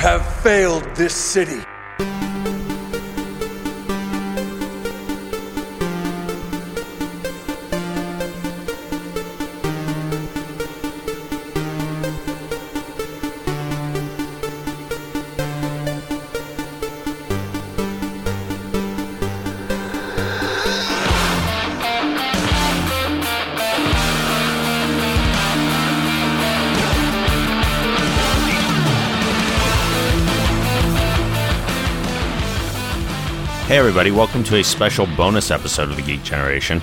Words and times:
have 0.00 0.24
failed 0.42 0.82
this 0.96 1.14
city. 1.14 1.62
Hey, 33.70 33.78
everybody, 33.78 34.10
welcome 34.10 34.42
to 34.42 34.56
a 34.56 34.64
special 34.64 35.06
bonus 35.16 35.52
episode 35.52 35.90
of 35.90 35.96
the 35.96 36.02
Geek 36.02 36.24
Generation. 36.24 36.82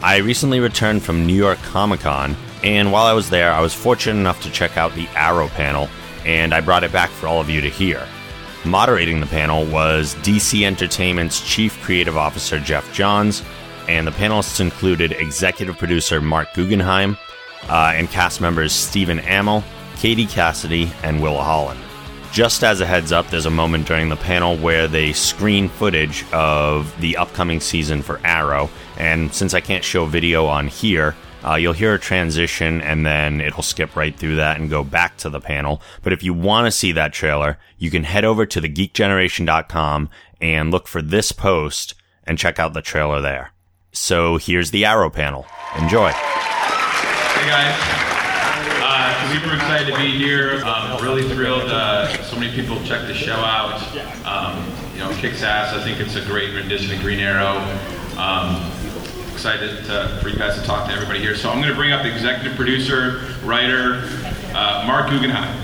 I 0.00 0.18
recently 0.18 0.60
returned 0.60 1.02
from 1.02 1.26
New 1.26 1.34
York 1.34 1.58
Comic 1.62 1.98
Con, 1.98 2.36
and 2.62 2.92
while 2.92 3.06
I 3.06 3.12
was 3.12 3.28
there, 3.28 3.50
I 3.50 3.60
was 3.60 3.74
fortunate 3.74 4.20
enough 4.20 4.40
to 4.42 4.50
check 4.52 4.76
out 4.76 4.94
the 4.94 5.08
Arrow 5.16 5.48
panel, 5.48 5.88
and 6.24 6.54
I 6.54 6.60
brought 6.60 6.84
it 6.84 6.92
back 6.92 7.10
for 7.10 7.26
all 7.26 7.40
of 7.40 7.50
you 7.50 7.60
to 7.60 7.68
hear. 7.68 8.06
Moderating 8.64 9.18
the 9.18 9.26
panel 9.26 9.66
was 9.66 10.14
DC 10.14 10.64
Entertainment's 10.64 11.40
Chief 11.40 11.76
Creative 11.82 12.16
Officer 12.16 12.60
Geoff 12.60 12.92
Johns, 12.92 13.42
and 13.88 14.06
the 14.06 14.12
panelists 14.12 14.60
included 14.60 15.10
executive 15.14 15.76
producer 15.76 16.20
Marc 16.20 16.54
Guggenheim 16.54 17.18
uh, 17.68 17.94
and 17.96 18.08
cast 18.10 18.40
members 18.40 18.72
Stephen 18.72 19.18
Amell, 19.18 19.64
Katie 19.96 20.26
Cassidy, 20.26 20.88
and 21.02 21.20
Willa 21.20 21.42
Holland. 21.42 21.80
Just 22.32 22.62
as 22.62 22.80
a 22.80 22.86
heads 22.86 23.10
up, 23.10 23.28
there's 23.28 23.46
a 23.46 23.50
moment 23.50 23.86
during 23.86 24.08
the 24.08 24.16
panel 24.16 24.56
where 24.56 24.86
they 24.86 25.12
screen 25.12 25.68
footage 25.68 26.24
of 26.32 26.94
the 27.00 27.16
upcoming 27.16 27.60
season 27.60 28.02
for 28.02 28.20
Arrow, 28.22 28.70
and 28.96 29.32
since 29.34 29.54
I 29.54 29.60
can't 29.60 29.82
show 29.82 30.04
video 30.04 30.46
on 30.46 30.68
here, 30.68 31.16
uh, 31.44 31.54
you'll 31.54 31.72
hear 31.72 31.94
a 31.94 31.98
transition 31.98 32.80
and 32.82 33.06
then 33.06 33.40
it'll 33.40 33.62
skip 33.62 33.94
right 33.96 34.16
through 34.16 34.36
that 34.36 34.60
and 34.60 34.68
go 34.68 34.82
back 34.84 35.16
to 35.18 35.30
the 35.30 35.40
panel. 35.40 35.80
But 36.02 36.12
if 36.12 36.22
you 36.22 36.34
want 36.34 36.66
to 36.66 36.70
see 36.70 36.92
that 36.92 37.12
trailer, 37.12 37.58
you 37.78 37.90
can 37.90 38.04
head 38.04 38.24
over 38.24 38.44
to 38.46 38.60
thegeekgeneration.com 38.60 40.10
and 40.40 40.70
look 40.70 40.88
for 40.88 41.00
this 41.00 41.32
post 41.32 41.94
and 42.24 42.38
check 42.38 42.58
out 42.58 42.74
the 42.74 42.82
trailer 42.82 43.20
there. 43.20 43.52
So 43.92 44.36
here's 44.36 44.70
the 44.70 44.84
Arrow 44.84 45.10
panel. 45.10 45.46
Enjoy. 45.78 46.10
Hey 46.10 47.46
guys. 47.46 48.07
Uh, 49.10 49.32
super 49.32 49.54
excited 49.54 49.90
to 49.90 49.98
be 49.98 50.18
here. 50.18 50.62
Um, 50.66 51.02
really 51.02 51.26
thrilled. 51.30 51.70
Uh, 51.70 52.12
so 52.24 52.38
many 52.38 52.54
people 52.54 52.76
check 52.84 53.06
the 53.06 53.14
show 53.14 53.36
out. 53.36 53.80
Um, 54.26 54.70
you 54.92 54.98
know, 54.98 55.10
kicks 55.12 55.42
ass. 55.42 55.72
I 55.72 55.82
think 55.82 55.98
it's 55.98 56.16
a 56.16 56.20
great 56.26 56.54
rendition 56.54 56.94
of 56.94 57.00
Green 57.00 57.18
Arrow. 57.18 57.56
Um, 58.18 58.70
excited 59.32 59.82
to, 59.86 60.18
for 60.20 60.28
you 60.28 60.36
guys 60.36 60.60
to 60.60 60.62
talk 60.66 60.86
to 60.88 60.92
everybody 60.92 61.20
here. 61.20 61.34
So 61.36 61.48
I'm 61.48 61.56
going 61.56 61.70
to 61.70 61.74
bring 61.74 61.90
up 61.90 62.02
the 62.02 62.12
executive 62.12 62.54
producer, 62.54 63.34
writer, 63.44 64.02
uh, 64.54 64.84
Marc 64.86 65.08
Guggenheim. 65.08 65.56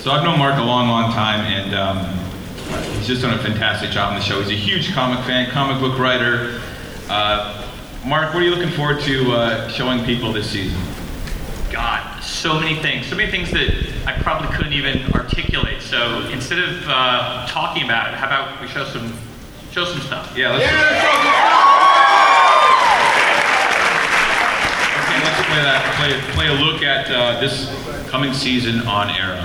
So 0.00 0.10
I've 0.10 0.24
known 0.24 0.40
Marc 0.40 0.58
a 0.58 0.64
long, 0.64 0.88
long 0.88 1.12
time, 1.12 1.40
and 1.42 1.74
um, 1.76 2.29
he's 3.00 3.08
just 3.08 3.22
done 3.22 3.32
a 3.32 3.42
fantastic 3.42 3.90
job 3.90 4.12
on 4.12 4.18
the 4.18 4.24
show. 4.24 4.42
He's 4.42 4.50
a 4.50 4.54
huge 4.54 4.92
comic 4.92 5.24
fan, 5.24 5.50
comic 5.50 5.80
book 5.80 5.98
writer. 5.98 6.60
Uh, 7.08 7.66
Marc, 8.04 8.34
what 8.34 8.42
are 8.42 8.46
you 8.46 8.54
looking 8.54 8.72
forward 8.72 9.00
to 9.00 9.32
uh, 9.32 9.68
showing 9.68 10.04
people 10.04 10.32
this 10.32 10.50
season? 10.50 10.78
God, 11.72 12.22
so 12.22 12.60
many 12.60 12.76
things, 12.82 13.06
so 13.06 13.16
many 13.16 13.30
things 13.30 13.50
that 13.52 13.70
I 14.06 14.20
probably 14.22 14.54
couldn't 14.54 14.74
even 14.74 15.10
articulate. 15.14 15.80
So 15.80 16.28
instead 16.28 16.58
of 16.58 16.84
uh, 16.86 17.46
talking 17.48 17.84
about 17.84 18.12
it, 18.12 18.18
how 18.18 18.26
about 18.26 18.60
we 18.60 18.68
show 18.68 18.84
some 18.84 19.14
show 19.70 19.86
some 19.86 20.00
stuff? 20.02 20.36
Yeah, 20.36 20.50
let's. 20.50 20.64
Okay, 25.06 25.24
let's 25.24 25.46
play 25.48 25.62
that. 25.62 25.80
Play, 25.96 26.20
play 26.34 26.48
a 26.48 26.54
look 26.60 26.82
at 26.82 27.10
uh, 27.10 27.40
this 27.40 27.70
coming 28.10 28.34
season 28.34 28.80
on 28.80 29.08
Arrow. 29.08 29.39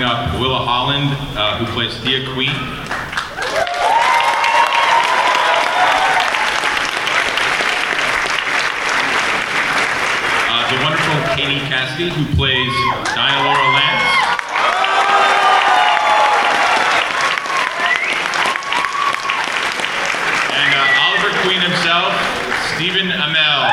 Bring 0.00 0.12
up 0.12 0.40
Willa 0.40 0.56
Holland, 0.64 1.12
uh, 1.36 1.58
who 1.58 1.66
plays 1.74 1.94
Thea 1.98 2.24
Queen. 2.32 2.48
Uh, 10.48 10.64
the 10.72 10.80
wonderful 10.82 11.36
Katie 11.36 11.60
Cassidy, 11.68 12.08
who 12.08 12.24
plays 12.34 12.72
Dinah 13.12 13.44
Laurel 13.44 13.72
Lance. 13.76 14.08
And 20.56 20.72
uh, 20.80 21.04
Oliver 21.04 21.28
Queen 21.44 21.60
himself, 21.60 22.16
Stephen 22.72 23.12
Amell. 23.12 23.68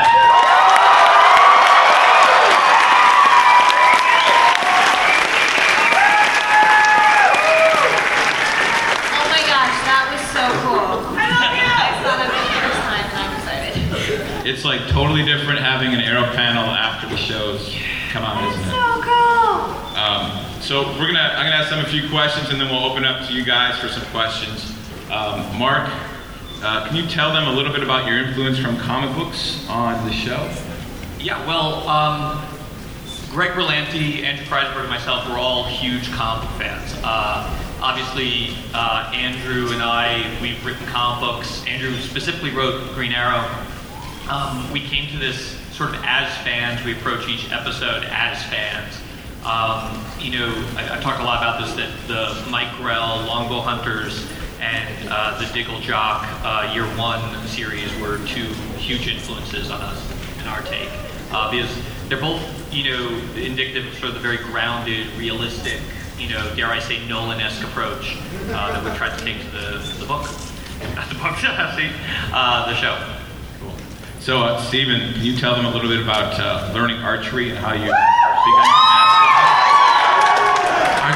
Oh 9.10 9.26
my 9.30 9.40
gosh, 9.48 9.76
that 9.88 10.04
was 10.12 10.20
so 10.32 10.44
cool. 10.62 11.00
I 11.16 11.26
love 11.32 11.52
you. 11.56 11.64
I 11.64 11.96
saw 12.02 12.14
that 12.16 12.28
for 12.28 12.42
the 12.44 12.52
first 12.60 12.80
time 12.84 13.06
and 13.08 13.18
I'm 13.18 13.32
excited. 13.36 14.46
It's 14.46 14.64
like 14.64 14.86
totally 14.88 15.24
different 15.24 15.60
having 15.60 15.92
an 15.94 16.00
arrow 16.00 16.24
panel 16.34 16.64
after 16.64 17.08
the 17.08 17.16
shows 17.16 17.74
come 18.10 18.24
out, 18.24 18.42
isn't 18.48 18.60
it? 18.60 18.70
So 18.70 19.02
cool. 19.02 19.72
Um, 19.96 20.30
so 20.68 20.82
we're 20.98 21.06
gonna, 21.06 21.18
I'm 21.18 21.46
gonna 21.46 21.56
ask 21.56 21.70
them 21.70 21.82
a 21.82 21.88
few 21.88 22.10
questions, 22.10 22.50
and 22.50 22.60
then 22.60 22.68
we'll 22.68 22.84
open 22.84 23.02
up 23.02 23.26
to 23.26 23.32
you 23.32 23.42
guys 23.42 23.80
for 23.80 23.88
some 23.88 24.04
questions. 24.12 24.70
Um, 25.10 25.58
Marc, 25.58 25.88
uh, 26.62 26.86
can 26.86 26.94
you 26.94 27.08
tell 27.08 27.32
them 27.32 27.48
a 27.48 27.52
little 27.54 27.72
bit 27.72 27.82
about 27.82 28.06
your 28.06 28.18
influence 28.18 28.58
from 28.58 28.76
comic 28.76 29.16
books 29.16 29.66
on 29.70 30.06
the 30.06 30.12
show? 30.12 30.52
Yeah, 31.18 31.42
well, 31.46 31.88
um, 31.88 32.44
Greg 33.30 33.52
Berlanti, 33.52 34.24
Andrew 34.24 34.44
Kreisberg, 34.44 34.80
and 34.80 34.90
myself 34.90 35.26
were 35.30 35.38
all 35.38 35.64
huge 35.64 36.12
comic 36.12 36.50
fans. 36.58 36.92
Uh, 37.02 37.48
obviously, 37.80 38.54
uh, 38.74 39.10
Andrew 39.14 39.72
and 39.72 39.82
I, 39.82 40.38
we've 40.42 40.62
written 40.66 40.84
comic 40.88 41.20
books. 41.20 41.64
Andrew 41.66 41.96
specifically 41.96 42.50
wrote 42.50 42.92
Green 42.92 43.12
Arrow. 43.12 43.48
Um, 44.30 44.70
we 44.70 44.80
came 44.80 45.10
to 45.12 45.18
this 45.18 45.56
sort 45.72 45.94
of 45.94 46.02
as 46.04 46.30
fans. 46.44 46.84
We 46.84 46.92
approach 46.92 47.26
each 47.26 47.50
episode 47.50 48.04
as 48.10 48.42
fans. 48.50 49.00
Um, 49.48 50.04
you 50.20 50.38
know, 50.38 50.52
I, 50.76 50.98
I 50.98 51.00
talked 51.00 51.20
a 51.20 51.24
lot 51.24 51.38
about 51.38 51.58
this 51.58 51.74
that 51.76 51.90
the 52.06 52.50
Mike 52.50 52.76
Grell, 52.76 53.24
Longbow 53.26 53.62
Hunters, 53.62 54.30
and 54.60 55.08
uh, 55.10 55.40
the 55.40 55.50
Diggle 55.54 55.80
Jock 55.80 56.26
uh, 56.44 56.70
Year 56.74 56.84
One 56.98 57.46
series 57.46 57.90
were 57.98 58.18
two 58.26 58.44
huge 58.76 59.08
influences 59.08 59.70
on 59.70 59.80
us 59.80 60.38
in 60.38 60.46
our 60.46 60.60
take. 60.62 60.90
Uh, 61.30 61.50
because 61.50 61.74
they're 62.08 62.20
both, 62.20 62.42
you 62.70 62.90
know, 62.90 63.08
indicative 63.36 63.86
of 63.86 63.94
sort 63.94 64.08
of 64.08 64.14
the 64.14 64.20
very 64.20 64.36
grounded, 64.36 65.06
realistic, 65.16 65.80
you 66.18 66.28
know, 66.28 66.54
dare 66.54 66.66
I 66.66 66.78
say, 66.78 67.06
Nolan-esque 67.06 67.64
approach 67.64 68.18
uh, 68.50 68.72
that 68.72 68.84
we 68.84 68.96
tried 68.98 69.16
to 69.18 69.24
take 69.24 69.40
to 69.40 69.50
the, 69.50 69.96
the 69.98 70.06
book. 70.06 70.28
Not 70.94 71.08
the 71.08 71.14
book, 71.14 71.36
see, 71.38 71.90
uh, 72.34 72.66
the 72.66 72.74
show. 72.74 73.16
Cool. 73.60 73.72
So, 74.20 74.42
uh, 74.42 74.60
Stephen, 74.60 75.14
can 75.14 75.22
you 75.22 75.36
tell 75.36 75.54
them 75.54 75.64
a 75.64 75.70
little 75.70 75.88
bit 75.88 76.02
about 76.02 76.38
uh, 76.38 76.70
learning 76.74 76.98
archery 76.98 77.48
and 77.48 77.58
how 77.58 77.72
you 77.72 77.80
began 77.80 77.94
to 77.96 78.27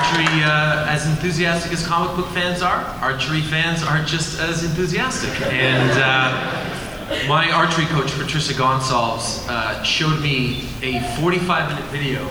Archery, 0.03 0.43
uh, 0.43 0.85
as 0.89 1.07
enthusiastic 1.07 1.73
as 1.73 1.87
comic 1.87 2.17
book 2.17 2.27
fans 2.35 2.61
are, 2.61 2.83
archery 3.01 3.41
fans 3.41 3.85
are 3.85 4.03
just 4.03 4.41
as 4.41 4.65
enthusiastic. 4.65 5.31
And 5.43 5.91
uh, 5.95 7.29
my 7.29 7.53
archery 7.53 7.87
coach, 7.87 8.11
Patricia 8.19 8.53
Gonsalves, 8.53 9.47
uh, 9.49 9.81
showed 9.85 10.21
me 10.21 10.65
a 10.83 11.01
45 11.21 11.71
minute 11.71 11.85
video 11.93 12.25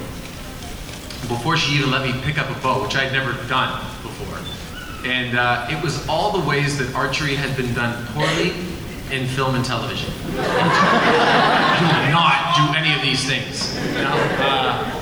before 1.30 1.56
she 1.56 1.78
even 1.78 1.92
let 1.92 2.06
me 2.06 2.12
pick 2.24 2.38
up 2.38 2.50
a 2.50 2.60
bow, 2.62 2.84
which 2.84 2.98
I'd 2.98 3.14
never 3.14 3.32
done 3.48 3.80
before. 4.02 4.38
And 5.10 5.38
uh, 5.38 5.70
it 5.72 5.82
was 5.82 6.06
all 6.10 6.38
the 6.38 6.46
ways 6.46 6.78
that 6.78 6.94
archery 6.94 7.36
had 7.36 7.56
been 7.56 7.74
done 7.74 8.06
poorly 8.08 8.50
in 9.12 9.28
film 9.28 9.56
and 9.56 9.64
television. 9.64 10.12
do 10.28 10.38
not 12.12 12.54
do 12.58 12.78
any 12.78 12.94
of 12.94 13.02
these 13.02 13.26
things. 13.26 13.74
You 13.96 14.04
know? 14.04 15.00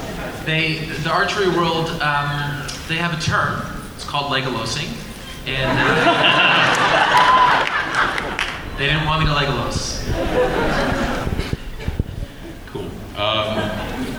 They, 0.49 0.79
the 1.03 1.11
archery 1.11 1.47
world, 1.47 1.89
um, 2.01 2.65
they 2.87 2.95
have 2.95 3.13
a 3.15 3.21
term. 3.21 3.61
It's 3.95 4.03
called 4.03 4.31
Legolasing. 4.31 4.89
And 5.45 5.77
uh, 5.79 7.65
They 8.79 8.87
didn't 8.87 9.05
want 9.05 9.19
me 9.21 9.27
to 9.27 9.33
Legolas. 9.33 9.99
Cool. 12.67 12.85
Um, 13.15 13.59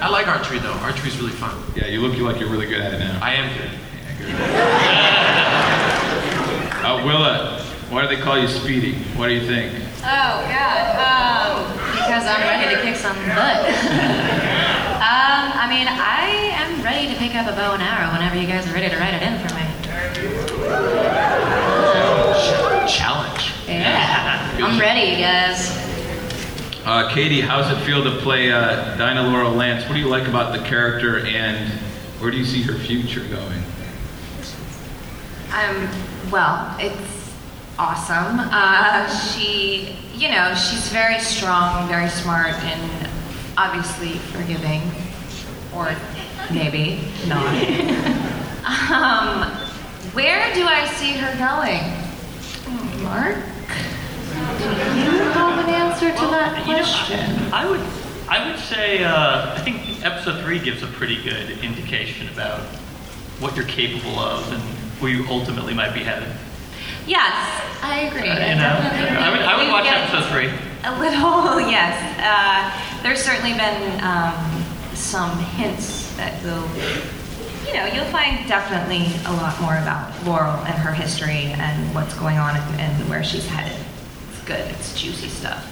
I 0.00 0.08
like 0.10 0.28
archery 0.28 0.58
though. 0.60 0.72
Archery's 0.74 1.18
really 1.18 1.32
fun. 1.32 1.56
yeah, 1.74 1.86
you 1.86 2.00
look 2.00 2.16
like 2.18 2.38
you're 2.38 2.50
really 2.50 2.66
good 2.66 2.80
at 2.80 2.92
it 2.92 2.98
now. 2.98 3.18
I 3.22 3.34
am 3.34 3.50
good. 3.58 3.70
Uh, 6.80 7.04
Willa, 7.04 7.62
why 7.90 8.00
do 8.00 8.08
they 8.08 8.20
call 8.22 8.38
you 8.38 8.48
Speedy? 8.48 8.94
What 9.14 9.28
do 9.28 9.34
you 9.34 9.46
think? 9.46 9.74
Oh 9.98 10.46
God. 10.48 10.96
Um, 10.96 11.72
because 11.92 12.24
I'm 12.26 12.40
ready 12.40 12.74
to 12.74 12.80
kick 12.82 12.96
some 12.96 13.14
butt. 13.28 14.56
um, 15.10 15.50
I 15.58 15.66
mean, 15.68 15.88
I 15.88 16.54
am 16.54 16.84
ready 16.84 17.08
to 17.12 17.18
pick 17.18 17.34
up 17.34 17.48
a 17.48 17.56
bow 17.56 17.74
and 17.74 17.82
arrow 17.82 18.12
whenever 18.12 18.38
you 18.38 18.46
guys 18.46 18.68
are 18.70 18.72
ready 18.72 18.88
to 18.88 18.96
write 18.96 19.12
it 19.12 19.22
in 19.22 19.40
for 19.40 19.52
me. 19.56 19.66
Challenge. 22.88 23.52
Yeah. 23.66 24.56
I'm 24.62 24.78
ready, 24.78 25.10
you 25.10 25.16
guys. 25.16 25.76
Uh, 26.84 27.10
Katie, 27.12 27.40
how's 27.40 27.68
it 27.76 27.84
feel 27.84 28.04
to 28.04 28.18
play 28.20 28.52
uh, 28.52 28.96
Dinah 28.96 29.24
Laurel 29.24 29.50
Lance? 29.50 29.84
What 29.86 29.94
do 29.94 30.00
you 30.00 30.06
like 30.06 30.28
about 30.28 30.56
the 30.56 30.64
character, 30.64 31.26
and 31.26 31.68
where 32.20 32.30
do 32.30 32.36
you 32.36 32.44
see 32.44 32.62
her 32.62 32.74
future 32.74 33.24
going? 33.24 33.62
Um, 35.52 35.90
well, 36.30 36.76
it's 36.78 37.34
awesome. 37.80 38.38
Uh, 38.38 39.08
she, 39.08 39.96
you 40.14 40.30
know, 40.30 40.54
she's 40.54 40.88
very 40.88 41.18
strong, 41.18 41.88
very 41.88 42.08
smart, 42.08 42.54
and 42.62 43.09
obviously 43.60 44.16
forgiving. 44.32 44.80
Or 45.74 45.94
maybe 46.50 47.00
not. 47.28 47.44
um, 48.90 49.50
where 50.14 50.52
do 50.54 50.64
I 50.64 50.86
see 50.96 51.12
her 51.12 51.32
going? 51.38 51.80
Hmm, 52.64 53.04
Marc? 53.04 53.36
Do 53.36 54.64
you 54.64 55.20
have 55.32 55.58
an 55.62 55.74
answer 55.74 56.10
to 56.10 56.26
that 56.32 56.66
You 56.66 56.72
know, 56.72 56.78
question? 56.78 57.52
I 57.52 57.68
would, 57.68 57.80
I 58.28 58.50
would 58.50 58.58
say, 58.58 59.04
uh, 59.04 59.54
I 59.54 59.60
think 59.60 60.04
episode 60.04 60.42
three 60.42 60.58
gives 60.58 60.82
a 60.82 60.86
pretty 60.86 61.22
good 61.22 61.50
indication 61.62 62.28
about 62.30 62.60
what 63.40 63.54
you're 63.56 63.66
capable 63.66 64.18
of 64.18 64.50
and 64.52 64.62
where 65.00 65.12
you 65.12 65.26
ultimately 65.28 65.74
might 65.74 65.92
be 65.92 66.00
headed. 66.00 66.28
Yes, 67.06 67.32
I 67.82 68.08
agree. 68.08 68.28
Uh, 68.28 68.34
you 68.34 68.54
know, 68.56 68.76
definitely 68.80 69.16
I 69.18 69.30
would, 69.30 69.40
I 69.42 69.56
would 69.62 69.72
watch 69.72 69.86
episode 69.86 70.24
three. 70.32 70.48
A 70.84 70.98
little, 70.98 71.60
yes. 71.70 71.94
Uh, 72.18 72.89
there's 73.02 73.22
certainly 73.22 73.52
been 73.54 74.00
um, 74.02 74.64
some 74.94 75.38
hints 75.38 76.14
that 76.16 76.42
will, 76.42 76.66
you 77.66 77.74
know, 77.74 77.86
you'll 77.86 78.10
find 78.12 78.46
definitely 78.48 79.06
a 79.26 79.32
lot 79.32 79.60
more 79.60 79.76
about 79.76 80.12
Laurel 80.24 80.56
and 80.66 80.74
her 80.74 80.92
history 80.92 81.52
and 81.56 81.94
what's 81.94 82.14
going 82.18 82.38
on 82.38 82.56
and, 82.56 82.80
and 82.80 83.08
where 83.08 83.24
she's 83.24 83.46
headed. 83.46 83.78
It's 84.30 84.42
good. 84.44 84.70
It's 84.72 85.00
juicy 85.00 85.28
stuff. 85.28 85.66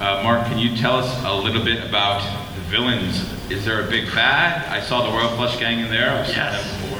Uh, 0.00 0.22
Mark, 0.24 0.46
can 0.46 0.58
you 0.58 0.76
tell 0.76 0.96
us 0.96 1.24
a 1.24 1.34
little 1.34 1.64
bit 1.64 1.84
about 1.84 2.22
the 2.54 2.60
villains? 2.62 3.24
Is 3.50 3.64
there 3.64 3.86
a 3.86 3.90
big 3.90 4.12
bad? 4.14 4.66
I 4.68 4.80
saw 4.80 5.08
the 5.08 5.16
Royal 5.16 5.36
Flush 5.36 5.58
Gang 5.58 5.80
in 5.80 5.90
there. 5.90 6.10
I've 6.10 6.26
seen 6.26 6.36
Yes. 6.36 6.91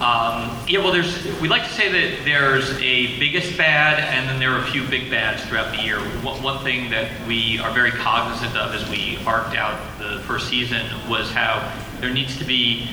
Um, 0.00 0.56
yeah, 0.68 0.78
well, 0.78 0.92
there's. 0.92 1.24
We 1.40 1.48
like 1.48 1.64
to 1.64 1.72
say 1.72 1.90
that 1.90 2.24
there's 2.24 2.70
a 2.80 3.18
biggest 3.18 3.58
bad, 3.58 3.98
and 3.98 4.28
then 4.28 4.38
there 4.38 4.52
are 4.52 4.60
a 4.60 4.70
few 4.70 4.86
big 4.86 5.10
bads 5.10 5.44
throughout 5.44 5.74
the 5.74 5.82
year. 5.82 5.98
One, 6.22 6.40
one 6.40 6.62
thing 6.62 6.88
that 6.90 7.10
we 7.26 7.58
are 7.58 7.72
very 7.72 7.90
cognizant 7.90 8.56
of 8.56 8.72
as 8.76 8.88
we 8.88 9.18
arced 9.26 9.56
out 9.56 9.80
the 9.98 10.20
first 10.20 10.48
season 10.48 10.86
was 11.08 11.32
how 11.32 11.72
there 12.00 12.10
needs 12.10 12.38
to 12.38 12.44
be, 12.44 12.88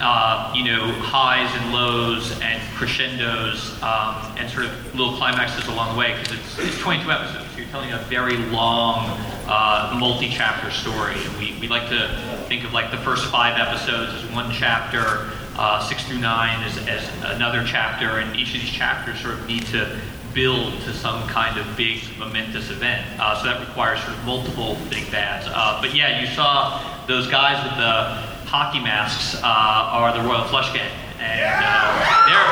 uh, 0.00 0.52
you 0.54 0.62
know, 0.62 0.92
highs 1.00 1.52
and 1.60 1.72
lows 1.72 2.40
and 2.40 2.62
crescendos 2.76 3.72
um, 3.82 4.14
and 4.38 4.48
sort 4.48 4.66
of 4.66 4.94
little 4.94 5.16
climaxes 5.16 5.66
along 5.66 5.92
the 5.94 5.98
way 5.98 6.16
because 6.16 6.38
it's, 6.38 6.58
it's 6.60 6.78
22 6.78 7.10
episodes. 7.10 7.50
So 7.50 7.58
you're 7.58 7.68
telling 7.70 7.90
a 7.90 7.98
very 7.98 8.36
long, 8.36 9.18
uh, 9.48 9.96
multi-chapter 9.98 10.70
story. 10.70 11.16
And 11.16 11.36
we, 11.36 11.58
we 11.60 11.66
like 11.66 11.88
to 11.88 12.44
think 12.46 12.62
of 12.62 12.72
like 12.72 12.92
the 12.92 12.98
first 12.98 13.26
five 13.26 13.58
episodes 13.58 14.14
as 14.14 14.30
one 14.30 14.52
chapter 14.52 15.32
uh, 15.56 15.86
six 16.04 16.12
through 16.12 16.20
nine 16.20 16.62
as, 16.64 16.76
as 16.88 17.08
another 17.34 17.64
chapter, 17.66 18.18
and 18.18 18.36
each 18.36 18.54
of 18.54 18.60
these 18.60 18.70
chapters 18.70 19.20
sort 19.20 19.34
of 19.34 19.46
need 19.46 19.64
to 19.66 19.98
build 20.32 20.72
to 20.82 20.92
some 20.92 21.26
kind 21.28 21.58
of 21.58 21.76
big 21.76 22.02
momentous 22.18 22.70
event. 22.70 23.06
Uh, 23.20 23.36
so 23.40 23.46
that 23.46 23.60
requires 23.60 24.00
sort 24.00 24.12
of 24.12 24.24
multiple 24.24 24.76
big 24.90 25.10
bads. 25.10 25.46
Uh, 25.48 25.78
but 25.80 25.94
yeah, 25.94 26.20
you 26.20 26.26
saw 26.34 26.80
those 27.06 27.28
guys 27.28 27.62
with 27.62 27.76
the 27.76 28.48
hockey 28.48 28.80
masks 28.80 29.36
uh, 29.42 29.46
are 29.46 30.12
the 30.12 30.26
Royal 30.26 30.44
Flush 30.44 30.72
Gang, 30.72 30.90
and 31.20 31.64
uh, 31.64 32.26
they're 32.26 32.48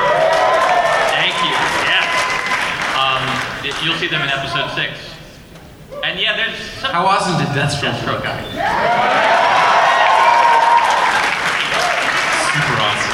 thank 1.10 1.34
you. 1.43 1.55
Yes, 1.87 2.06
um, 2.96 3.22
you'll 3.84 3.98
see 3.98 4.08
them 4.08 4.22
in 4.22 4.28
episode 4.28 4.70
six. 4.75 4.98
And 6.05 6.19
yeah, 6.19 6.37
there's 6.37 6.58
some 6.81 6.90
How 6.90 7.06
awesome 7.06 7.38
did 7.38 7.48
Deathstroke 7.55 7.94
Deathstroke 7.94 8.22
guy. 8.25 8.43
Super 12.52 12.82
awesome. 12.82 13.12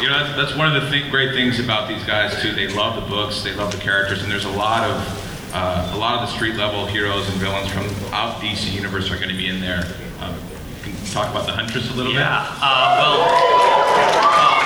You 0.00 0.08
know, 0.08 0.36
that's, 0.36 0.56
one 0.56 0.74
of 0.74 0.82
the 0.82 0.88
th- 0.88 1.10
great 1.10 1.34
things 1.34 1.60
about 1.60 1.88
these 1.88 2.02
guys 2.04 2.40
too. 2.40 2.52
They 2.52 2.68
love 2.68 3.02
the 3.02 3.08
books, 3.08 3.42
they 3.42 3.54
love 3.54 3.70
the 3.70 3.78
characters, 3.78 4.22
and 4.22 4.32
there's 4.32 4.46
a 4.46 4.50
lot 4.50 4.88
of 4.88 5.20
uh, 5.52 5.90
a 5.92 5.98
lot 5.98 6.14
of 6.14 6.28
the 6.28 6.34
street 6.34 6.54
level 6.54 6.86
heroes 6.86 7.28
and 7.28 7.36
villains 7.38 7.68
from 7.70 7.84
out 8.14 8.40
DC 8.40 8.72
universe 8.72 9.10
are 9.10 9.16
going 9.16 9.30
to 9.30 9.36
be 9.36 9.48
in 9.48 9.60
there. 9.60 9.84
Um, 10.20 10.34
can 10.82 10.92
you 10.92 11.12
talk 11.12 11.28
about 11.30 11.46
the 11.46 11.52
Huntress 11.52 11.90
a 11.90 11.94
little 11.94 12.12
bit. 12.12 12.20
Yeah. 12.20 12.46
Uh, 12.62 12.96
well, 13.00 13.20
um, 14.30 14.62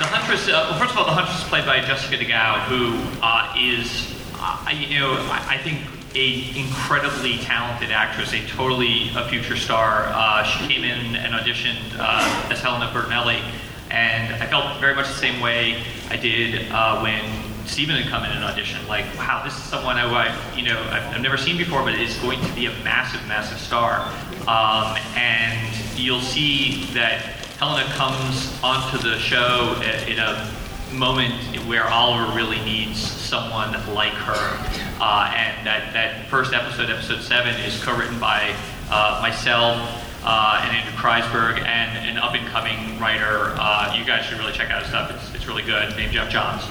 the 0.00 0.06
Huntress. 0.06 0.48
Uh, 0.48 0.68
well, 0.70 0.78
first 0.78 0.92
of 0.92 0.98
all, 0.98 1.04
the 1.04 1.12
Huntress 1.12 1.42
is 1.42 1.48
played 1.48 1.66
by 1.66 1.80
Jessica 1.80 2.16
De 2.16 2.24
Gouw, 2.24 2.64
who 2.64 2.98
uh, 3.22 3.54
is, 3.58 4.14
uh, 4.40 4.70
you 4.72 4.98
know, 5.00 5.12
I, 5.30 5.56
I 5.56 5.58
think 5.58 5.80
a 6.16 6.58
incredibly 6.58 7.36
talented 7.38 7.90
actress, 7.90 8.32
a 8.32 8.44
totally 8.46 9.10
a 9.14 9.28
future 9.28 9.56
star. 9.56 10.06
Uh, 10.08 10.42
she 10.44 10.66
came 10.66 10.82
in 10.82 11.14
and 11.14 11.34
auditioned 11.34 11.94
uh, 11.98 12.48
as 12.50 12.60
Helena 12.60 12.90
Bertinelli, 12.92 13.42
and 13.90 14.34
I 14.42 14.46
felt 14.46 14.80
very 14.80 14.94
much 14.94 15.08
the 15.08 15.14
same 15.14 15.40
way 15.40 15.82
I 16.10 16.16
did 16.16 16.70
uh, 16.70 17.00
when 17.00 17.22
Stephen 17.66 17.96
had 17.96 18.08
come 18.08 18.24
in 18.24 18.30
and 18.30 18.40
auditioned. 18.44 18.86
Like, 18.88 19.04
wow, 19.16 19.42
this 19.44 19.56
is 19.56 19.62
someone 19.64 19.96
I, 19.96 20.56
you 20.56 20.64
know, 20.64 20.80
I've, 20.90 21.14
I've 21.14 21.20
never 21.22 21.36
seen 21.36 21.56
before, 21.56 21.82
but 21.82 21.94
is 21.94 22.16
going 22.18 22.40
to 22.40 22.52
be 22.54 22.66
a 22.66 22.72
massive, 22.84 23.26
massive 23.26 23.58
star. 23.58 24.00
Um, 24.46 24.96
and 25.16 25.76
you'll 25.96 26.20
see 26.20 26.86
that 26.94 27.22
Helena 27.58 27.88
comes 27.94 28.56
onto 28.62 28.98
the 28.98 29.18
show 29.18 29.80
in 30.06 30.18
a 30.18 30.50
moment 30.92 31.34
where 31.66 31.86
Oliver 31.88 32.32
really 32.34 32.58
needs 32.60 33.00
someone 33.00 33.72
like 33.92 34.12
her. 34.12 34.58
Uh, 35.00 35.32
and 35.36 35.66
that, 35.66 35.92
that 35.92 36.26
first 36.28 36.52
episode, 36.52 36.90
episode 36.90 37.22
seven, 37.22 37.54
is 37.62 37.82
co-written 37.82 38.18
by 38.20 38.54
uh, 38.90 39.18
myself 39.20 40.05
uh, 40.26 40.60
and 40.64 40.76
Andrew 40.76 40.92
Kreisberg 40.98 41.64
and 41.64 42.08
an 42.08 42.18
up-and-coming 42.18 42.98
writer. 42.98 43.54
Uh, 43.56 43.94
you 43.96 44.04
guys 44.04 44.24
should 44.26 44.38
really 44.38 44.52
check 44.52 44.70
out 44.70 44.80
his 44.82 44.88
stuff. 44.90 45.10
It's, 45.14 45.34
it's 45.34 45.46
really 45.46 45.62
good. 45.62 45.96
Named 45.96 46.12
Geoff 46.12 46.28
Johns. 46.28 46.62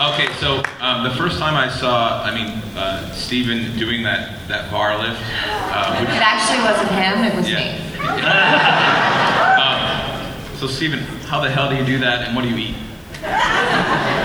Okay, 0.00 0.32
so 0.40 0.62
um, 0.80 1.04
the 1.04 1.14
first 1.16 1.38
time 1.38 1.54
I 1.54 1.68
saw, 1.68 2.22
I 2.22 2.34
mean, 2.34 2.48
uh, 2.74 3.12
Stephen 3.12 3.76
doing 3.78 4.02
that, 4.02 4.48
that 4.48 4.70
bar 4.70 4.96
lift, 4.98 5.20
uh, 5.44 5.98
which, 6.00 6.08
It 6.08 6.22
actually 6.22 6.62
wasn't 6.64 6.90
him, 6.92 7.22
it 7.24 7.36
was 7.36 7.48
Yeah. 7.48 7.58
me. 7.58 7.90
um, 9.60 10.56
so 10.56 10.66
Stephen, 10.66 11.00
how 11.26 11.40
the 11.40 11.50
hell 11.50 11.68
do 11.68 11.76
you 11.76 11.84
do 11.84 11.98
that 11.98 12.22
and 12.26 12.34
what 12.34 12.42
do 12.42 12.48
you 12.48 12.56
eat? 12.56 12.74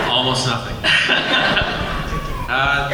Almost 0.10 0.48
nothing. 0.48 1.82
uh, 2.48 2.90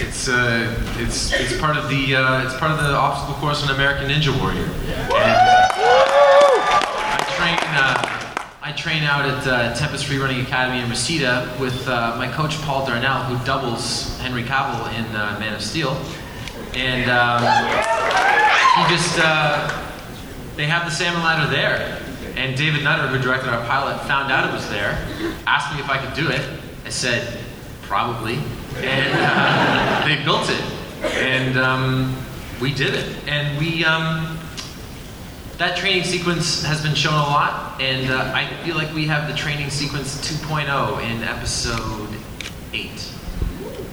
it's 0.00 0.28
uh, 0.28 0.74
it's 0.98 1.32
it's 1.32 1.58
part 1.58 1.76
of 1.76 1.90
the 1.90 2.16
uh, 2.16 2.44
it's 2.44 2.56
part 2.56 2.70
of 2.70 2.78
the 2.78 2.94
obstacle 2.94 3.34
course 3.34 3.62
in 3.62 3.70
American 3.74 4.08
Ninja 4.08 4.32
Warrior. 4.40 4.64
And 4.64 5.36
I 7.12 7.24
train 7.36 7.58
uh, 7.74 8.50
I 8.62 8.72
train 8.72 9.02
out 9.02 9.26
at 9.26 9.46
uh, 9.46 9.74
Tempest 9.74 10.06
Free 10.06 10.18
Running 10.18 10.40
Academy 10.40 10.82
in 10.82 10.88
Reseda 10.88 11.54
with 11.60 11.86
my 11.86 12.30
coach 12.34 12.60
Paul 12.62 12.86
Darnell, 12.86 13.24
who 13.24 13.44
doubles 13.44 14.18
Henry 14.20 14.42
Cavill 14.42 14.88
in 14.94 15.12
Man 15.12 15.52
of 15.54 15.62
Steel, 15.62 16.00
and 16.74 17.10
um, 17.10 17.42
he 18.76 18.94
just 18.94 19.16
they 20.56 20.66
have 20.66 20.84
the 20.84 20.90
salmon 20.90 21.22
ladder 21.22 21.50
there. 21.50 22.00
And 22.36 22.56
David 22.56 22.82
Nutter, 22.82 23.06
who 23.06 23.22
directed 23.22 23.48
our 23.50 23.64
pilot, 23.66 23.96
found 24.08 24.32
out 24.32 24.48
it 24.48 24.52
was 24.52 24.68
there, 24.68 24.98
asked 25.46 25.72
me 25.72 25.78
if 25.78 25.88
I 25.88 26.04
could 26.04 26.14
do 26.14 26.28
it. 26.30 26.40
I 26.84 26.88
said, 26.88 27.38
probably. 27.82 28.40
And 28.76 29.12
uh, 29.14 30.04
they 30.06 30.22
built 30.24 30.50
it. 30.50 30.62
And 31.16 31.58
um, 31.58 32.16
we 32.60 32.72
did 32.74 32.94
it. 32.94 33.28
And 33.28 33.58
we, 33.58 33.84
um, 33.84 34.38
that 35.58 35.76
training 35.76 36.04
sequence 36.04 36.62
has 36.64 36.82
been 36.82 36.94
shown 36.94 37.14
a 37.14 37.16
lot. 37.16 37.80
And 37.80 38.10
uh, 38.10 38.32
I 38.34 38.46
feel 38.64 38.76
like 38.76 38.92
we 38.94 39.06
have 39.06 39.28
the 39.28 39.34
training 39.34 39.70
sequence 39.70 40.16
2.0 40.28 41.02
in 41.02 41.22
episode 41.22 42.16
8. 42.72 43.10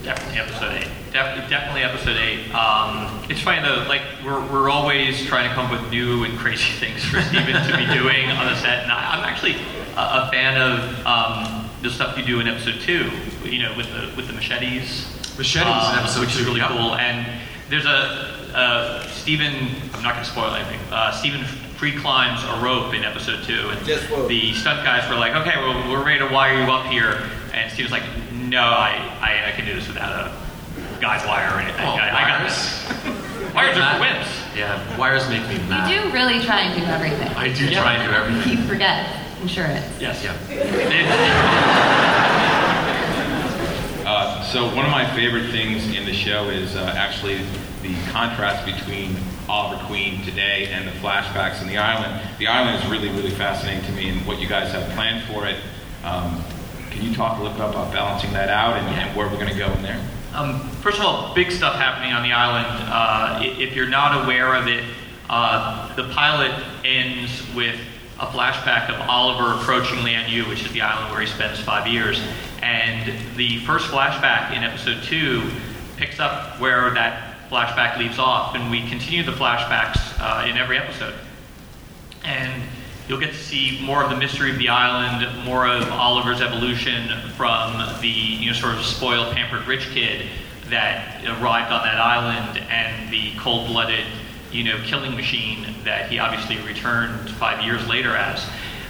Definitely 0.03 0.39
episode 0.39 0.71
eight. 0.73 0.87
Definitely, 1.13 1.49
definitely 1.49 1.83
episode 1.83 2.17
eight. 2.17 2.49
Um, 2.55 3.23
it's 3.29 3.41
funny 3.41 3.61
though, 3.61 3.85
like 3.87 4.01
we're, 4.25 4.41
we're 4.51 4.69
always 4.69 5.23
trying 5.25 5.47
to 5.47 5.53
come 5.53 5.67
up 5.67 5.79
with 5.79 5.91
new 5.91 6.23
and 6.23 6.37
crazy 6.39 6.73
things 6.79 7.05
for 7.05 7.21
Stephen 7.21 7.53
to 7.53 7.77
be 7.77 7.85
doing 7.93 8.31
on 8.31 8.47
the 8.47 8.55
set, 8.55 8.83
and 8.83 8.91
I, 8.91 9.17
I'm 9.17 9.23
actually 9.23 9.55
a, 9.95 10.25
a 10.25 10.29
fan 10.31 10.59
of 10.59 11.05
um, 11.05 11.60
the 11.81 11.89
stuff 11.89 12.17
you 12.17 12.23
do 12.23 12.39
in 12.39 12.47
episode 12.47 12.79
two, 12.81 13.09
you 13.43 13.61
know, 13.63 13.75
with 13.75 13.87
the 13.93 14.11
with 14.15 14.27
the 14.27 14.33
machetes. 14.33 15.07
Machetes 15.37 15.61
in 15.65 15.67
um, 15.67 15.99
episode 15.99 16.21
which 16.21 16.33
two, 16.33 16.39
is 16.41 16.45
really 16.45 16.59
yep. 16.59 16.69
cool. 16.69 16.95
And 16.95 17.25
there's 17.69 17.85
a 17.85 18.51
uh, 18.53 19.07
Stephen. 19.07 19.53
I'm 19.93 20.03
not 20.03 20.13
going 20.13 20.25
to 20.25 20.31
spoil 20.31 20.53
anything. 20.53 20.79
Uh, 20.91 21.11
Stephen 21.11 21.43
free 21.77 21.95
climbs 21.97 22.43
a 22.43 22.63
rope 22.63 22.93
in 22.93 23.03
episode 23.03 23.43
two, 23.43 23.69
and 23.69 23.85
Just 23.85 24.09
rope. 24.09 24.27
the 24.27 24.53
stunt 24.53 24.83
guys 24.83 25.09
were 25.09 25.17
like, 25.17 25.33
"Okay, 25.35 25.57
well, 25.57 25.89
we're 25.89 26.05
ready 26.05 26.19
to 26.19 26.31
wire 26.31 26.53
you 26.63 26.71
up 26.71 26.85
here," 26.87 27.29
and 27.53 27.71
Stephen's 27.71 27.91
like, 27.91 28.03
"No, 28.33 28.61
I, 28.61 29.17
I, 29.21 29.49
I 29.49 29.51
can 29.51 29.65
do 29.65 29.73
this 29.73 29.87
without 29.87 30.11
a 30.11 31.01
guy's 31.01 31.25
wire 31.25 31.55
or 31.55 31.59
anything. 31.59 31.85
Oh, 31.85 31.95
I, 31.95 32.25
I 32.25 32.27
got 32.27 32.39
wires? 32.41 32.53
this." 32.53 33.53
wires 33.53 33.77
are 33.77 33.95
for 33.95 34.03
wimps. 34.03 34.55
Yeah, 34.55 34.97
wires 34.97 35.27
make 35.29 35.41
me 35.47 35.57
mad. 35.67 35.89
You 35.89 36.09
do 36.09 36.13
really 36.13 36.39
try 36.43 36.61
and 36.61 36.79
do 36.79 36.85
everything. 36.85 37.27
I 37.29 37.51
do 37.51 37.65
Yeah. 37.65 37.81
try 37.81 37.93
and 37.93 38.09
do 38.09 38.15
everything. 38.15 38.57
You 38.57 38.63
forget 38.67 39.07
insurance. 39.41 39.85
Yes. 39.99 40.23
Yeah. 40.23 40.37
Uh, 44.03 44.43
so 44.43 44.65
one 44.75 44.83
of 44.83 44.91
my 44.91 45.09
favorite 45.15 45.51
things 45.51 45.85
in 45.95 46.05
the 46.05 46.11
show 46.11 46.49
is 46.49 46.75
uh, 46.75 46.93
actually 46.97 47.37
the 47.81 47.95
contrast 48.11 48.65
between 48.65 49.15
Oliver 49.47 49.81
Queen 49.85 50.21
today 50.23 50.67
and 50.67 50.87
the 50.87 50.91
flashbacks 50.93 51.61
in 51.61 51.67
the 51.67 51.77
island. 51.77 52.21
The 52.37 52.47
island 52.47 52.83
is 52.83 52.89
really, 52.89 53.09
really 53.09 53.29
fascinating 53.29 53.85
to 53.85 53.91
me 53.93 54.09
and 54.09 54.25
what 54.27 54.39
you 54.39 54.47
guys 54.47 54.71
have 54.73 54.89
planned 54.93 55.23
for 55.31 55.47
it. 55.47 55.55
Um, 56.03 56.43
can 56.89 57.03
you 57.03 57.13
talk 57.15 57.39
a 57.39 57.41
little 57.41 57.57
bit 57.57 57.69
about 57.69 57.93
balancing 57.93 58.33
that 58.33 58.49
out 58.49 58.75
and, 58.75 58.87
and 58.87 59.15
where 59.15 59.27
we're 59.27 59.39
going 59.39 59.47
to 59.47 59.57
go 59.57 59.71
in 59.71 59.81
there? 59.81 60.03
Um, 60.33 60.69
first 60.81 60.99
of 60.99 61.05
all, 61.05 61.33
big 61.35 61.51
stuff 61.51 61.75
happening 61.75 62.11
on 62.11 62.23
the 62.23 62.33
island. 62.33 62.67
Uh, 62.89 63.39
if 63.61 63.75
you're 63.75 63.87
not 63.87 64.23
aware 64.23 64.55
of 64.55 64.67
it, 64.67 64.83
uh, 65.29 65.93
the 65.95 66.09
pilot 66.09 66.51
ends 66.83 67.43
with 67.55 67.79
a 68.21 68.27
flashback 68.27 68.89
of 68.89 69.01
Oliver 69.09 69.59
approaching 69.59 70.03
Lian 70.03 70.47
which 70.47 70.63
is 70.63 70.71
the 70.71 70.81
island 70.81 71.11
where 71.11 71.21
he 71.21 71.27
spends 71.27 71.59
five 71.59 71.87
years. 71.87 72.21
And 72.61 73.35
the 73.35 73.59
first 73.65 73.87
flashback 73.87 74.55
in 74.55 74.63
episode 74.63 75.03
two 75.03 75.49
picks 75.97 76.19
up 76.19 76.59
where 76.59 76.91
that 76.91 77.49
flashback 77.49 77.97
leaves 77.97 78.19
off, 78.19 78.55
and 78.55 78.71
we 78.71 78.87
continue 78.87 79.23
the 79.23 79.31
flashbacks 79.33 79.99
uh, 80.19 80.47
in 80.47 80.57
every 80.57 80.77
episode 80.77 81.15
and 82.23 82.63
you'll 83.07 83.19
get 83.19 83.31
to 83.31 83.37
see 83.37 83.79
more 83.83 84.03
of 84.03 84.09
the 84.09 84.17
mystery 84.17 84.51
of 84.51 84.57
the 84.57 84.69
island, 84.69 85.45
more 85.45 85.67
of 85.67 85.89
Oliver's 85.91 86.41
evolution 86.41 87.09
from 87.35 87.77
the 88.01 88.07
you 88.07 88.47
know 88.47 88.53
sort 88.53 88.75
of 88.75 88.85
spoiled, 88.85 89.33
pampered 89.33 89.67
rich 89.67 89.89
kid 89.89 90.27
that 90.67 91.23
arrived 91.25 91.71
on 91.71 91.83
that 91.83 91.99
island, 91.99 92.57
and 92.69 93.11
the 93.11 93.33
cold-blooded 93.37 94.05
you 94.51 94.63
know 94.63 94.79
killing 94.85 95.15
machine 95.15 95.75
that 95.83 96.09
he 96.09 96.19
obviously 96.19 96.57
returned 96.67 97.29
five 97.31 97.63
years 97.63 97.87
later 97.87 98.15
as. 98.15 98.43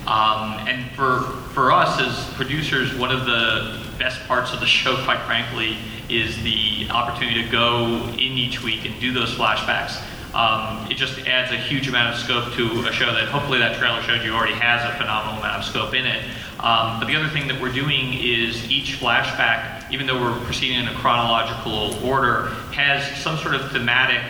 Um, 0.08 0.68
and 0.68 0.90
for 0.92 1.22
for 1.54 1.72
us 1.72 2.00
as 2.00 2.34
producers, 2.34 2.96
one 2.96 3.12
of 3.12 3.26
the 3.26 3.86
best 4.00 4.20
parts 4.28 4.54
of 4.54 4.60
the 4.60 4.66
show, 4.66 4.96
quite 5.04 5.22
frankly, 5.22 5.78
is 6.10 6.42
the 6.44 6.88
opportunity 6.90 7.44
to 7.44 7.50
go 7.50 8.04
in 8.14 8.38
each 8.38 8.64
week 8.64 8.86
and 8.86 9.00
do 9.00 9.14
those 9.14 9.36
flashbacks. 9.36 10.02
Um, 10.34 10.90
it 10.90 10.96
just 10.96 11.20
adds 11.28 11.52
a 11.52 11.58
huge 11.58 11.90
amount 11.90 12.16
of 12.16 12.20
scope 12.22 12.54
to 12.54 12.88
a 12.88 12.94
show 12.94 13.14
that 13.14 13.28
hopefully 13.28 13.60
that 13.60 13.78
trailer 13.78 14.02
showed 14.02 14.24
you 14.24 14.34
already 14.34 14.54
has 14.54 14.82
a 14.84 14.98
phenomenal 14.98 15.40
amount 15.40 15.58
of 15.58 15.66
scope 15.66 15.94
in 15.94 16.06
it. 16.06 16.24
Um, 16.60 17.00
but 17.00 17.08
the 17.08 17.16
other 17.16 17.28
thing 17.28 17.48
that 17.50 17.60
we're 17.60 17.74
doing 17.74 18.14
is 18.14 18.70
each 18.72 18.98
flashback, 19.00 19.92
even 19.92 20.08
though 20.08 20.22
we're 20.22 20.40
proceeding 20.46 20.80
in 20.80 20.88
a 20.88 20.94
chronological 20.96 21.96
order, 22.08 22.48
has 22.72 23.06
some 23.22 23.38
sort 23.38 23.56
of 23.56 23.72
thematic 23.72 24.22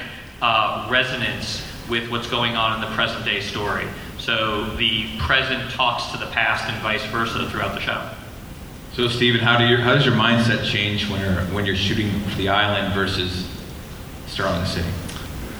uh, 0.42 0.88
resonance 0.90 1.66
with 1.90 2.10
what's 2.10 2.30
going 2.30 2.56
on 2.56 2.82
in 2.82 2.90
the 2.90 2.96
present 2.96 3.24
day 3.26 3.42
story. 3.42 3.88
So 4.18 4.76
the 4.76 5.18
present 5.18 5.72
talks 5.72 6.12
to 6.12 6.18
the 6.18 6.28
past 6.28 6.72
and 6.72 6.82
vice 6.82 7.06
versa 7.08 7.50
throughout 7.50 7.74
the 7.74 7.82
show. 7.82 8.10
So, 8.94 9.08
Stephen, 9.08 9.40
how, 9.40 9.58
do 9.58 9.66
your, 9.66 9.80
how 9.80 9.96
does 9.96 10.06
your 10.06 10.16
mindset 10.16 10.66
change 10.70 11.10
when 11.10 11.22
you're, 11.22 11.42
when 11.56 11.66
you're 11.66 11.78
shooting 11.78 12.12
the 12.36 12.50
island 12.50 12.94
versus 12.94 13.48
Starling 14.28 14.66
City? 14.66 14.90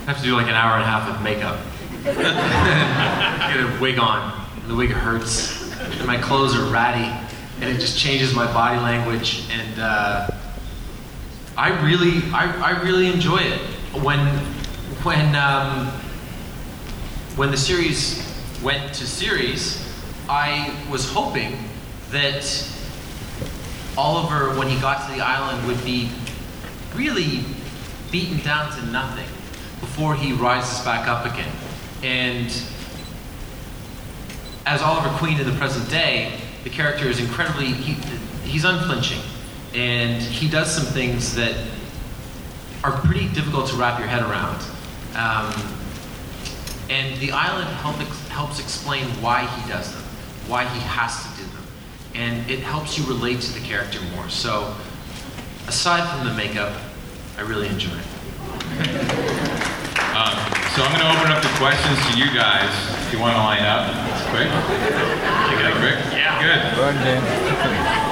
I 0.02 0.12
have 0.12 0.18
to 0.18 0.24
do 0.24 0.36
like 0.36 0.48
an 0.48 0.54
hour 0.54 0.74
and 0.74 0.84
a 0.84 0.86
half 0.86 1.10
of 1.10 1.22
makeup. 1.22 1.60
Get 2.04 3.64
a 3.64 3.80
wig 3.80 4.00
on. 4.00 4.48
The 4.68 4.76
wig 4.76 4.90
hurts. 4.90 5.72
And 5.80 6.06
my 6.06 6.18
clothes 6.18 6.56
are 6.56 6.66
ratty. 6.72 7.06
And 7.62 7.70
it 7.70 7.80
just 7.80 7.98
changes 7.98 8.36
my 8.36 8.52
body 8.52 8.80
language. 8.80 9.46
And 9.50 9.80
uh, 9.80 10.30
I 11.58 11.70
really, 11.86 12.22
I, 12.34 12.74
I 12.74 12.82
really 12.84 13.08
enjoy 13.08 13.38
it. 13.38 13.62
When, 14.04 14.20
when, 15.04 15.36
um, 15.36 15.88
when 17.36 17.50
the 17.50 17.58
series 17.58 18.24
went 18.62 18.94
to 18.94 19.08
series, 19.08 19.84
I 20.30 20.76
was 20.92 21.10
hoping 21.10 21.58
that 22.12 22.44
Oliver, 23.98 24.58
when 24.60 24.68
he 24.68 24.80
got 24.80 25.08
to 25.08 25.16
the 25.16 25.22
island, 25.22 25.66
would 25.66 25.84
be 25.84 26.10
really 26.94 27.44
beaten 28.12 28.40
down 28.44 28.72
to 28.78 28.86
nothing 28.92 29.26
before 29.80 30.14
he 30.14 30.34
rises 30.34 30.86
back 30.86 31.08
up 31.08 31.26
again. 31.26 31.52
And 32.04 32.52
as 34.68 34.84
Oliver 34.84 35.10
Queen 35.18 35.40
in 35.40 35.50
the 35.50 35.56
present 35.58 35.90
day, 35.90 36.40
the 36.64 36.70
character 36.70 37.08
is 37.08 37.20
incredibly, 37.20 37.66
he, 37.66 37.94
he's 38.48 38.66
unflinching. 38.66 39.22
And 39.74 40.22
he 40.22 40.48
does 40.48 40.72
some 40.72 40.86
things 40.86 41.34
that 41.36 41.56
are 42.84 42.92
pretty 42.92 43.30
difficult 43.30 43.68
to 43.70 43.76
wrap 43.76 43.98
your 43.98 44.08
head 44.08 44.22
around. 44.22 44.64
Um, 45.16 45.54
and 46.90 47.18
the 47.20 47.32
island 47.32 47.70
help, 47.78 47.96
helps 48.30 48.60
explain 48.60 49.06
why 49.22 49.46
he 49.46 49.70
does 49.70 49.94
them, 49.94 50.04
why 50.48 50.66
he 50.66 50.80
has 50.82 51.24
to 51.24 51.30
do 51.38 51.48
them. 51.52 51.64
And 52.16 52.50
it 52.52 52.60
helps 52.60 52.98
you 52.98 53.06
relate 53.06 53.42
to 53.42 53.54
the 53.54 53.62
character 53.62 54.00
more. 54.16 54.30
So, 54.30 54.76
aside 55.68 56.08
from 56.10 56.28
the 56.28 56.34
makeup, 56.34 56.76
I 57.38 57.42
really 57.42 57.68
enjoy 57.68 57.96
it. 57.96 58.08
Um, 60.12 60.36
so 60.76 60.84
I'm 60.84 60.92
going 60.92 61.04
to 61.04 61.12
open 61.16 61.32
up 61.32 61.42
the 61.42 61.52
questions 61.56 61.98
to 62.12 62.20
you 62.20 62.28
guys. 62.36 62.72
If 63.08 63.14
you 63.14 63.20
want 63.20 63.36
to 63.36 63.44
line 63.44 63.64
up, 63.64 63.88
it's 64.12 64.28
quick. 64.28 64.48
You 64.48 65.56
got 65.60 65.72
it 65.72 65.80
quick? 65.80 65.98
Yeah. 66.12 66.40
Good. 66.44 66.62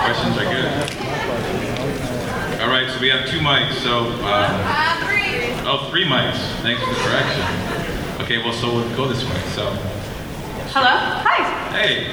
Questions 0.06 0.38
are 0.38 0.48
good. 0.48 0.70
All 2.62 2.70
right, 2.70 2.90
so 2.90 3.00
we 3.00 3.10
have 3.10 3.28
two 3.30 3.40
mics. 3.40 3.76
So, 3.84 4.12
um, 4.24 5.29
oh, 5.66 5.88
three 5.90 6.06
mics. 6.06 6.38
Thanks 6.62 6.82
for 6.84 6.90
the 6.94 7.00
correction. 7.02 8.22
Okay, 8.22 8.38
well, 8.44 8.54
so 8.54 8.74
we'll 8.74 8.96
go 8.96 9.08
this 9.08 9.24
way. 9.24 9.40
So, 9.56 9.66
Hello? 10.72 10.86
Hi. 11.26 11.72
hey, 11.72 12.12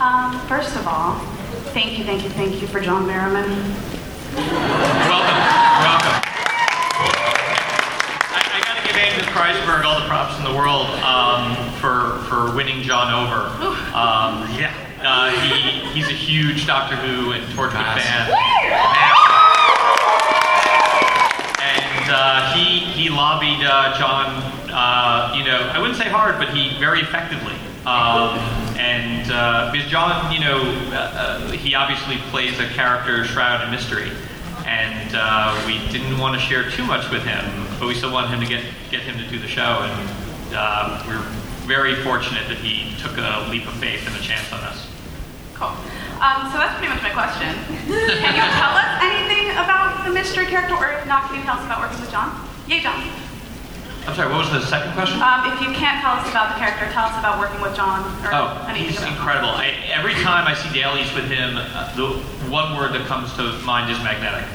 Um, 0.00 0.38
first 0.46 0.76
of 0.76 0.86
all, 0.86 1.18
thank 1.72 1.98
you, 1.98 2.04
thank 2.04 2.22
you, 2.22 2.30
thank 2.30 2.60
you 2.60 2.68
for 2.68 2.80
John 2.80 3.06
Barrowman. 3.06 3.48
You're 4.36 4.44
welcome. 5.10 5.40
You're 5.40 5.88
welcome. 5.88 6.16
I, 8.30 8.40
I 8.52 8.60
got 8.64 8.76
to 8.76 8.86
give 8.86 8.96
Andrew 8.96 9.26
Kreisberg 9.32 9.84
all 9.84 9.98
the 10.00 10.06
props 10.06 10.36
in 10.38 10.44
the 10.44 10.54
world 10.54 10.86
um, 11.02 11.56
for 11.80 12.22
for 12.28 12.54
winning 12.54 12.82
John 12.82 13.12
over. 13.12 13.48
Um, 13.96 14.46
yeah, 14.60 14.72
uh, 15.02 15.30
he 15.40 15.80
he's 15.98 16.08
a 16.08 16.12
huge 16.12 16.66
Doctor 16.66 16.96
Who 16.96 17.32
and 17.32 17.42
Torchwood 17.54 17.72
Massive. 17.74 18.04
fan. 18.04 19.25
Uh, 22.08 22.54
he 22.54 22.80
he 22.80 23.10
lobbied 23.10 23.64
uh, 23.64 23.96
John, 23.98 24.26
uh, 24.70 25.34
you 25.36 25.44
know, 25.44 25.58
I 25.72 25.78
wouldn't 25.78 25.98
say 25.98 26.08
hard, 26.08 26.38
but 26.38 26.48
he 26.50 26.78
very 26.78 27.00
effectively. 27.00 27.54
Um, 27.86 28.38
and 28.76 29.30
uh, 29.30 29.70
because 29.70 29.88
John, 29.88 30.32
you 30.32 30.40
know, 30.40 30.58
uh, 30.90 30.96
uh, 30.96 31.50
he 31.52 31.74
obviously 31.74 32.16
plays 32.30 32.58
a 32.58 32.66
character 32.70 33.24
shrouded 33.24 33.66
in 33.66 33.70
mystery, 33.70 34.10
and 34.66 35.14
uh, 35.14 35.54
we 35.66 35.78
didn't 35.92 36.18
want 36.18 36.34
to 36.34 36.40
share 36.40 36.68
too 36.68 36.84
much 36.84 37.08
with 37.10 37.22
him, 37.22 37.44
but 37.78 37.86
we 37.86 37.94
still 37.94 38.12
wanted 38.12 38.30
him 38.30 38.40
to 38.40 38.46
get 38.46 38.64
get 38.90 39.02
him 39.02 39.16
to 39.18 39.26
do 39.30 39.38
the 39.38 39.46
show, 39.46 39.86
and 39.86 40.10
uh, 40.52 41.02
we're 41.06 41.22
very 41.66 41.94
fortunate 42.02 42.48
that 42.48 42.58
he 42.58 42.90
took 43.00 43.16
a 43.18 43.46
leap 43.50 43.66
of 43.66 43.74
faith 43.74 44.06
and 44.06 44.16
a 44.16 44.20
chance 44.20 44.52
on 44.52 44.60
us. 44.66 44.86
Cool. 45.54 45.70
Um, 46.18 46.50
so 46.50 46.58
that's 46.58 46.74
pretty 46.78 46.90
much 46.90 47.02
my 47.02 47.14
question. 47.14 47.54
Can 47.86 48.34
you 48.34 48.46
tell 48.58 48.74
us 48.74 48.90
anything 48.98 49.54
about 49.62 49.85
the 50.06 50.12
mystery 50.14 50.46
character, 50.46 50.74
or 50.74 50.86
if 50.92 51.06
not, 51.06 51.28
can 51.28 51.36
you 51.36 51.42
tell 51.42 51.58
us 51.58 51.64
about 51.66 51.80
working 51.80 52.00
with 52.00 52.10
John? 52.10 52.48
Yay, 52.68 52.80
John. 52.80 53.02
I'm 54.06 54.14
sorry, 54.14 54.30
what 54.30 54.38
was 54.38 54.50
the 54.50 54.64
second 54.64 54.92
question? 54.92 55.20
Um, 55.20 55.50
if 55.52 55.60
you 55.60 55.74
can't 55.74 56.00
tell 56.00 56.12
us 56.14 56.30
about 56.30 56.54
the 56.54 56.60
character, 56.60 56.86
tell 56.92 57.06
us 57.06 57.18
about 57.18 57.40
working 57.40 57.60
with 57.60 57.74
John, 57.74 58.06
or 58.24 58.30
Oh, 58.32 58.72
he's 58.72 59.02
incredible. 59.02 59.50
I, 59.50 59.74
every 59.92 60.14
time 60.14 60.46
I 60.46 60.54
see 60.54 60.72
dailies 60.72 61.12
with 61.12 61.24
him, 61.24 61.56
uh, 61.58 61.92
the 61.96 62.10
one 62.48 62.76
word 62.76 62.92
that 62.94 63.04
comes 63.06 63.34
to 63.34 63.52
mind 63.64 63.90
is 63.90 63.98
magnetic. 63.98 64.46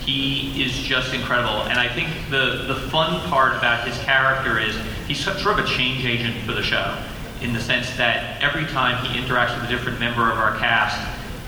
He 0.00 0.60
is 0.62 0.72
just 0.72 1.14
incredible, 1.14 1.62
and 1.70 1.78
I 1.78 1.88
think 1.88 2.08
the 2.30 2.64
the 2.66 2.76
fun 2.90 3.20
part 3.28 3.56
about 3.56 3.86
his 3.86 3.96
character 4.04 4.58
is 4.58 4.76
he's 5.06 5.18
sort 5.24 5.58
of 5.58 5.64
a 5.64 5.68
change 5.68 6.04
agent 6.04 6.36
for 6.44 6.52
the 6.52 6.62
show, 6.62 6.96
in 7.42 7.52
the 7.52 7.60
sense 7.60 7.96
that 7.96 8.40
every 8.42 8.66
time 8.66 9.04
he 9.04 9.18
interacts 9.20 9.54
with 9.54 9.68
a 9.68 9.72
different 9.72 9.98
member 10.00 10.30
of 10.30 10.38
our 10.38 10.56
cast, 10.58 10.96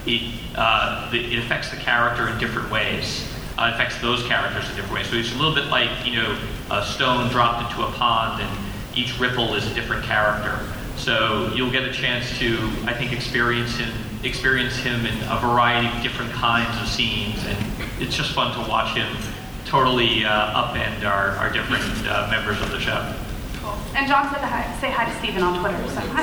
it 0.06 0.32
uh, 0.56 1.08
the, 1.10 1.18
it 1.34 1.38
affects 1.38 1.70
the 1.70 1.76
character 1.76 2.28
in 2.28 2.38
different 2.38 2.68
ways. 2.70 3.27
Uh, 3.58 3.72
affects 3.74 4.00
those 4.00 4.22
characters 4.28 4.70
in 4.70 4.76
different 4.76 4.94
ways. 4.94 5.08
So 5.10 5.16
it's 5.16 5.34
a 5.34 5.36
little 5.36 5.54
bit 5.54 5.66
like 5.66 5.90
you 6.06 6.14
know 6.14 6.38
a 6.70 6.84
stone 6.84 7.28
dropped 7.28 7.68
into 7.68 7.84
a 7.84 7.90
pond, 7.92 8.40
and 8.40 8.96
each 8.96 9.18
ripple 9.18 9.54
is 9.54 9.66
a 9.66 9.74
different 9.74 10.04
character. 10.04 10.60
So 10.96 11.52
you'll 11.54 11.70
get 11.70 11.82
a 11.84 11.92
chance 11.92 12.38
to, 12.38 12.56
I 12.84 12.92
think, 12.92 13.12
experience 13.12 13.76
him 13.76 13.92
experience 14.24 14.76
him 14.76 15.06
in 15.06 15.14
a 15.28 15.38
variety 15.40 15.86
of 15.88 16.02
different 16.02 16.32
kinds 16.32 16.80
of 16.80 16.88
scenes, 16.88 17.44
and 17.46 17.58
it's 18.00 18.16
just 18.16 18.32
fun 18.32 18.52
to 18.54 18.70
watch 18.70 18.96
him 18.96 19.16
totally 19.64 20.24
uh, 20.24 20.64
upend 20.64 21.04
our, 21.04 21.30
our 21.36 21.52
different 21.52 21.84
uh, 22.08 22.28
members 22.30 22.60
of 22.60 22.70
the 22.70 22.80
show. 22.80 23.14
Cool. 23.60 23.76
And 23.94 24.08
John 24.08 24.32
said 24.32 24.42
hi, 24.42 24.74
say 24.80 24.90
hi 24.90 25.04
to 25.04 25.18
Stephen 25.18 25.42
on 25.42 25.60
Twitter, 25.60 25.76
so 25.88 26.00
hi. 26.00 26.22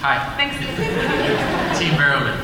Hi, 0.00 0.36
Thanks. 0.36 0.56
Team 1.78 1.92
Barrowman. 1.94 2.36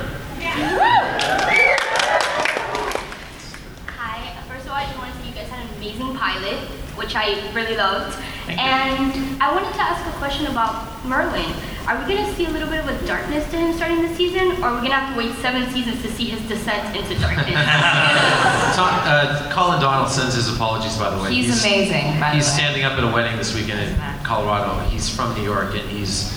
Hi. 3.88 4.42
First 4.48 4.66
of 4.66 4.70
all, 4.72 4.76
I 4.76 4.84
just 4.84 4.98
want 4.98 5.12
to 5.14 5.20
say 5.20 5.28
you 5.28 5.34
guys 5.34 5.48
had 5.48 5.64
an 5.64 5.74
amazing 5.94 6.16
pilot, 6.16 6.58
which 6.96 7.14
I 7.14 7.50
really 7.52 7.76
loved. 7.76 8.14
Thank 8.46 8.60
you. 8.60 8.66
and 8.66 9.42
I 9.42 9.54
wanted 9.54 9.72
to 9.74 9.80
ask 9.80 10.04
a 10.14 10.18
question 10.18 10.46
about 10.46 10.86
Merlyn. 11.04 11.54
Are 11.86 11.98
we 12.00 12.14
going 12.14 12.24
to 12.24 12.34
see 12.34 12.46
a 12.46 12.50
little 12.50 12.68
bit 12.68 12.80
of 12.80 12.88
a 12.88 13.06
darkness 13.06 13.48
to 13.50 13.56
him 13.58 13.74
starting 13.74 14.02
the 14.02 14.14
season, 14.14 14.52
or 14.62 14.68
are 14.68 14.74
we 14.74 14.88
going 14.88 14.90
to 14.90 14.96
have 14.96 15.12
to 15.12 15.18
wait 15.18 15.34
seven 15.36 15.68
seasons 15.70 16.00
to 16.02 16.10
see 16.10 16.26
his 16.26 16.40
descent 16.48 16.96
into 16.96 17.18
darkness? 17.20 17.46
Tom, 18.76 18.88
uh, 19.04 19.50
Colin 19.52 19.80
Donnell 19.80 20.08
sends 20.08 20.34
his 20.34 20.48
apologies, 20.54 20.96
by 20.96 21.10
the 21.14 21.22
way. 21.22 21.34
He's 21.34 21.62
amazing, 21.62 22.18
by 22.20 22.30
the 22.30 22.36
He's 22.36 22.46
way. 22.46 22.56
standing 22.56 22.84
up 22.84 22.92
at 22.92 23.04
a 23.04 23.12
wedding 23.12 23.36
this 23.36 23.54
weekend 23.54 23.80
in 23.80 24.24
Colorado. 24.24 24.78
He's 24.88 25.08
from 25.14 25.34
New 25.34 25.44
York, 25.44 25.74
and 25.74 25.88
he's 25.90 26.32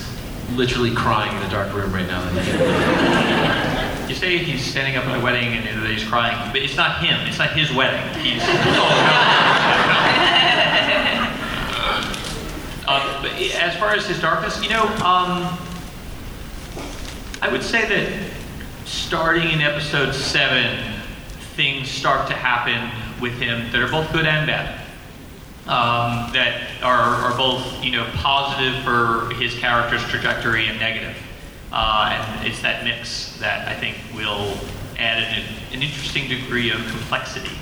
literally 0.54 0.94
crying 0.94 1.36
in 1.36 1.44
a 1.44 1.50
dark 1.50 1.74
room 1.74 1.94
right 1.94 2.08
now. 2.08 2.24
You 4.08 4.16
say 4.16 4.38
he's 4.38 4.64
standing 4.66 4.96
up 4.96 5.06
at 5.06 5.20
a 5.20 5.22
wedding 5.22 5.50
and 5.50 5.86
he's 5.86 6.08
crying, 6.08 6.52
but 6.54 6.62
it's 6.62 6.78
not 6.78 7.04
him. 7.04 7.28
It's 7.28 7.40
not 7.40 7.52
his 7.52 7.70
wedding. 7.74 8.02
He's. 8.24 8.42
um, 12.88 13.22
but 13.22 13.34
as 13.62 13.76
far 13.76 13.94
as 13.94 14.08
his 14.08 14.22
darkness, 14.22 14.64
you 14.64 14.70
know, 14.70 14.84
um, 15.04 15.58
I 17.42 17.50
would 17.52 17.64
say 17.64 17.86
that 17.86 18.32
starting 18.86 19.52
in 19.52 19.60
episode 19.60 20.14
seven, 20.14 21.02
things 21.56 21.90
start 21.90 22.30
to 22.30 22.34
happen 22.34 22.90
with 23.22 23.34
him 23.34 23.70
that 23.74 23.82
are 23.82 23.92
both 23.92 24.10
good 24.14 24.26
and 24.26 24.48
bad. 24.48 24.80
Um, 25.66 26.32
that 26.32 26.82
are, 26.82 26.96
are 26.98 27.36
both, 27.36 27.84
you 27.84 27.92
know, 27.92 28.10
positive 28.14 28.82
for 28.86 29.34
his 29.36 29.54
character's 29.60 30.02
trajectory 30.04 30.68
and 30.68 30.80
negative. 30.80 31.18
Uh, 31.71 32.38
and 32.39 32.47
it's 32.47 32.62
that 32.62 32.83
mix 32.83 33.38
that 33.39 33.67
I 33.67 33.74
think 33.74 33.97
will 34.15 34.57
add 34.97 35.24
an, 35.24 35.43
an 35.74 35.81
interesting 35.83 36.27
degree 36.27 36.71
of 36.71 36.79
complexity. 36.88 37.55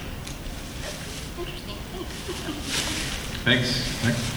Interesting. 1.38 1.76
Thanks. 3.44 3.82
Thanks. 4.02 4.36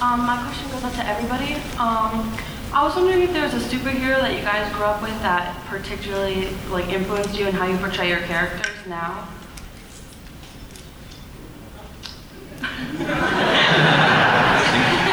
Um, 0.00 0.20
my 0.20 0.42
question 0.42 0.70
goes 0.70 0.84
out 0.84 0.94
to 0.94 1.06
everybody. 1.06 1.54
Um, 1.76 2.36
I 2.72 2.84
was 2.84 2.94
wondering 2.94 3.22
if 3.22 3.32
there 3.32 3.42
was 3.42 3.52
a 3.54 3.58
superhero 3.58 4.20
that 4.20 4.32
you 4.34 4.42
guys 4.42 4.72
grew 4.74 4.84
up 4.84 5.02
with 5.02 5.10
that 5.22 5.56
particularly 5.66 6.48
like 6.70 6.88
influenced 6.88 7.36
you 7.38 7.48
in 7.48 7.52
how 7.54 7.66
you 7.66 7.76
portray 7.78 8.08
your 8.08 8.20
characters 8.20 8.76
now. 8.86 9.28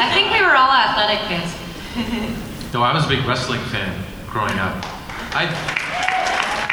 I 0.00 0.10
think 0.14 0.32
we 0.32 0.40
were 0.40 0.54
all 0.54 0.70
athletic 0.70 1.26
kids. 1.28 2.38
No, 2.74 2.82
I 2.82 2.92
was 2.92 3.06
a 3.06 3.08
big 3.08 3.24
wrestling 3.24 3.60
fan 3.72 4.04
growing 4.28 4.58
up. 4.58 4.76
I, 5.32 5.48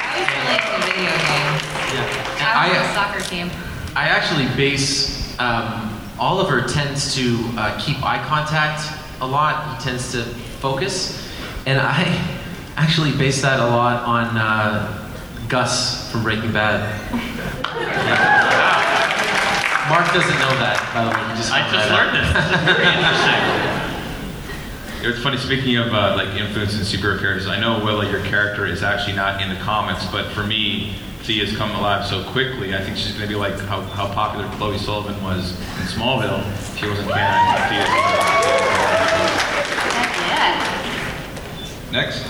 I 0.04 0.20
was 0.20 0.28
really 0.36 0.60
into 0.60 0.92
video 0.92 1.16
games. 1.24 1.64
yeah, 1.96 2.56
I 2.58 2.68
was 2.68 2.78
on 2.78 2.84
I, 2.84 2.90
a 2.90 2.94
soccer 2.94 3.24
team. 3.30 3.50
I 3.96 4.10
actually 4.10 4.54
base 4.58 5.40
um, 5.40 5.98
Oliver 6.20 6.68
tends 6.68 7.16
to 7.16 7.40
uh, 7.58 7.80
keep 7.80 8.04
eye 8.04 8.22
contact 8.28 8.92
a 9.22 9.26
lot. 9.26 9.78
He 9.78 9.84
tends 9.86 10.12
to 10.12 10.24
focus, 10.60 11.32
and 11.66 11.80
I 11.80 12.04
actually 12.76 13.14
base 13.18 13.42
that 13.42 13.62
a 13.62 13.66
lot 13.66 14.04
on 14.04 14.36
uh, 14.36 15.10
Gus 15.48 16.12
from 16.12 16.24
Breaking 16.24 16.52
Bad. 16.52 16.82
Marc 19.90 20.08
doesn't 20.08 20.40
know 20.40 20.56
that, 20.60 20.92
by 20.94 21.06
the 21.06 21.12
way. 21.12 21.24
He 21.30 21.38
just 21.38 21.54
I 21.54 21.62
just 21.72 21.88
that 21.88 21.96
learned 21.96 22.20
this. 22.20 22.28
This 22.36 22.52
is 22.52 22.66
very 22.66 22.84
interesting. 22.84 23.72
It's 25.08 25.22
funny, 25.22 25.38
speaking 25.38 25.78
of 25.78 25.94
uh, 25.94 26.16
like 26.16 26.30
influence 26.30 26.74
in 26.74 26.80
superhero 26.80 27.20
characters, 27.20 27.46
I 27.46 27.60
know 27.60 27.78
Willa, 27.86 28.10
your 28.10 28.24
character 28.26 28.66
is 28.66 28.82
actually 28.82 29.16
not 29.16 29.40
in 29.40 29.50
the 29.50 29.56
comics, 29.58 30.04
but 30.08 30.32
for 30.32 30.44
me, 30.44 30.96
Thea's 31.22 31.56
come 31.56 31.70
alive 31.76 32.08
so 32.08 32.24
quickly. 32.32 32.74
I 32.74 32.84
think 32.84 32.98
she's 32.98 33.12
going 33.12 33.22
to 33.22 33.28
be 33.28 33.36
like 33.36 33.54
how, 33.60 33.82
how 33.82 34.08
popular 34.12 34.50
Chloe 34.58 34.80
Sullivan 34.80 35.22
was 35.24 35.52
in 35.52 35.86
Smallville. 35.86 36.42
She 36.76 36.88
wasn't 36.88 37.08
canon. 37.12 37.72
Yeah. 40.28 40.56
Next. 41.92 42.26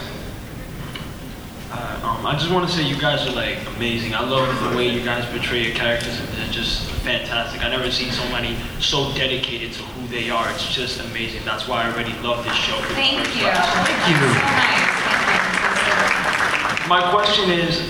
Uh, 1.76 2.00
um, 2.08 2.26
I 2.26 2.38
just 2.38 2.50
want 2.52 2.66
to 2.70 2.74
say 2.74 2.84
you 2.84 2.98
guys 2.98 3.28
are 3.28 3.36
like 3.36 3.58
amazing. 3.76 4.14
I 4.16 4.22
love 4.24 4.48
the 4.72 4.78
way 4.78 4.88
you 4.88 5.04
guys 5.04 5.26
portray 5.26 5.62
your 5.66 5.76
characters. 5.76 6.18
They're 6.36 6.48
just 6.48 6.90
fantastic. 7.04 7.62
I 7.64 7.70
never 7.70 7.92
seen 7.92 8.12
so 8.12 8.24
many 8.30 8.58
so 8.80 9.12
dedicated 9.14 9.74
to 9.74 9.84
who 9.84 10.08
they 10.08 10.30
are. 10.30 10.50
It's 10.52 10.74
just 10.74 11.02
amazing. 11.02 11.44
That's 11.44 11.68
why 11.68 11.84
I 11.84 11.92
already 11.92 12.14
love 12.20 12.46
this 12.46 12.56
show. 12.56 12.78
Thank 12.96 13.28
you. 13.36 13.44
Thank 13.44 14.08
you. 14.08 14.16
So 14.16 14.28
nice. 14.40 14.86
My 16.88 17.12
question 17.12 17.50
is, 17.50 17.82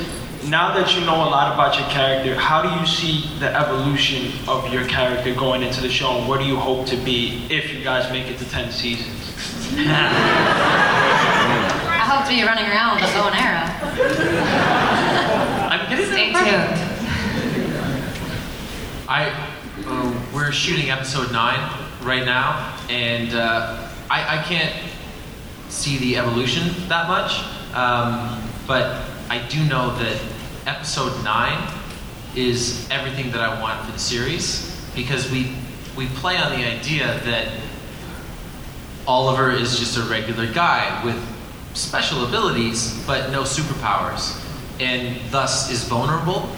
now 0.49 0.73
that 0.73 0.95
you 0.95 1.01
know 1.05 1.17
a 1.17 1.29
lot 1.29 1.53
about 1.53 1.77
your 1.77 1.87
character, 1.89 2.33
how 2.33 2.63
do 2.63 2.69
you 2.79 2.87
see 2.87 3.29
the 3.37 3.53
evolution 3.55 4.31
of 4.47 4.73
your 4.73 4.87
character 4.87 5.35
going 5.35 5.61
into 5.61 5.81
the 5.81 5.89
show, 5.89 6.17
and 6.17 6.27
what 6.27 6.39
do 6.39 6.45
you 6.45 6.55
hope 6.55 6.87
to 6.87 6.97
be 6.97 7.45
if 7.51 7.71
you 7.71 7.83
guys 7.83 8.11
make 8.11 8.25
it 8.27 8.39
to 8.39 8.49
10 8.49 8.71
seasons? 8.71 9.13
To 12.25 12.31
be 12.31 12.41
running 12.41 12.65
around 12.65 12.95
with 12.95 13.03
a 13.03 13.13
bow 13.13 13.27
and 13.27 13.35
arrow. 13.35 13.69
I'm 15.69 15.87
getting 15.87 16.07
Stay 16.07 16.33
tuned. 16.33 16.73
I 19.07 19.29
uh, 19.85 20.25
we're 20.33 20.51
shooting 20.51 20.89
episode 20.89 21.31
nine 21.31 21.59
right 22.01 22.25
now, 22.25 22.79
and 22.89 23.31
uh, 23.35 23.87
I, 24.09 24.39
I 24.39 24.43
can't 24.43 24.73
see 25.69 25.99
the 25.99 26.17
evolution 26.17 26.63
that 26.89 27.07
much, 27.07 27.43
um, 27.75 28.41
but 28.65 29.07
I 29.29 29.45
do 29.47 29.63
know 29.65 29.95
that 29.99 30.19
episode 30.65 31.23
nine 31.23 31.71
is 32.35 32.89
everything 32.89 33.29
that 33.33 33.41
I 33.41 33.61
want 33.61 33.85
for 33.85 33.91
the 33.91 33.99
series 33.99 34.83
because 34.95 35.29
we 35.29 35.55
we 35.95 36.07
play 36.07 36.37
on 36.37 36.53
the 36.53 36.65
idea 36.65 37.19
that 37.25 37.51
Oliver 39.07 39.51
is 39.51 39.77
just 39.77 39.95
a 39.99 40.01
regular 40.09 40.51
guy 40.51 41.05
with 41.05 41.34
special 41.75 42.25
abilities 42.25 42.93
but 43.05 43.31
no 43.31 43.43
superpowers, 43.43 44.41
and 44.79 45.19
thus 45.31 45.69
is 45.71 45.83
vulnerable. 45.83 46.49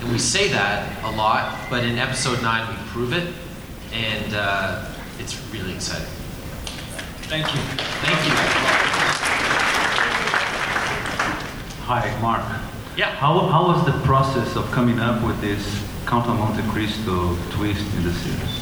And 0.00 0.12
we 0.12 0.18
say 0.18 0.48
that 0.48 1.02
a 1.04 1.10
lot, 1.16 1.56
but 1.70 1.84
in 1.84 1.96
episode 1.96 2.42
nine 2.42 2.68
we 2.68 2.76
prove 2.90 3.12
it, 3.12 3.32
and 3.92 4.34
uh, 4.34 4.84
it's 5.18 5.40
really 5.50 5.72
exciting. 5.74 6.06
Thank 7.28 7.46
you. 7.54 7.60
Thank 8.04 8.26
you. 8.26 8.34
Hi, 11.86 12.18
Marc. 12.20 12.44
Yeah. 12.96 13.10
How, 13.16 13.38
how 13.48 13.66
was 13.66 13.84
the 13.86 13.92
process 14.04 14.56
of 14.56 14.70
coming 14.70 15.00
up 15.00 15.24
with 15.24 15.40
this 15.40 15.82
Count 16.06 16.26
of 16.28 16.38
Monte 16.38 16.62
Cristo 16.70 17.36
twist 17.50 17.84
in 17.96 18.04
the 18.04 18.12
series? 18.12 18.60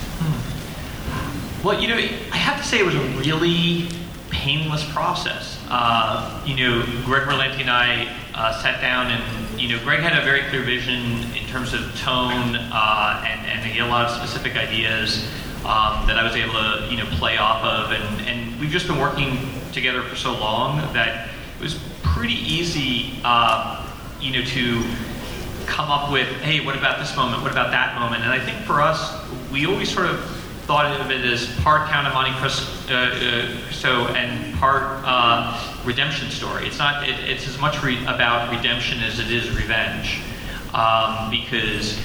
Well, 1.65 1.81
you 1.81 1.89
know, 1.89 1.97
I 1.97 2.37
have 2.37 2.61
to 2.61 2.65
say 2.67 2.79
it 2.81 2.87
was 2.87 2.95
a 2.95 3.03
really 3.19 3.89
painless 4.33 4.85
process. 4.93 5.63
Uh, 5.69 6.43
you 6.45 6.57
know, 6.57 6.83
Greg 7.05 7.29
Berlanti 7.29 7.61
and 7.61 7.71
I 7.71 8.09
uh, 8.35 8.61
sat 8.63 8.81
down 8.81 9.13
and, 9.13 9.61
you 9.61 9.69
know, 9.69 9.79
Greg 9.85 10.01
had 10.01 10.19
a 10.19 10.25
very 10.25 10.43
clear 10.49 10.63
vision 10.63 11.23
in 11.37 11.47
terms 11.47 11.75
of 11.75 11.81
tone 12.01 12.57
uh, 12.57 13.25
and, 13.27 13.47
and 13.47 13.65
he 13.65 13.79
had 13.79 13.87
a 13.87 13.91
lot 13.91 14.07
of 14.07 14.17
specific 14.17 14.57
ideas 14.57 15.29
um, 15.65 16.07
that 16.09 16.19
I 16.19 16.25
was 16.25 16.35
able 16.35 16.55
to, 16.55 16.89
you 16.91 16.97
know, 16.97 17.07
play 17.17 17.37
off 17.37 17.63
of. 17.63 17.93
And, 17.93 18.27
and 18.27 18.59
we've 18.59 18.71
just 18.71 18.89
been 18.89 18.99
working 18.99 19.39
together 19.73 20.03
for 20.03 20.17
so 20.17 20.33
long 20.33 20.79
that 20.95 21.29
it 21.57 21.63
was 21.63 21.79
pretty 22.03 22.35
easy, 22.35 23.21
uh, 23.25 23.87
you 24.21 24.33
know, 24.33 24.45
to 24.45 24.83
come 25.67 25.91
up 25.91 26.11
with, 26.11 26.29
hey, 26.41 26.65
what 26.65 26.77
about 26.77 26.99
this 26.99 27.15
moment? 27.17 27.43
What 27.43 27.53
about 27.53 27.71
that 27.71 27.99
moment? 28.01 28.23
And 28.23 28.33
I 28.33 28.41
think 28.41 28.59
for 28.67 28.81
us, 28.81 29.15
we 29.53 29.67
always 29.67 29.93
sort 29.93 30.07
of 30.07 30.42
thought 30.63 31.01
of 31.01 31.11
it 31.11 31.25
as 31.25 31.47
part 31.61 31.89
Count 31.89 32.07
of 32.07 32.15
Monte 32.15 32.33
Cristo, 32.39 32.95
uh, 32.95 34.09
uh, 34.09 34.15
and 34.15 34.55
part 34.55 35.03
uh, 35.05 35.77
redemption 35.85 36.31
story. 36.31 36.67
It's 36.67 36.79
not. 36.79 37.09
It, 37.09 37.19
it's 37.29 37.49
as 37.49 37.59
much 37.59 37.83
re- 37.83 38.03
about 38.05 38.51
redemption 38.51 39.01
as 39.01 39.19
it 39.19 39.31
is 39.31 39.51
revenge, 39.51 40.21
um, 40.73 41.31
because 41.31 41.99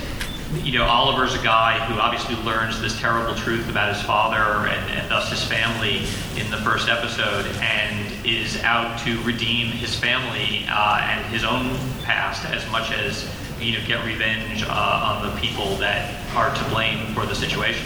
you 0.63 0.78
know 0.78 0.86
Oliver's 0.86 1.36
a 1.36 1.43
guy 1.43 1.78
who 1.86 2.00
obviously 2.00 2.36
learns 2.43 2.82
this 2.82 3.00
terrible 3.00 3.36
truth 3.36 3.70
about 3.70 3.93
his 3.93 4.04
father 4.04 4.67
and, 4.67 4.91
and 4.91 5.12
thus 5.12 5.30
his 5.30 5.43
family 5.43 5.98
in 6.39 6.50
the 6.50 6.58
first 6.58 6.89
episode, 6.89 7.46
and 7.62 8.26
is 8.26 8.62
out 8.63 9.00
to 9.00 9.22
redeem 9.22 9.67
his 9.67 9.96
family 9.96 10.65
uh, 10.67 11.00
and 11.02 11.26
his 11.28 11.43
own 11.43 11.78
past 12.04 12.43
as 12.46 12.70
much 12.72 12.91
as 12.91 13.30
you 13.62 13.78
know 13.78 13.86
get 13.86 14.04
revenge 14.04 14.63
uh, 14.63 15.22
on 15.22 15.30
the 15.30 15.39
people 15.39 15.76
that 15.76 16.13
are 16.36 16.54
to 16.56 16.70
blame 16.70 17.13
for 17.13 17.28
the 17.28 17.36
situation. 17.36 17.86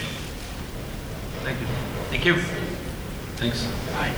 Thank 1.42 1.60
you. 1.60 1.66
Thank 2.10 2.24
you. 2.24 2.34
Thanks. 3.36 3.64
Hi. 3.94 4.08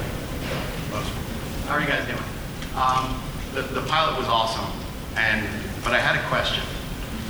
How 1.67 1.75
are 1.77 1.81
you 1.81 1.87
guys 1.87 2.05
doing? 2.07 2.19
Um, 2.77 3.23
the, 3.55 3.63
the 3.63 3.87
pilot 3.89 4.19
was 4.19 4.29
awesome, 4.29 4.71
and 5.17 5.49
but 5.83 5.95
I 5.95 6.01
had 6.01 6.23
a 6.23 6.29
question, 6.29 6.63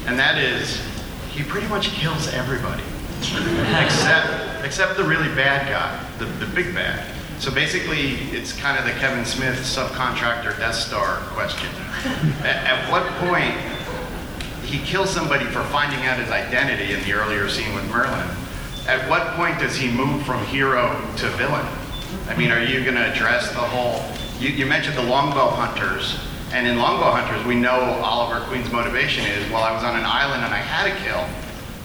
and 0.07 0.19
that 0.19 0.37
is, 0.37 0.83
he 1.31 1.45
pretty 1.45 1.69
much 1.69 1.91
kills 1.91 2.27
everybody, 2.29 2.83
except 3.85 4.65
except 4.65 4.97
the 4.97 5.05
really 5.05 5.29
bad 5.37 5.69
guy, 5.69 6.05
the, 6.19 6.25
the 6.45 6.53
big 6.53 6.75
bad. 6.75 7.07
So 7.39 7.53
basically, 7.53 8.15
it's 8.33 8.53
kind 8.53 8.77
of 8.77 8.85
the 8.85 8.99
Kevin 8.99 9.25
Smith 9.25 9.59
subcontractor 9.59 10.59
Death 10.59 10.75
Star 10.75 11.19
question. 11.35 11.71
At, 12.41 12.65
at 12.67 12.91
what 12.91 13.07
point 13.21 13.55
he 14.65 14.79
kills 14.85 15.11
somebody 15.11 15.45
for 15.45 15.63
finding 15.65 16.05
out 16.07 16.19
his 16.19 16.31
identity 16.31 16.93
in 16.93 17.01
the 17.05 17.13
earlier 17.13 17.49
scene 17.49 17.73
with 17.75 17.85
Merlyn? 17.85 18.44
At 18.87 19.09
what 19.09 19.35
point 19.35 19.59
does 19.59 19.77
he 19.77 19.91
move 19.91 20.25
from 20.27 20.45
hero 20.47 20.89
to 21.17 21.29
villain? 21.31 21.67
I 22.29 22.37
mean, 22.37 22.51
are 22.51 22.63
you 22.63 22.83
going 22.85 22.97
to 22.97 23.13
address 23.13 23.51
the 23.51 23.59
whole? 23.59 24.05
You, 24.39 24.51
you 24.51 24.67
mentioned 24.67 24.97
the 24.97 25.03
longbow 25.03 25.49
hunters, 25.49 26.19
and 26.53 26.67
in 26.67 26.77
longbow 26.77 27.11
hunters, 27.11 27.45
we 27.47 27.55
know 27.55 27.81
Oliver 28.05 28.45
Queen's 28.47 28.71
motivation 28.71 29.25
is, 29.25 29.51
well, 29.51 29.63
I 29.63 29.73
was 29.73 29.83
on 29.83 29.97
an 29.97 30.05
island 30.05 30.45
and 30.45 30.53
I 30.53 30.59
had 30.59 30.93
to 30.93 31.05
kill, 31.05 31.27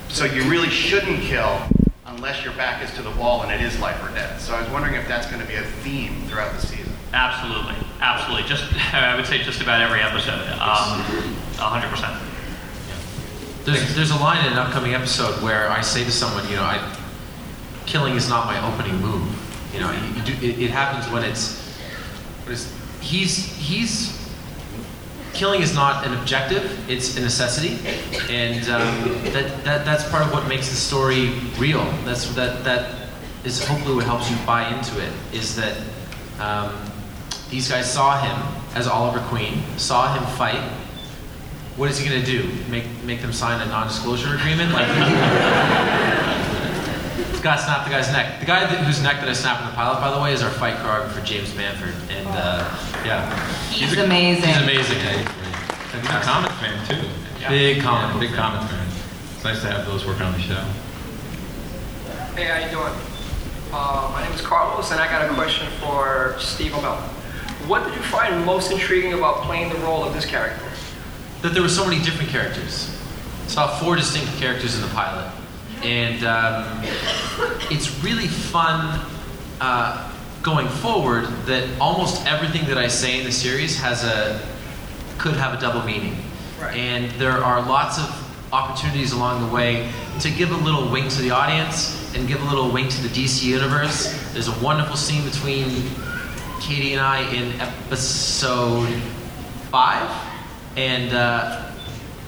so 0.09 0.25
you 0.25 0.49
really 0.49 0.69
shouldn't 0.69 1.21
kill 1.21 1.61
unless 2.05 2.43
your 2.43 2.53
back 2.55 2.83
is 2.83 2.93
to 2.95 3.01
the 3.01 3.11
wall 3.11 3.43
and 3.43 3.51
it 3.51 3.61
is 3.61 3.79
life 3.79 4.03
or 4.03 4.13
death. 4.13 4.41
So 4.41 4.53
I 4.53 4.61
was 4.61 4.69
wondering 4.69 4.95
if 4.95 5.07
that's 5.07 5.27
going 5.27 5.41
to 5.41 5.47
be 5.47 5.55
a 5.55 5.63
theme 5.63 6.27
throughout 6.27 6.53
the 6.53 6.67
season. 6.67 6.91
Absolutely, 7.13 7.75
absolutely. 8.01 8.47
Just 8.47 8.65
I 8.93 9.15
would 9.15 9.25
say 9.25 9.37
just 9.37 9.61
about 9.61 9.81
every 9.81 10.01
episode. 10.01 10.41
Um, 10.59 10.99
hundred 11.55 11.89
percent. 11.89 12.28
There's, 13.71 13.95
there's 13.95 14.11
a 14.11 14.15
line 14.15 14.43
in 14.45 14.53
an 14.53 14.57
upcoming 14.57 14.95
episode 14.95 15.43
where 15.43 15.69
I 15.69 15.81
say 15.81 16.03
to 16.03 16.11
someone, 16.11 16.47
you 16.49 16.55
know, 16.55 16.63
I, 16.63 16.95
killing 17.85 18.15
is 18.15 18.27
not 18.27 18.47
my 18.47 18.57
opening 18.73 18.99
move. 18.99 19.27
You 19.73 19.81
know, 19.81 19.91
you, 19.91 20.15
you 20.15 20.23
do, 20.23 20.47
it, 20.47 20.59
it 20.59 20.71
happens 20.71 21.11
when 21.13 21.23
it's, 21.23 21.59
what 22.43 22.53
is, 22.53 22.73
he's, 22.99 23.45
he's, 23.57 24.17
killing 25.33 25.61
is 25.61 25.75
not 25.75 26.05
an 26.07 26.13
objective, 26.15 26.89
it's 26.89 27.15
a 27.15 27.21
necessity. 27.21 27.77
And 28.29 28.67
um, 28.69 29.23
that, 29.33 29.63
that, 29.63 29.85
that's 29.85 30.09
part 30.09 30.23
of 30.23 30.33
what 30.33 30.47
makes 30.47 30.69
the 30.69 30.75
story 30.75 31.29
real. 31.59 31.85
That's, 32.05 32.33
that, 32.33 32.63
that 32.63 33.09
is 33.43 33.63
hopefully 33.63 33.95
what 33.95 34.05
helps 34.05 34.31
you 34.31 34.37
buy 34.45 34.67
into 34.75 34.99
it, 35.05 35.13
is 35.31 35.55
that 35.55 35.77
um, 36.39 36.75
these 37.51 37.69
guys 37.69 37.91
saw 37.91 38.19
him 38.19 38.65
as 38.75 38.87
Oliver 38.87 39.19
Queen, 39.27 39.61
saw 39.77 40.13
him 40.13 40.25
fight, 40.35 40.71
what 41.77 41.89
is 41.89 41.97
he 41.99 42.07
going 42.09 42.19
to 42.19 42.25
do? 42.25 42.49
Make 42.69 42.85
make 43.03 43.21
them 43.21 43.31
sign 43.33 43.61
a 43.61 43.65
non-disclosure 43.65 44.35
agreement? 44.35 44.71
Like, 44.73 44.87
he's 47.31 47.39
got 47.41 47.57
to 47.57 47.63
snap 47.63 47.85
the 47.85 47.91
guy's 47.91 48.11
neck. 48.11 48.39
The 48.39 48.45
guy 48.45 48.59
that, 48.61 48.83
whose 48.85 49.01
neck 49.01 49.19
that 49.21 49.29
I 49.29 49.33
snapped 49.33 49.61
in 49.61 49.67
the 49.69 49.73
pilot, 49.75 49.99
by 50.01 50.11
the 50.13 50.19
way, 50.21 50.33
is 50.33 50.41
our 50.43 50.49
fight 50.51 50.75
choreographer 50.77 51.23
James 51.23 51.51
Bamford, 51.53 51.95
and 52.09 52.27
uh, 52.29 52.63
yeah, 53.05 53.25
He's 53.69 53.97
amazing. 53.97 54.49
He's 54.49 54.57
amazing. 54.57 54.97
And 54.97 55.27
he's 56.01 56.09
a 56.11 56.21
comic 56.21 56.51
fan 56.53 56.85
too. 56.87 57.07
Big 57.47 57.81
comic 57.81 58.13
Yeah, 58.13 58.19
big 58.19 58.29
fan. 58.31 58.37
comic 58.37 58.69
fan. 58.69 58.87
It's 59.35 59.43
nice 59.43 59.61
to 59.61 59.67
have 59.71 59.85
those 59.85 60.05
working 60.05 60.23
on 60.23 60.33
the 60.33 60.39
show. 60.39 60.63
Hey, 62.35 62.45
how 62.45 62.59
you 62.65 62.71
doing? 62.71 62.93
Uh, 63.71 64.09
my 64.13 64.23
name 64.23 64.33
is 64.33 64.41
Carlos, 64.41 64.91
and 64.91 64.99
I 64.99 65.07
got 65.07 65.29
a 65.29 65.33
question 65.33 65.67
for 65.79 66.35
Steve 66.39 66.71
Amell. 66.73 66.97
What 67.67 67.83
did 67.85 67.93
you 67.95 68.01
find 68.01 68.43
most 68.45 68.71
intriguing 68.71 69.13
about 69.13 69.43
playing 69.43 69.69
the 69.71 69.79
role 69.79 70.03
of 70.03 70.13
this 70.13 70.25
character? 70.25 70.65
That 71.41 71.53
there 71.53 71.61
were 71.61 71.69
so 71.69 71.85
many 71.85 72.03
different 72.03 72.29
characters. 72.29 72.95
Saw 73.47 73.79
four 73.79 73.95
distinct 73.95 74.31
characters 74.37 74.75
in 74.75 74.81
the 74.81 74.87
pilot, 74.89 75.31
and 75.83 76.23
um, 76.23 76.81
it's 77.71 78.03
really 78.03 78.27
fun 78.27 79.05
uh, 79.61 80.11
going 80.43 80.67
forward 80.67 81.25
that 81.45 81.67
almost 81.79 82.25
everything 82.25 82.65
that 82.67 82.77
I 82.77 82.87
say 82.87 83.19
in 83.19 83.25
the 83.25 83.31
series 83.31 83.77
has 83.79 84.03
a 84.03 84.39
could 85.17 85.35
have 85.35 85.57
a 85.57 85.59
double 85.59 85.83
meaning, 85.83 86.15
and 86.71 87.11
there 87.11 87.31
are 87.31 87.61
lots 87.61 87.97
of 87.97 88.29
opportunities 88.51 89.11
along 89.11 89.47
the 89.47 89.53
way 89.53 89.91
to 90.19 90.31
give 90.31 90.51
a 90.51 90.57
little 90.57 90.89
wink 90.89 91.09
to 91.11 91.21
the 91.21 91.31
audience 91.31 92.13
and 92.15 92.27
give 92.27 92.41
a 92.41 92.45
little 92.45 92.71
wink 92.71 92.89
to 92.89 93.01
the 93.01 93.09
DC 93.09 93.43
universe. 93.43 94.31
There's 94.33 94.47
a 94.47 94.59
wonderful 94.63 94.95
scene 94.95 95.23
between 95.23 95.89
Katie 96.59 96.93
and 96.93 97.01
I 97.01 97.21
in 97.33 97.59
episode 97.61 98.89
five, 99.69 100.09
and 100.79 101.13
uh, 101.13 101.69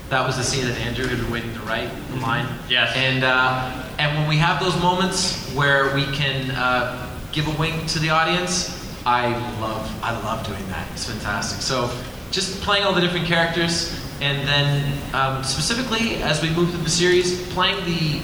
that 0.10 0.28
was 0.28 0.36
the 0.36 0.44
scene 0.44 0.66
that 0.66 0.78
Andrew 0.80 1.08
had 1.08 1.18
been 1.18 1.32
waiting 1.32 1.54
to 1.54 1.60
write 1.62 1.90
the 2.10 2.18
line. 2.18 2.46
Yes. 2.70 2.92
And 2.98 3.24
uh, 3.24 3.88
and 3.98 4.18
when 4.18 4.28
we 4.28 4.36
have 4.38 4.62
those 4.62 4.78
moments 4.82 5.50
where 5.54 5.96
we 5.96 6.04
can 6.08 6.52
uh, 6.52 7.10
give 7.32 7.48
a 7.48 7.58
wink 7.58 7.88
to 7.88 8.00
the 8.00 8.10
audience, 8.10 8.94
I 9.06 9.30
love 9.62 10.04
I 10.04 10.12
love 10.12 10.46
doing 10.46 10.68
that. 10.68 10.86
It's 10.92 11.06
fantastic. 11.10 11.62
So 11.62 11.90
just 12.30 12.62
playing 12.62 12.84
all 12.84 12.94
the 12.94 13.00
different 13.00 13.26
characters, 13.26 13.98
and 14.20 14.46
then 14.46 15.00
um, 15.14 15.46
specifically 15.46 16.22
as 16.22 16.42
we 16.42 16.50
move 16.50 16.72
through 16.72 16.84
the 16.84 16.90
series, 16.90 17.50
playing 17.54 17.86
the 17.86 18.20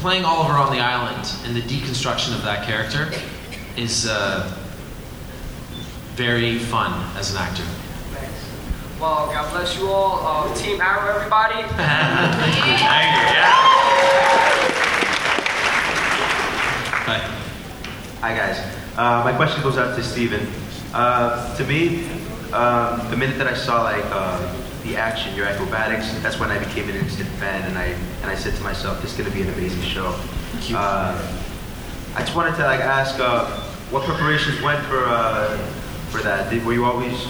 playing 0.00 0.24
Oliver 0.24 0.54
on 0.54 0.72
the 0.72 0.80
island 0.80 1.32
and 1.44 1.54
the 1.54 1.62
deconstruction 1.62 2.34
of 2.34 2.42
that 2.42 2.66
character 2.66 3.12
is 3.76 4.06
uh, 4.06 4.52
very 6.16 6.58
fun 6.58 6.92
as 7.16 7.30
an 7.30 7.36
actor. 7.38 7.64
Well, 9.00 9.26
God 9.26 9.50
bless 9.52 9.76
you 9.76 9.88
all. 9.88 10.20
Uh, 10.22 10.54
Team 10.54 10.80
Arrow, 10.80 11.16
everybody. 11.16 11.54
Thank 11.62 12.56
you. 12.56 12.74
Hi. 17.02 17.18
Hi, 18.20 18.36
guys. 18.36 18.58
Uh, 18.96 19.22
my 19.24 19.32
question 19.34 19.62
goes 19.62 19.76
out 19.78 19.96
to 19.96 20.02
Stephen. 20.02 20.46
Uh, 20.94 21.56
to 21.56 21.64
me, 21.64 22.06
um, 22.52 23.10
the 23.10 23.16
minute 23.16 23.36
that 23.36 23.48
I 23.48 23.54
saw 23.54 23.82
like 23.82 24.04
uh, 24.06 24.38
the 24.84 24.96
action, 24.96 25.34
your 25.34 25.46
acrobatics, 25.46 26.12
that's 26.22 26.38
when 26.38 26.50
I 26.52 26.58
became 26.58 26.88
an 26.88 26.94
instant 26.94 27.28
fan, 27.40 27.68
and 27.68 27.76
I 27.76 27.86
and 27.86 28.30
I 28.30 28.36
said 28.36 28.54
to 28.54 28.62
myself, 28.62 29.02
"This 29.02 29.10
is 29.10 29.18
going 29.18 29.28
to 29.28 29.36
be 29.36 29.42
an 29.42 29.52
amazing 29.54 29.82
show." 29.82 30.14
Uh, 30.72 31.36
I 32.14 32.20
just 32.20 32.36
wanted 32.36 32.54
to 32.56 32.64
like 32.64 32.80
ask, 32.80 33.18
uh, 33.18 33.50
what 33.90 34.04
preparations 34.04 34.62
went 34.62 34.84
for 34.86 35.04
uh, 35.04 35.58
for 36.10 36.22
that? 36.22 36.48
Did, 36.48 36.64
were 36.64 36.74
you 36.74 36.84
always 36.84 37.26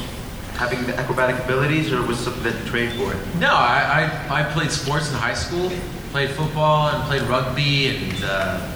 having 0.57 0.85
the 0.87 0.97
acrobatic 0.99 1.43
abilities, 1.45 1.93
or 1.93 2.03
was 2.07 2.19
something 2.19 2.43
that 2.45 2.55
you 2.55 2.71
trained 2.71 2.93
for? 2.99 3.15
No, 3.39 3.51
I, 3.51 4.21
I, 4.29 4.41
I 4.41 4.53
played 4.53 4.71
sports 4.71 5.11
in 5.11 5.17
high 5.17 5.35
school, 5.35 5.71
played 6.11 6.31
football 6.31 6.89
and 6.89 7.03
played 7.05 7.23
rugby 7.23 7.89
and 7.89 8.25
uh, 8.25 8.71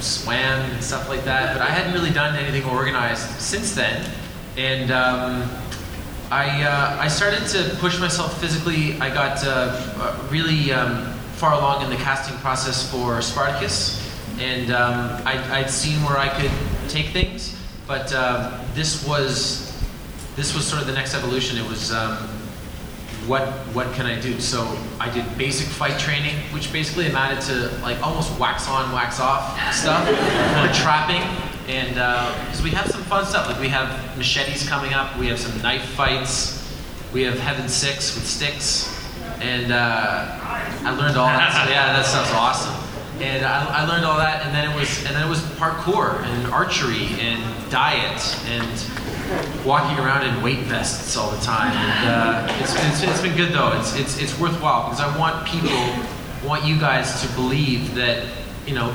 swam 0.00 0.60
and 0.70 0.82
stuff 0.82 1.08
like 1.08 1.24
that, 1.24 1.52
but 1.52 1.62
I 1.62 1.70
hadn't 1.70 1.92
really 1.92 2.10
done 2.10 2.34
anything 2.36 2.68
organized 2.70 3.28
since 3.40 3.74
then. 3.74 4.10
And 4.56 4.90
um, 4.90 5.48
I, 6.30 6.62
uh, 6.62 6.96
I 7.00 7.08
started 7.08 7.46
to 7.48 7.76
push 7.76 8.00
myself 8.00 8.40
physically. 8.40 8.98
I 9.00 9.12
got 9.12 9.44
uh, 9.44 9.50
uh, 9.96 10.26
really 10.30 10.72
um, 10.72 11.12
far 11.34 11.54
along 11.54 11.84
in 11.84 11.90
the 11.90 11.96
casting 11.96 12.36
process 12.38 12.90
for 12.90 13.22
Spartacus, 13.22 13.98
and 14.38 14.70
um, 14.72 15.22
I, 15.24 15.60
I'd 15.60 15.70
seen 15.70 16.02
where 16.02 16.18
I 16.18 16.28
could 16.28 16.50
take 16.88 17.06
things, 17.08 17.56
but 17.86 18.12
um, 18.12 18.60
this 18.74 19.06
was 19.06 19.69
this 20.40 20.54
was 20.54 20.66
sort 20.66 20.80
of 20.80 20.88
the 20.88 20.94
next 20.94 21.14
evolution. 21.14 21.58
It 21.58 21.68
was 21.68 21.92
um, 21.92 22.16
what 23.26 23.46
what 23.76 23.92
can 23.92 24.06
I 24.06 24.18
do? 24.18 24.40
So 24.40 24.64
I 24.98 25.10
did 25.12 25.26
basic 25.36 25.68
fight 25.68 25.98
training, 26.00 26.34
which 26.54 26.72
basically 26.72 27.08
amounted 27.08 27.42
to 27.42 27.68
like 27.82 28.00
almost 28.02 28.38
wax 28.40 28.66
on, 28.66 28.90
wax 28.90 29.20
off 29.20 29.44
stuff 29.74 30.02
for 30.08 30.82
trapping. 30.82 31.20
And 31.68 31.90
because 32.46 32.62
we 32.62 32.70
have 32.70 32.90
some 32.90 33.02
fun 33.02 33.26
stuff, 33.26 33.48
like 33.48 33.60
we 33.60 33.68
have 33.68 34.16
machetes 34.16 34.66
coming 34.66 34.94
up, 34.94 35.14
we 35.18 35.26
have 35.26 35.38
some 35.38 35.60
knife 35.60 35.84
fights, 35.90 36.56
we 37.12 37.22
have 37.24 37.38
Heaven 37.38 37.68
Six 37.68 38.14
with 38.14 38.26
sticks, 38.26 38.88
and 39.40 39.70
uh, 39.70 40.38
I 40.40 40.96
learned 40.96 41.18
all 41.18 41.26
that. 41.26 41.52
So 41.52 41.70
yeah, 41.70 41.92
that 41.92 42.06
stuff's 42.06 42.32
awesome. 42.32 42.79
And 43.20 43.44
I, 43.44 43.82
I 43.82 43.86
learned 43.86 44.04
all 44.04 44.16
that, 44.16 44.46
and 44.46 44.54
then 44.54 44.70
it 44.70 44.74
was 44.74 45.04
and 45.04 45.14
then 45.14 45.26
it 45.26 45.28
was 45.28 45.40
parkour 45.58 46.22
and 46.24 46.46
archery 46.46 47.08
and 47.20 47.70
diet 47.70 48.20
and 48.46 48.68
walking 49.64 49.98
around 49.98 50.26
in 50.26 50.42
weight 50.42 50.60
vests 50.60 51.16
all 51.16 51.30
the 51.30 51.40
time. 51.40 51.72
And 51.72 52.08
uh, 52.08 52.56
it's, 52.60 52.74
it's, 52.74 53.02
it's 53.02 53.22
been 53.22 53.36
good 53.36 53.52
though. 53.52 53.78
It's, 53.78 53.94
it's, 53.96 54.18
it's 54.18 54.38
worthwhile 54.38 54.88
because 54.88 55.00
I 55.00 55.16
want 55.18 55.46
people, 55.46 55.70
want 56.48 56.64
you 56.64 56.78
guys 56.78 57.22
to 57.22 57.28
believe 57.34 57.94
that, 57.94 58.26
you 58.66 58.74
know, 58.74 58.94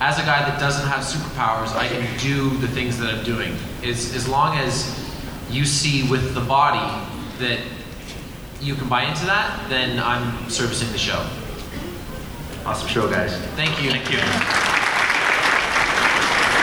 as 0.00 0.18
a 0.18 0.22
guy 0.22 0.48
that 0.48 0.60
doesn't 0.60 0.86
have 0.86 1.00
superpowers, 1.00 1.74
I 1.74 1.88
can 1.88 2.18
do 2.18 2.50
the 2.58 2.68
things 2.68 2.98
that 2.98 3.12
I'm 3.12 3.24
doing. 3.24 3.56
As, 3.82 4.14
as 4.14 4.28
long 4.28 4.56
as 4.58 5.00
you 5.50 5.64
see 5.64 6.08
with 6.08 6.34
the 6.34 6.40
body 6.40 7.06
that 7.38 7.60
you 8.60 8.74
can 8.74 8.88
buy 8.88 9.04
into 9.04 9.26
that, 9.26 9.68
then 9.68 9.98
I'm 9.98 10.48
servicing 10.50 10.90
the 10.92 10.98
show. 10.98 11.26
Awesome 12.66 12.88
show, 12.88 13.10
guys. 13.10 13.36
Thank 13.60 13.82
you. 13.82 13.90
Thank 13.90 14.10
you. 14.10 14.16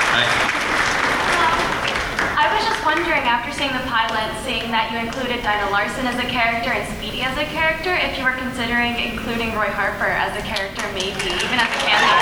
Hi. 0.10 0.26
I 2.42 2.50
was 2.50 2.66
just 2.66 2.82
wondering, 2.84 3.22
after 3.30 3.54
seeing 3.54 3.70
the 3.70 3.86
pilot, 3.86 4.34
seeing 4.42 4.74
that 4.74 4.90
you 4.90 4.98
included 4.98 5.46
Dinah 5.46 5.70
Larson 5.70 6.10
as 6.10 6.18
a 6.18 6.26
character 6.26 6.74
and 6.74 6.90
Speedy 6.98 7.22
as 7.22 7.38
a 7.38 7.46
character, 7.54 7.94
if 7.94 8.18
you 8.18 8.26
were 8.26 8.34
considering 8.34 8.98
including 8.98 9.54
Roy 9.54 9.70
Harper 9.70 10.10
as 10.10 10.34
a 10.34 10.42
character, 10.42 10.82
maybe 10.98 11.38
even 11.38 11.62
as 11.62 11.70
a 11.70 11.80
cameo. 11.86 12.18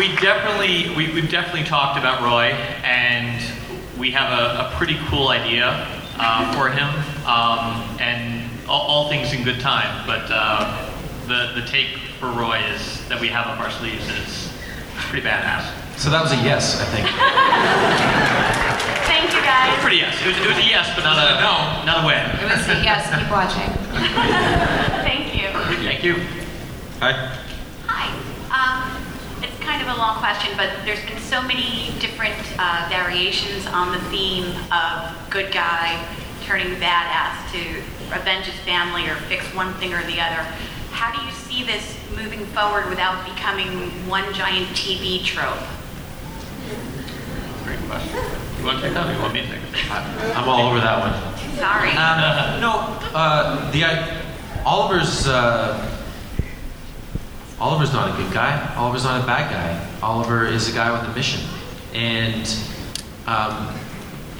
We 0.00 0.16
definitely, 0.16 0.96
we, 0.96 1.12
we've 1.12 1.28
definitely 1.28 1.68
talked 1.68 1.98
about 2.00 2.24
Roy, 2.24 2.56
and 2.88 3.36
we 4.00 4.12
have 4.12 4.32
a, 4.32 4.72
a 4.72 4.76
pretty 4.80 4.96
cool 5.12 5.28
idea 5.28 5.84
uh, 6.16 6.48
for 6.56 6.70
him, 6.72 6.88
um, 7.28 7.84
and 8.00 8.37
all, 8.68 8.82
all 8.82 9.08
things 9.08 9.32
in 9.32 9.42
good 9.42 9.60
time. 9.60 10.06
But 10.06 10.26
uh, 10.30 10.90
the 11.26 11.52
the 11.60 11.66
take 11.66 11.96
for 12.20 12.30
Roy 12.30 12.58
is 12.74 13.06
that 13.08 13.20
we 13.20 13.28
have 13.28 13.46
up 13.46 13.58
our 13.60 13.70
sleeves 13.70 14.06
is 14.08 14.52
pretty 15.08 15.26
badass. 15.26 15.64
So 15.98 16.10
that 16.10 16.22
was 16.22 16.32
a 16.32 16.36
yes, 16.36 16.80
I 16.80 16.84
think. 16.94 17.08
Thank 19.08 19.34
you 19.34 19.40
guys. 19.42 19.74
Pretty 19.82 19.96
yes. 19.96 20.14
It 20.22 20.26
was, 20.28 20.36
it 20.38 20.46
was 20.46 20.56
a 20.58 20.68
yes, 20.68 20.94
but 20.94 21.02
not 21.02 21.18
a 21.18 21.40
no, 21.42 21.82
not 21.84 22.04
a 22.04 22.06
win. 22.06 22.22
It 22.38 22.44
was 22.46 22.68
a 22.68 22.78
yes, 22.84 23.10
keep 23.10 23.28
watching. 23.30 23.68
Thank 25.02 25.34
you. 25.34 25.48
Thank 25.82 26.04
you. 26.04 26.14
Hi. 27.00 27.12
Hi. 27.86 28.06
Um, 28.54 29.02
it's 29.42 29.58
kind 29.60 29.82
of 29.82 29.88
a 29.88 29.96
long 29.98 30.18
question, 30.18 30.54
but 30.56 30.70
there's 30.84 31.02
been 31.04 31.18
so 31.18 31.42
many 31.42 31.90
different 31.98 32.36
uh, 32.58 32.86
variations 32.90 33.66
on 33.66 33.90
the 33.92 34.00
theme 34.10 34.46
of 34.70 35.16
good 35.30 35.50
guy 35.52 35.98
turning 36.42 36.76
badass 36.80 37.50
to 37.52 37.82
avenge 38.12 38.46
his 38.46 38.58
family 38.60 39.08
or 39.08 39.14
fix 39.26 39.44
one 39.54 39.72
thing 39.74 39.92
or 39.92 40.02
the 40.06 40.20
other. 40.20 40.42
How 40.90 41.16
do 41.16 41.24
you 41.24 41.32
see 41.32 41.64
this 41.64 41.96
moving 42.16 42.44
forward 42.46 42.88
without 42.88 43.24
becoming 43.24 43.90
one 44.08 44.32
giant 44.34 44.68
TV 44.68 45.24
trope? 45.24 45.58
Great 47.64 47.78
question. 47.88 48.18
You 48.58 48.64
want 48.64 48.78
to 48.78 48.82
take 48.82 48.94
that? 48.94 49.06
Or 49.06 49.12
you 49.12 49.20
want 49.20 49.34
me 49.34 49.42
to 49.42 49.46
take 49.46 49.62
it? 49.62 49.90
I'm 50.36 50.48
all 50.48 50.68
over 50.68 50.80
that 50.80 50.98
one. 50.98 51.56
Sorry. 51.56 51.90
Um, 51.90 52.60
no, 52.60 52.98
uh, 53.14 53.70
the 53.70 53.84
I, 53.84 54.22
Oliver's 54.64 55.28
uh, 55.28 55.96
Oliver's 57.60 57.92
not 57.92 58.14
a 58.14 58.22
good 58.22 58.32
guy. 58.32 58.74
Oliver's 58.76 59.04
not 59.04 59.22
a 59.22 59.26
bad 59.26 59.50
guy. 59.50 60.00
Oliver 60.02 60.46
is 60.46 60.68
a 60.68 60.72
guy 60.72 60.92
with 60.92 61.08
a 61.08 61.14
mission, 61.14 61.40
and 61.92 62.46
um, 63.26 63.74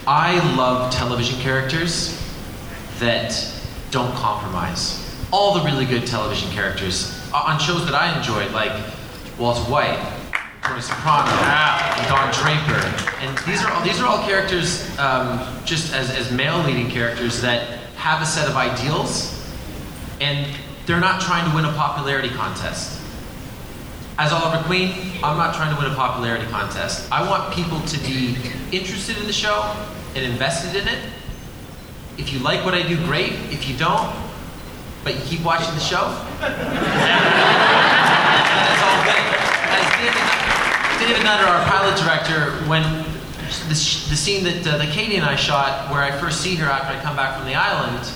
I 0.07 0.39
love 0.57 0.93
television 0.93 1.39
characters 1.41 2.19
that 2.99 3.33
don't 3.91 4.15
compromise. 4.15 5.05
All 5.33 5.55
the 5.55 5.65
really 5.65 5.85
good 5.85 6.07
television 6.07 6.51
characters 6.51 7.19
uh, 7.33 7.45
on 7.47 7.59
shows 7.59 7.85
that 7.87 7.95
I 7.95 8.17
enjoyed, 8.17 8.53
like 8.53 8.73
Walter 9.39 9.71
White, 9.71 9.99
Tony 10.63 10.81
Soprano, 10.81 11.31
and 11.31 12.09
Don 12.09 12.33
Draper, 12.33 12.81
and 13.21 13.39
these 13.47 13.63
are 13.63 13.73
all, 13.73 13.83
these 13.83 14.01
are 14.01 14.07
all 14.07 14.23
characters 14.27 14.99
um, 14.99 15.41
just 15.65 15.95
as, 15.95 16.11
as 16.11 16.31
male 16.33 16.59
leading 16.65 16.91
characters 16.91 17.41
that 17.43 17.79
have 17.97 18.23
a 18.23 18.27
set 18.27 18.49
of 18.49 18.57
ideals, 18.57 19.35
and 20.21 20.47
they're 20.87 21.01
not 21.01 21.21
trying 21.21 21.49
to 21.49 21.55
win 21.55 21.65
a 21.65 21.73
popularity 21.73 22.31
contest. 22.31 23.01
As 24.19 24.33
Oliver 24.33 24.65
Queen, 24.65 24.93
I'm 25.23 25.37
not 25.37 25.55
trying 25.55 25.75
to 25.75 25.81
win 25.81 25.93
a 25.93 25.95
popularity 25.95 26.47
contest. 26.47 27.11
I 27.13 27.29
want 27.29 27.55
people 27.55 27.81
to 27.81 27.99
be 28.01 28.37
interested 28.73 29.17
in 29.17 29.27
the 29.27 29.33
show 29.33 29.75
and 30.17 30.25
invested 30.25 30.75
in 30.75 30.89
it. 30.89 30.99
If 32.19 32.33
you 32.33 32.41
like 32.41 32.65
what 32.65 32.75
I 32.75 32.83
do, 32.87 32.97
great. 33.07 33.33
If 33.51 33.69
you 33.69 33.77
don't, 33.77 34.13
but 35.05 35.15
you 35.15 35.21
keep 35.23 35.43
watching 35.45 35.73
the 35.75 35.81
show, 35.81 36.13
that's 36.41 36.53
all 38.83 39.05
good. 39.07 39.23
As 39.71 39.87
David, 39.97 40.23
David 41.01 41.25
Nutter, 41.25 41.47
our 41.47 41.65
pilot 41.67 41.97
director, 41.97 42.53
when 42.69 42.83
the, 43.69 43.75
the 44.11 44.17
scene 44.17 44.45
that, 44.45 44.67
uh, 44.67 44.79
that 44.79 44.93
Katie 44.93 45.17
and 45.17 45.25
I 45.25 45.37
shot, 45.37 45.91
where 45.93 46.03
I 46.03 46.11
first 46.11 46.41
see 46.43 46.57
her 46.57 46.67
after 46.67 46.99
I 46.99 47.01
come 47.03 47.17
back 47.17 47.39
from 47.39 47.47
the 47.47 47.55
island, 47.55 48.07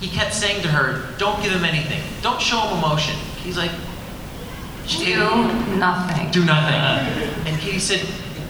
he 0.00 0.08
kept 0.08 0.34
saying 0.34 0.62
to 0.62 0.68
her, 0.68 1.14
"Don't 1.18 1.40
give 1.42 1.52
him 1.52 1.64
anything. 1.64 2.02
Don't 2.22 2.40
show 2.40 2.60
him 2.60 2.78
emotion." 2.78 3.14
He's 3.44 3.56
like, 3.58 3.70
Do 4.88 5.16
nothing. 5.76 6.30
do 6.30 6.44
nothing. 6.44 6.74
And 7.46 7.60
Katie 7.60 7.78
said, 7.78 8.00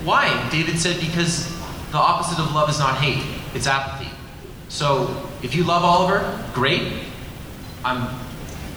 Why? 0.04 0.48
David 0.50 0.78
said, 0.78 1.00
Because 1.00 1.48
the 1.90 1.98
opposite 1.98 2.38
of 2.38 2.54
love 2.54 2.70
is 2.70 2.78
not 2.78 2.96
hate, 2.98 3.24
it's 3.54 3.66
apathy. 3.66 4.13
So 4.68 5.28
if 5.42 5.54
you 5.54 5.64
love 5.64 5.84
Oliver, 5.84 6.44
great. 6.54 6.92
I'm 7.84 8.08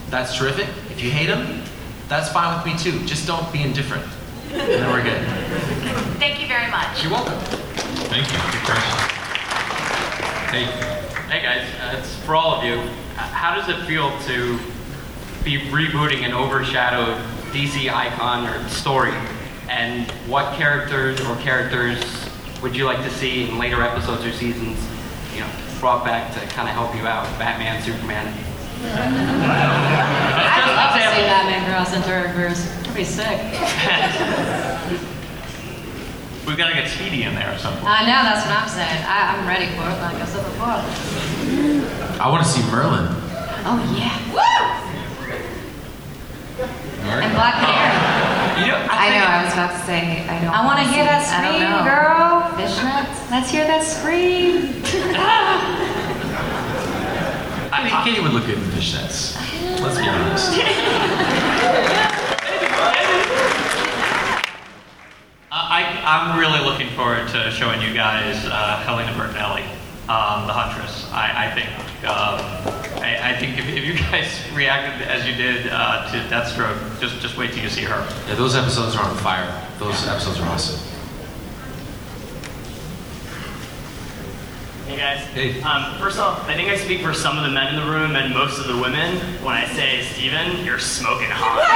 that's 0.09 0.37
terrific. 0.37 0.67
If 0.89 1.01
you 1.03 1.09
hate 1.11 1.27
him, 1.27 1.63
that's 2.07 2.29
fine 2.31 2.55
with 2.55 2.65
me 2.65 2.77
too. 2.79 3.05
Just 3.05 3.27
don't 3.27 3.51
be 3.51 3.61
indifferent. 3.61 4.05
And 4.51 4.61
then 4.61 4.89
we're 4.91 5.03
good. 5.03 5.21
Thank 6.17 6.39
you 6.41 6.47
very 6.47 6.69
much. 6.71 7.03
You're 7.03 7.11
welcome. 7.11 7.37
Thank 8.07 8.27
you. 8.31 8.37
Good 8.51 8.65
question. 8.65 8.97
Hey. 10.53 10.93
Hey 11.29 11.41
guys, 11.41 11.67
uh, 11.81 11.97
it's 11.99 12.15
for 12.23 12.35
all 12.35 12.55
of 12.55 12.63
you. 12.63 12.75
Uh, 12.75 13.19
How 13.19 13.53
does 13.53 13.67
it 13.67 13.85
feel 13.85 14.17
to 14.21 14.57
be 15.43 15.59
rebooting 15.69 16.23
an 16.23 16.31
overshadowed 16.33 17.17
DC 17.51 17.91
icon 17.93 18.47
or 18.47 18.69
story? 18.69 19.11
And 19.69 20.09
what 20.25 20.55
characters 20.55 21.19
or 21.19 21.35
characters 21.37 22.01
would 22.61 22.77
you 22.77 22.85
like 22.85 23.03
to 23.03 23.09
see 23.09 23.49
in 23.49 23.57
later 23.57 23.83
episodes 23.83 24.23
or 24.23 24.31
seasons, 24.31 24.79
you 25.33 25.41
know, 25.41 25.49
brought 25.79 26.03
back 26.03 26.33
to 26.33 26.39
kind 26.47 26.67
of 26.67 26.75
help 26.75 26.95
you 26.95 27.07
out? 27.07 27.25
Batman, 27.39 27.81
Superman. 27.83 28.27
I'd 28.83 30.65
love 30.75 30.93
to 30.93 31.01
see 31.15 31.21
Batman 31.25 31.65
cross 31.69 31.93
into 31.93 32.11
reverse. 32.11 32.65
That'd 32.81 32.95
be 32.95 33.03
sick. 33.03 33.39
We've 36.45 36.57
got 36.57 36.69
to 36.69 36.75
get 36.75 36.87
Speedy 36.89 37.23
in 37.23 37.35
there 37.35 37.47
at 37.47 37.59
some 37.59 37.73
point. 37.73 37.89
I 37.89 38.01
know, 38.05 38.23
that's 38.23 38.45
what 38.45 38.55
I'm 38.55 38.69
saying. 38.69 39.03
I, 39.03 39.35
I'm 39.35 39.45
ready 39.47 39.67
for 39.75 39.83
it, 39.83 39.99
like 39.99 40.15
I 40.15 40.25
said 40.25 40.45
before. 40.45 40.79
I 42.21 42.29
want 42.29 42.45
to 42.45 42.49
see 42.49 42.61
Merlyn. 42.71 43.07
Oh, 43.65 43.81
yeah. 43.97 44.15
Woo! 44.31 44.39
And 47.09 47.33
Black 47.33 47.55
Canary. 47.55 47.96
You 48.57 48.65
know, 48.73 48.81
I 48.89 49.13
know, 49.13 49.21
I 49.23 49.43
was 49.45 49.53
about 49.53 49.69
to 49.71 49.77
say, 49.85 50.25
I 50.27 50.41
don't. 50.41 50.49
I 50.49 50.65
want 50.65 50.79
to 50.79 50.85
hear 50.91 51.05
that 51.05 51.21
I 51.21 51.23
scream, 51.29 51.69
girl. 51.85 52.41
Fishnets? 52.57 53.29
Let's 53.29 53.51
hear 53.51 53.67
that 53.67 53.83
scream. 53.83 54.81
I 57.71 57.87
think 57.87 58.03
Katie 58.03 58.19
would 58.21 58.33
look 58.33 58.47
good 58.47 58.57
in 58.57 58.63
fishnets. 58.73 59.35
Let's 59.79 59.99
be 59.99 60.07
honest. 60.09 60.57
I, 65.51 65.83
I'm 66.03 66.39
really 66.39 66.59
looking 66.65 66.89
forward 66.95 67.27
to 67.29 67.51
showing 67.51 67.79
you 67.81 67.93
guys 67.93 68.43
uh, 68.45 68.77
Helena 68.85 69.11
Bertinelli, 69.11 69.63
um, 70.09 70.47
the 70.47 70.53
Huntress. 70.53 71.05
I, 71.11 71.45
I 71.45 71.51
think 71.53 71.69
um, 72.09 72.39
I, 73.07 73.31
I 73.31 73.37
think 73.37 73.57
if, 73.57 73.67
if 73.69 73.85
you 73.85 73.93
guys 73.93 74.27
reacted 74.53 75.07
as 75.07 75.25
you 75.25 75.33
did 75.35 75.67
uh, 75.71 76.11
to 76.11 76.17
Deathstroke, 76.27 76.77
just 76.99 77.19
just 77.21 77.37
wait 77.37 77.51
till 77.53 77.63
you 77.63 77.69
see 77.69 77.83
her. 77.83 77.99
Yeah, 78.27 78.35
those 78.35 78.53
episodes 78.55 78.95
are 78.97 79.03
on 79.03 79.15
fire. 79.17 79.47
Those 79.79 80.05
episodes 80.07 80.39
are 80.39 80.47
awesome. 80.49 80.79
Hey 84.87 84.97
guys. 84.97 85.19
Hey. 85.35 85.61
Um, 85.61 85.97
first 85.99 86.17
off, 86.19 86.47
I 86.49 86.55
think 86.55 86.69
I 86.69 86.75
speak 86.77 87.01
for 87.01 87.13
some 87.13 87.37
of 87.37 87.43
the 87.43 87.49
men 87.51 87.73
in 87.75 87.79
the 87.79 87.89
room 87.89 88.15
and 88.15 88.33
most 88.33 88.59
of 88.59 88.67
the 88.67 88.75
women 88.77 89.17
when 89.43 89.55
I 89.55 89.65
say, 89.75 90.01
Stephen, 90.03 90.63
you're 90.65 90.79
smoking 90.79 91.27
hot. 91.29 91.59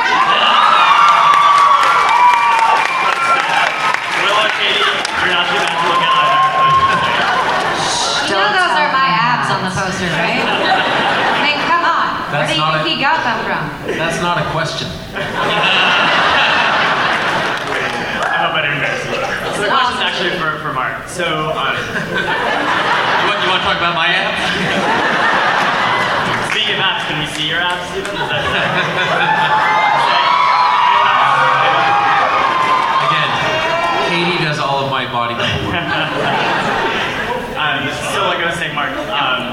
Willa, 4.24 4.48
Katie, 4.56 4.80
you're 4.80 5.36
not 5.36 5.44
too 5.52 5.60
bad 5.60 5.76
to 5.76 5.84
look 5.92 6.02
at 6.08 6.14
either. 6.16 6.40
You 8.32 8.40
know 8.40 8.48
those 8.56 8.76
are 8.80 8.92
my 8.96 9.08
abs 9.12 9.48
on 9.52 9.60
the 9.68 9.72
poster, 9.76 10.08
right? 10.16 10.40
I 10.40 11.44
mean, 11.44 11.60
come 11.68 11.84
on. 11.84 12.16
Where 12.32 12.48
That's 12.48 12.56
do 12.56 12.56
you 12.56 12.64
not 12.64 12.80
think 12.80 12.88
a- 12.88 12.96
he 12.96 13.04
got 13.24 13.38
them 13.38 13.46
from? 13.46 13.64
That's 13.98 14.20
not 14.22 14.38
a 14.38 14.46
question. 14.52 14.88
I 18.26 18.38
hope 18.42 18.54
I 18.58 18.62
didn't 18.66 18.82
miss 18.82 19.02
it. 19.06 19.22
So 19.56 19.62
the 19.62 19.70
question's 19.70 20.02
actually 20.02 20.34
for, 20.42 20.58
for 20.66 20.74
Marc. 20.74 21.08
So, 21.08 21.26
um, 21.54 21.76
You 21.78 23.26
want, 23.30 23.38
you 23.44 23.50
want 23.50 23.62
to 23.62 23.68
talk 23.70 23.78
about 23.78 23.94
my 23.96 24.08
abs? 24.10 24.42
speaking 26.52 26.76
of 26.76 26.82
abs, 26.82 27.04
can 27.06 27.20
we 27.22 27.28
see 27.38 27.48
your 27.50 27.60
abs, 27.62 27.86
Stephen? 27.92 28.16
Is 28.18 28.30
that 28.30 28.42
Again, 33.08 33.30
Katie 34.10 34.44
does 34.44 34.60
all 34.60 34.84
of 34.84 34.90
my 34.92 35.06
body 35.12 35.36
work. 35.40 35.48
um, 37.58 37.82
so 38.14 38.26
like 38.28 38.40
I 38.40 38.46
was 38.50 38.56
saying, 38.58 38.76
Marc, 38.76 38.92
um, 39.12 39.51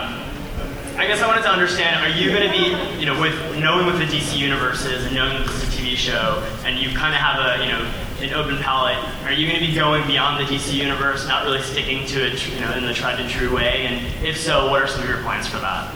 I 0.99 1.07
guess 1.07 1.23
I 1.23 1.27
wanted 1.29 1.43
to 1.43 1.51
understand, 1.51 2.03
are 2.05 2.09
you 2.09 2.31
going 2.33 2.43
to 2.43 2.51
be, 2.51 2.99
you 3.01 3.07
know, 3.07 3.19
with 3.21 3.35
knowing 3.59 3.87
what 3.87 3.99
the 3.99 4.05
DC 4.05 4.37
universe 4.37 4.85
is 4.85 5.05
and 5.07 5.15
knowing 5.15 5.39
that 5.39 5.47
this 5.47 5.63
is 5.63 5.75
a 5.75 5.77
TV 5.81 5.95
show, 5.97 6.43
and 6.65 6.77
you 6.79 6.89
kind 6.97 7.15
of 7.15 7.21
have 7.21 7.39
a, 7.39 7.63
you 7.65 7.71
know, 7.71 7.81
an 8.21 8.35
open 8.35 8.59
palette, 8.59 8.99
are 9.25 9.33
you 9.33 9.47
going 9.49 9.61
to 9.61 9.65
be 9.67 9.73
going 9.73 10.05
beyond 10.09 10.45
the 10.45 10.53
DC 10.53 10.73
universe, 10.75 11.27
not 11.29 11.45
really 11.45 11.63
sticking 11.63 12.05
to 12.09 12.27
it, 12.27 12.35
you 12.53 12.59
know, 12.61 12.73
in 12.77 12.85
the 12.85 12.93
tried 12.93 13.21
and 13.21 13.31
true 13.31 13.55
way? 13.55 13.87
And 13.87 14.27
if 14.27 14.37
so, 14.37 14.69
what 14.71 14.83
are 14.83 14.89
some 14.89 15.03
of 15.03 15.09
your 15.09 15.23
plans 15.23 15.47
for 15.47 15.59
that? 15.59 15.95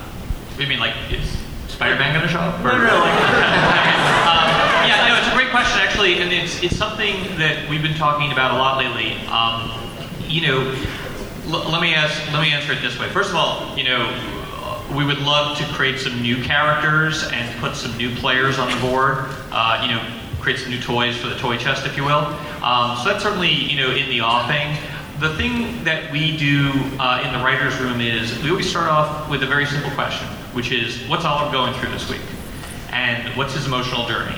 You 0.56 0.68
mean 0.68 0.78
like 0.78 0.94
is 1.10 1.36
Spider-Man 1.66 2.14
going 2.14 2.22
to 2.24 2.32
show 2.32 2.38
up? 2.38 2.62
No, 2.62 2.70
no, 2.70 2.78
no, 2.78 2.98
like- 3.00 3.10
um, 4.30 4.46
yeah, 4.86 5.08
no, 5.08 5.18
it's 5.18 5.28
a 5.32 5.34
great 5.34 5.50
question 5.50 5.80
actually, 5.80 6.20
and 6.22 6.32
it's 6.32 6.62
it's 6.62 6.76
something 6.76 7.14
that 7.38 7.68
we've 7.68 7.82
been 7.82 7.96
talking 7.96 8.30
about 8.30 8.52
a 8.52 8.58
lot 8.58 8.78
lately. 8.78 9.16
Um, 9.26 9.68
you 10.28 10.42
know, 10.46 10.60
l- 11.48 11.68
let 11.72 11.82
me 11.82 11.92
ask, 11.94 12.14
let 12.32 12.42
me 12.42 12.52
answer 12.52 12.72
it 12.72 12.80
this 12.82 12.96
way. 13.00 13.08
First 13.08 13.30
of 13.30 13.34
all, 13.36 13.76
you 13.76 13.82
know, 13.84 14.06
we 14.96 15.04
would 15.04 15.18
love 15.18 15.56
to 15.58 15.64
create 15.74 15.98
some 15.98 16.20
new 16.22 16.42
characters 16.42 17.28
and 17.32 17.60
put 17.60 17.74
some 17.76 17.96
new 17.96 18.14
players 18.16 18.58
on 18.58 18.70
the 18.70 18.86
board. 18.86 19.26
Uh, 19.50 19.80
you 19.82 19.94
know, 19.94 20.02
create 20.40 20.58
some 20.58 20.70
new 20.70 20.80
toys 20.80 21.16
for 21.16 21.28
the 21.28 21.36
toy 21.36 21.56
chest, 21.56 21.86
if 21.86 21.96
you 21.96 22.04
will. 22.04 22.26
Um, 22.62 22.96
so 22.98 23.10
that's 23.10 23.22
certainly 23.22 23.50
you 23.52 23.76
know 23.76 23.90
in 23.90 24.08
the 24.08 24.20
offing. 24.20 24.76
the 25.20 25.36
thing 25.36 25.84
that 25.84 26.10
we 26.10 26.36
do 26.36 26.72
uh, 26.98 27.22
in 27.24 27.32
the 27.32 27.44
writer's 27.44 27.78
room 27.78 28.00
is 28.00 28.42
we 28.42 28.50
always 28.50 28.68
start 28.68 28.88
off 28.88 29.30
with 29.30 29.42
a 29.42 29.46
very 29.46 29.66
simple 29.66 29.90
question, 29.92 30.26
which 30.52 30.72
is 30.72 30.98
what's 31.08 31.24
Oliver 31.24 31.52
going 31.52 31.72
through 31.74 31.90
this 31.90 32.10
week? 32.10 32.20
And 32.90 33.36
what's 33.36 33.54
his 33.54 33.66
emotional 33.66 34.06
journey? 34.06 34.36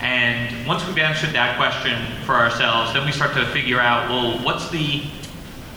And 0.00 0.66
once 0.66 0.86
we've 0.86 0.98
answered 0.98 1.30
that 1.30 1.56
question 1.56 1.96
for 2.24 2.34
ourselves, 2.34 2.92
then 2.92 3.04
we 3.06 3.12
start 3.12 3.34
to 3.34 3.46
figure 3.46 3.80
out, 3.80 4.08
well, 4.10 4.38
what's 4.44 4.68
the, 4.70 5.02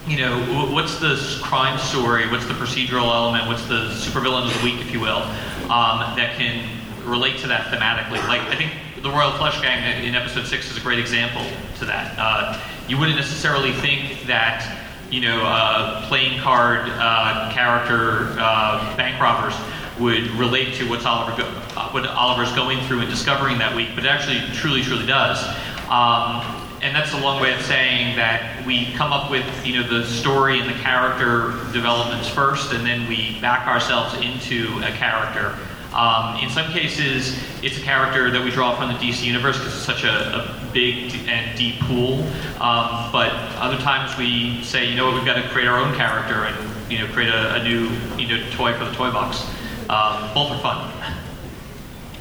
you 0.07 0.17
know, 0.17 0.39
what's 0.73 0.99
the 0.99 1.39
crime 1.43 1.77
story? 1.77 2.29
What's 2.29 2.45
the 2.45 2.53
procedural 2.53 3.13
element? 3.13 3.47
What's 3.47 3.65
the 3.67 3.89
supervillain 3.89 4.47
of 4.47 4.57
the 4.57 4.63
week, 4.63 4.79
if 4.81 4.91
you 4.91 4.99
will, 4.99 5.21
um, 5.69 6.15
that 6.15 6.35
can 6.37 6.67
relate 7.05 7.37
to 7.39 7.47
that 7.47 7.67
thematically? 7.67 8.25
Like, 8.27 8.41
I 8.41 8.55
think 8.55 8.71
the 9.03 9.09
Royal 9.09 9.31
Flush 9.31 9.61
Gang 9.61 10.03
in 10.03 10.15
episode 10.15 10.45
six 10.45 10.71
is 10.71 10.77
a 10.77 10.81
great 10.81 10.99
example 10.99 11.45
to 11.77 11.85
that. 11.85 12.15
Uh, 12.17 12.59
you 12.87 12.97
wouldn't 12.97 13.17
necessarily 13.17 13.71
think 13.73 14.23
that, 14.25 14.79
you 15.11 15.21
know, 15.21 15.43
uh, 15.43 16.07
playing 16.07 16.39
card 16.39 16.89
uh, 16.89 17.51
character 17.53 18.35
uh, 18.39 18.95
bank 18.97 19.21
robbers 19.21 19.55
would 19.99 20.31
relate 20.31 20.73
to 20.75 20.89
what's 20.89 21.05
Oliver 21.05 21.35
go- 21.41 21.61
uh, 21.75 21.89
what 21.91 22.07
Oliver's 22.07 22.51
going 22.53 22.79
through 22.87 23.01
and 23.01 23.09
discovering 23.09 23.57
that 23.59 23.75
week, 23.75 23.89
but 23.95 24.05
it 24.05 24.09
actually 24.09 24.39
truly, 24.55 24.81
truly 24.81 25.05
does. 25.05 25.43
Um, 25.89 26.58
and 26.81 26.95
that's 26.95 27.13
a 27.13 27.19
long 27.19 27.41
way 27.41 27.53
of 27.53 27.61
saying 27.61 28.15
that 28.15 28.65
we 28.65 28.91
come 28.93 29.11
up 29.11 29.29
with 29.29 29.45
you 29.65 29.81
know 29.81 29.87
the 29.87 30.05
story 30.05 30.59
and 30.59 30.69
the 30.69 30.79
character 30.79 31.51
developments 31.73 32.27
first, 32.27 32.73
and 32.73 32.85
then 32.85 33.07
we 33.07 33.39
back 33.41 33.67
ourselves 33.67 34.13
into 34.15 34.79
a 34.83 34.91
character. 34.91 35.55
Um, 35.93 36.37
in 36.37 36.49
some 36.49 36.71
cases, 36.71 37.37
it's 37.63 37.77
a 37.77 37.81
character 37.81 38.29
that 38.29 38.43
we 38.43 38.51
draw 38.51 38.75
from 38.75 38.89
the 38.89 38.99
DC 38.99 39.23
universe 39.23 39.57
because 39.57 39.73
it's 39.73 39.85
such 39.85 40.03
a, 40.03 40.09
a 40.09 40.69
big 40.71 41.13
and 41.27 41.57
deep 41.57 41.79
pool. 41.79 42.21
Um, 42.61 43.11
but 43.11 43.31
other 43.57 43.77
times 43.77 44.15
we 44.17 44.61
say, 44.63 44.87
you 44.89 44.95
know 44.95 45.07
what, 45.07 45.15
we've 45.15 45.25
got 45.25 45.41
to 45.41 45.49
create 45.49 45.67
our 45.67 45.79
own 45.79 45.95
character 45.95 46.45
and 46.45 46.91
you 46.91 46.99
know 46.99 47.07
create 47.11 47.29
a, 47.29 47.55
a 47.55 47.63
new 47.63 47.89
you 48.17 48.27
know 48.27 48.49
toy 48.51 48.73
for 48.77 48.85
the 48.85 48.93
toy 48.93 49.11
box. 49.11 49.43
Um, 49.89 50.33
both 50.33 50.51
are 50.51 50.61
fun. 50.61 51.15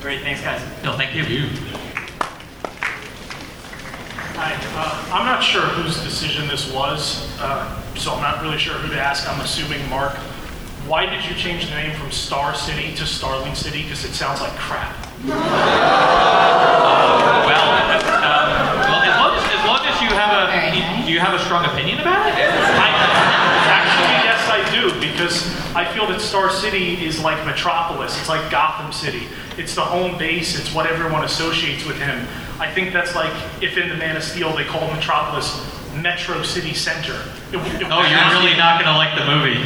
Great, 0.00 0.22
thanks 0.22 0.40
guys. 0.40 0.62
No, 0.82 0.96
thank 0.96 1.14
you. 1.14 1.48
Hi, 4.48 4.56
uh, 4.80 5.12
I'm 5.12 5.26
not 5.26 5.44
sure 5.44 5.60
whose 5.60 6.02
decision 6.02 6.48
this 6.48 6.72
was, 6.72 7.28
uh, 7.38 7.68
so 7.96 8.14
I'm 8.14 8.22
not 8.22 8.40
really 8.40 8.56
sure 8.56 8.72
who 8.80 8.88
to 8.88 8.98
ask. 8.98 9.28
I'm 9.28 9.42
assuming 9.42 9.86
Marc. 9.90 10.14
Why 10.88 11.04
did 11.04 11.22
you 11.28 11.36
change 11.36 11.68
the 11.68 11.76
name 11.76 11.94
from 12.00 12.10
Star 12.10 12.54
City 12.54 12.94
to 12.96 13.04
Starling 13.04 13.54
City? 13.54 13.82
Because 13.82 14.06
it 14.06 14.14
sounds 14.14 14.40
like 14.40 14.56
crap. 14.56 14.96
Well, 17.48 17.64
well 18.88 19.00
as, 19.04 19.20
long 19.20 19.36
as, 19.36 19.44
as 19.52 19.64
long 19.66 19.84
as 19.84 20.00
you 20.00 20.08
have 20.16 20.32
a 20.32 21.06
do 21.06 21.12
you 21.12 21.20
have 21.20 21.34
a 21.34 21.44
strong 21.44 21.64
opinion 21.64 22.00
about 22.00 22.28
it? 22.28 22.34
Actually, 22.36 24.16
yes, 24.24 24.48
I 24.48 24.60
do, 24.72 24.92
because 25.00 25.44
I 25.74 25.84
feel 25.92 26.06
that 26.06 26.20
Star 26.20 26.50
City 26.50 27.04
is 27.04 27.20
like 27.20 27.44
Metropolis. 27.44 28.18
It's 28.18 28.28
like 28.28 28.50
Gotham 28.50 28.92
City. 28.92 29.26
It's 29.58 29.74
the 29.74 29.82
home 29.84 30.16
base. 30.18 30.58
It's 30.58 30.72
what 30.72 30.86
everyone 30.86 31.24
associates 31.24 31.84
with 31.84 31.98
him. 31.98 32.26
I 32.60 32.70
think 32.72 32.92
that's 32.92 33.14
like 33.14 33.32
if 33.62 33.76
in 33.76 33.88
the 33.88 33.96
Man 33.96 34.16
of 34.16 34.22
Steel 34.22 34.54
they 34.56 34.64
call 34.64 34.88
Metropolis 34.92 35.60
Metro 35.94 36.42
City 36.42 36.74
Center. 36.74 37.14
It, 37.52 37.56
it, 37.56 37.88
Oh, 37.90 38.02
you're 38.02 38.40
really 38.40 38.56
not 38.56 38.80
gonna 38.80 38.96
like 38.96 39.18
the 39.18 39.26
movie. 39.26 39.58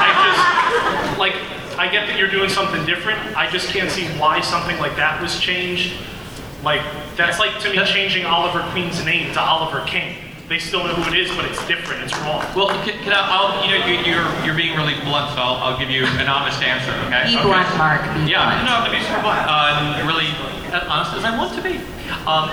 I 0.00 0.10
just 0.24 1.18
like 1.18 1.34
I 1.78 1.88
get 1.90 2.06
that 2.08 2.18
you're 2.18 2.30
doing 2.30 2.48
something 2.48 2.84
different. 2.86 3.18
I 3.36 3.50
just 3.50 3.68
can't 3.68 3.90
see 3.90 4.06
why 4.18 4.40
something 4.40 4.78
like 4.78 4.96
that 4.96 5.20
was 5.20 5.40
changed. 5.40 5.94
Like 6.62 6.82
that's 7.16 7.38
like 7.38 7.58
to 7.60 7.70
me 7.70 7.84
changing 7.84 8.26
Oliver 8.26 8.62
Queen's 8.72 9.04
name 9.04 9.32
to 9.34 9.40
Oliver 9.40 9.84
King. 9.86 10.16
They 10.48 10.58
still 10.58 10.84
know 10.84 10.94
who 10.94 11.12
it 11.12 11.18
is, 11.20 11.28
but 11.36 11.44
it's 11.44 11.60
different. 11.68 12.02
It's 12.02 12.16
wrong. 12.24 12.40
Well, 12.56 12.68
can, 12.82 12.96
can 13.04 13.12
I, 13.12 13.20
I'll, 13.20 13.68
you 13.68 13.78
know, 13.78 13.84
you, 13.84 14.00
you're 14.00 14.24
you're 14.46 14.56
being 14.56 14.74
really 14.76 14.96
blunt, 15.04 15.36
so 15.36 15.44
I'll, 15.44 15.56
I'll 15.60 15.78
give 15.78 15.90
you 15.90 16.06
an 16.06 16.26
honest 16.26 16.62
answer, 16.62 16.90
okay? 17.06 17.28
Be 17.28 17.36
okay. 17.36 17.44
blunt, 17.44 17.68
Marc, 17.76 18.00
be 18.16 18.32
yeah, 18.32 18.48
blunt. 18.48 18.64
no, 18.64 18.72
I'm 18.72 18.84
gonna 18.88 18.98
be 18.98 19.04
super 19.04 19.20
blunt. 19.20 19.44
Uh, 19.44 20.00
and 20.00 20.08
really 20.08 20.32
as 20.72 20.88
honest 20.88 21.12
as 21.14 21.24
I 21.24 21.36
want 21.36 21.54
to 21.54 21.62
be. 21.62 21.76
Um, 22.24 22.48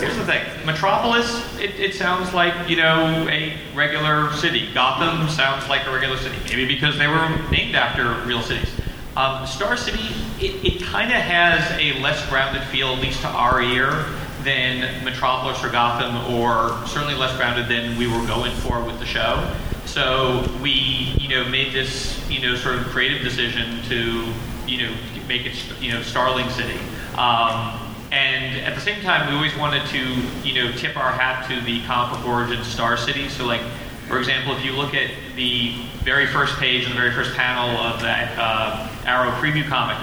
here's 0.00 0.16
the 0.16 0.24
thing: 0.24 0.40
Metropolis, 0.64 1.28
it, 1.60 1.78
it 1.78 1.94
sounds 1.94 2.32
like 2.32 2.68
you 2.68 2.76
know 2.76 3.28
a 3.28 3.56
regular 3.74 4.32
city. 4.32 4.72
Gotham 4.72 5.28
sounds 5.28 5.68
like 5.68 5.86
a 5.86 5.92
regular 5.92 6.16
city, 6.16 6.36
maybe 6.48 6.66
because 6.66 6.96
they 6.96 7.08
were 7.08 7.28
named 7.50 7.74
after 7.74 8.24
real 8.26 8.40
cities. 8.40 8.72
Um, 9.16 9.46
Star 9.46 9.76
City, 9.76 10.08
it, 10.40 10.64
it 10.64 10.82
kind 10.82 11.12
of 11.12 11.20
has 11.20 11.62
a 11.78 12.00
less 12.00 12.26
grounded 12.28 12.62
feel, 12.64 12.88
at 12.94 13.00
least 13.00 13.20
to 13.20 13.28
our 13.28 13.62
ear, 13.62 14.06
than 14.44 15.02
Metropolis 15.04 15.62
or 15.64 15.70
Gotham, 15.70 16.16
or 16.34 16.86
certainly 16.86 17.14
less 17.14 17.36
grounded 17.36 17.68
than 17.68 17.96
we 17.98 18.06
were 18.06 18.26
going 18.26 18.54
for 18.56 18.82
with 18.84 18.98
the 18.98 19.06
show. 19.06 19.50
So 19.86 20.46
we, 20.62 21.14
you 21.18 21.28
know, 21.28 21.48
made 21.48 21.72
this, 21.72 22.18
you 22.30 22.40
know, 22.40 22.54
sort 22.56 22.76
of 22.76 22.84
creative 22.86 23.22
decision 23.22 23.82
to, 23.84 24.32
you 24.66 24.82
know, 24.82 24.94
make 25.26 25.46
it, 25.46 25.54
you 25.80 25.92
know, 25.92 26.02
Starling 26.02 26.48
City. 26.50 26.78
Um, 27.16 27.80
and 28.12 28.60
at 28.64 28.74
the 28.74 28.80
same 28.80 29.02
time, 29.02 29.28
we 29.28 29.34
always 29.34 29.56
wanted 29.56 29.86
to, 29.86 29.98
you 30.46 30.54
know, 30.54 30.72
tip 30.72 30.96
our 30.96 31.12
hat 31.12 31.48
to 31.48 31.60
the 31.64 31.82
comic 31.84 32.18
book 32.18 32.28
origin 32.28 32.62
Star 32.64 32.96
City. 32.96 33.28
So, 33.28 33.44
like, 33.44 33.62
for 34.08 34.18
example, 34.18 34.54
if 34.56 34.64
you 34.64 34.72
look 34.72 34.94
at 34.94 35.10
the 35.36 35.74
very 36.02 36.26
first 36.26 36.56
page 36.56 36.84
and 36.84 36.92
the 36.92 36.98
very 36.98 37.12
first 37.12 37.34
panel 37.34 37.70
of 37.78 38.00
that 38.02 38.36
uh, 38.38 38.88
Arrow 39.06 39.30
preview 39.32 39.66
comic 39.66 39.96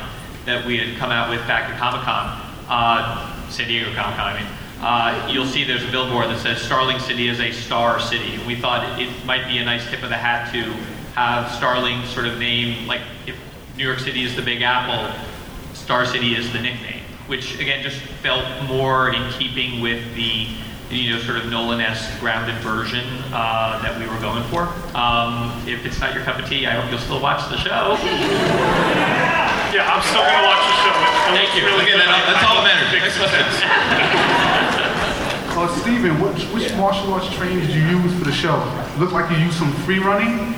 that 0.46 0.66
we 0.66 0.78
had 0.78 0.98
come 0.98 1.12
out 1.12 1.30
with 1.30 1.46
back 1.48 1.70
at 1.70 1.78
Comic 1.78 2.02
Con, 2.02 2.42
uh, 2.68 3.31
San 3.52 3.68
Diego 3.68 3.94
Comic 3.94 4.16
Con, 4.16 4.34
I 4.34 4.40
mean, 4.40 4.52
uh, 4.82 5.30
you'll 5.32 5.46
see 5.46 5.64
there's 5.64 5.84
a 5.84 5.92
billboard 5.92 6.30
that 6.30 6.40
says 6.40 6.62
Starling 6.62 7.00
City 7.00 7.28
is 7.28 7.40
a 7.40 7.52
star 7.52 8.00
city. 8.00 8.36
And 8.36 8.48
we 8.48 8.56
thought 8.56 9.00
it, 9.00 9.08
it 9.08 9.26
might 9.26 9.48
be 9.48 9.58
a 9.60 9.66
nice 9.66 9.88
tip 9.90 10.02
of 10.04 10.10
the 10.10 10.18
hat 10.18 10.52
to 10.54 10.64
have 11.14 11.52
Starling 11.52 12.06
sort 12.08 12.26
of 12.26 12.40
name, 12.40 12.88
like 12.88 13.02
if 13.28 13.36
New 13.78 13.86
York 13.86 14.00
City 14.00 14.24
is 14.24 14.36
the 14.36 14.42
Big 14.42 14.62
Apple, 14.62 15.14
Star 15.74 16.06
City 16.06 16.36
is 16.36 16.52
the 16.54 16.62
nickname, 16.62 17.04
which 17.28 17.60
again 17.60 17.84
just 17.84 18.00
felt 18.24 18.46
more 18.68 19.14
in 19.14 19.32
keeping 19.34 19.82
with 19.82 20.16
the 20.16 20.48
you 20.92 21.14
know 21.14 21.20
sort 21.20 21.38
of 21.38 21.46
Nolan-esque 21.50 22.20
grounded 22.20 22.56
version 22.62 23.06
uh, 23.34 23.80
that 23.82 23.98
we 23.98 24.06
were 24.08 24.20
going 24.20 24.44
for. 24.52 24.68
Um, 24.96 25.52
if 25.68 25.86
it's 25.86 26.00
not 26.00 26.14
your 26.14 26.24
cup 26.24 26.38
of 26.40 26.48
tea, 26.50 26.66
I 26.68 26.72
hope 26.80 26.90
you'll 26.92 27.00
still 27.00 27.22
watch 27.22 27.50
the 27.50 27.58
show. 27.58 27.98
Yeah, 29.72 29.88
I'm 29.88 30.04
still 30.04 30.20
gonna 30.20 30.44
watch 30.52 30.68
the 30.68 30.76
show. 30.84 30.92
It 30.92 31.32
Thank 31.32 31.56
you. 31.56 31.64
Really 31.64 31.88
Okay, 31.88 31.96
good. 31.96 32.04
that- 32.04 32.28
that's 32.28 32.44
all 32.44 32.60
that 32.60 32.68
matters. 32.68 32.92
Makes 32.92 33.16
sense. 33.16 33.64
Uh, 35.62 35.68
Stephen, 35.80 36.18
which, 36.20 36.44
which 36.56 36.74
martial 36.76 37.14
arts 37.14 37.30
training 37.36 37.60
did 37.60 37.70
you 37.70 37.84
use 37.84 38.12
for 38.18 38.24
the 38.26 38.32
show? 38.32 38.58
Looked 38.98 39.14
like 39.14 39.30
you 39.30 39.38
used 39.38 39.58
some 39.60 39.72
free 39.86 40.00
running. 40.00 40.56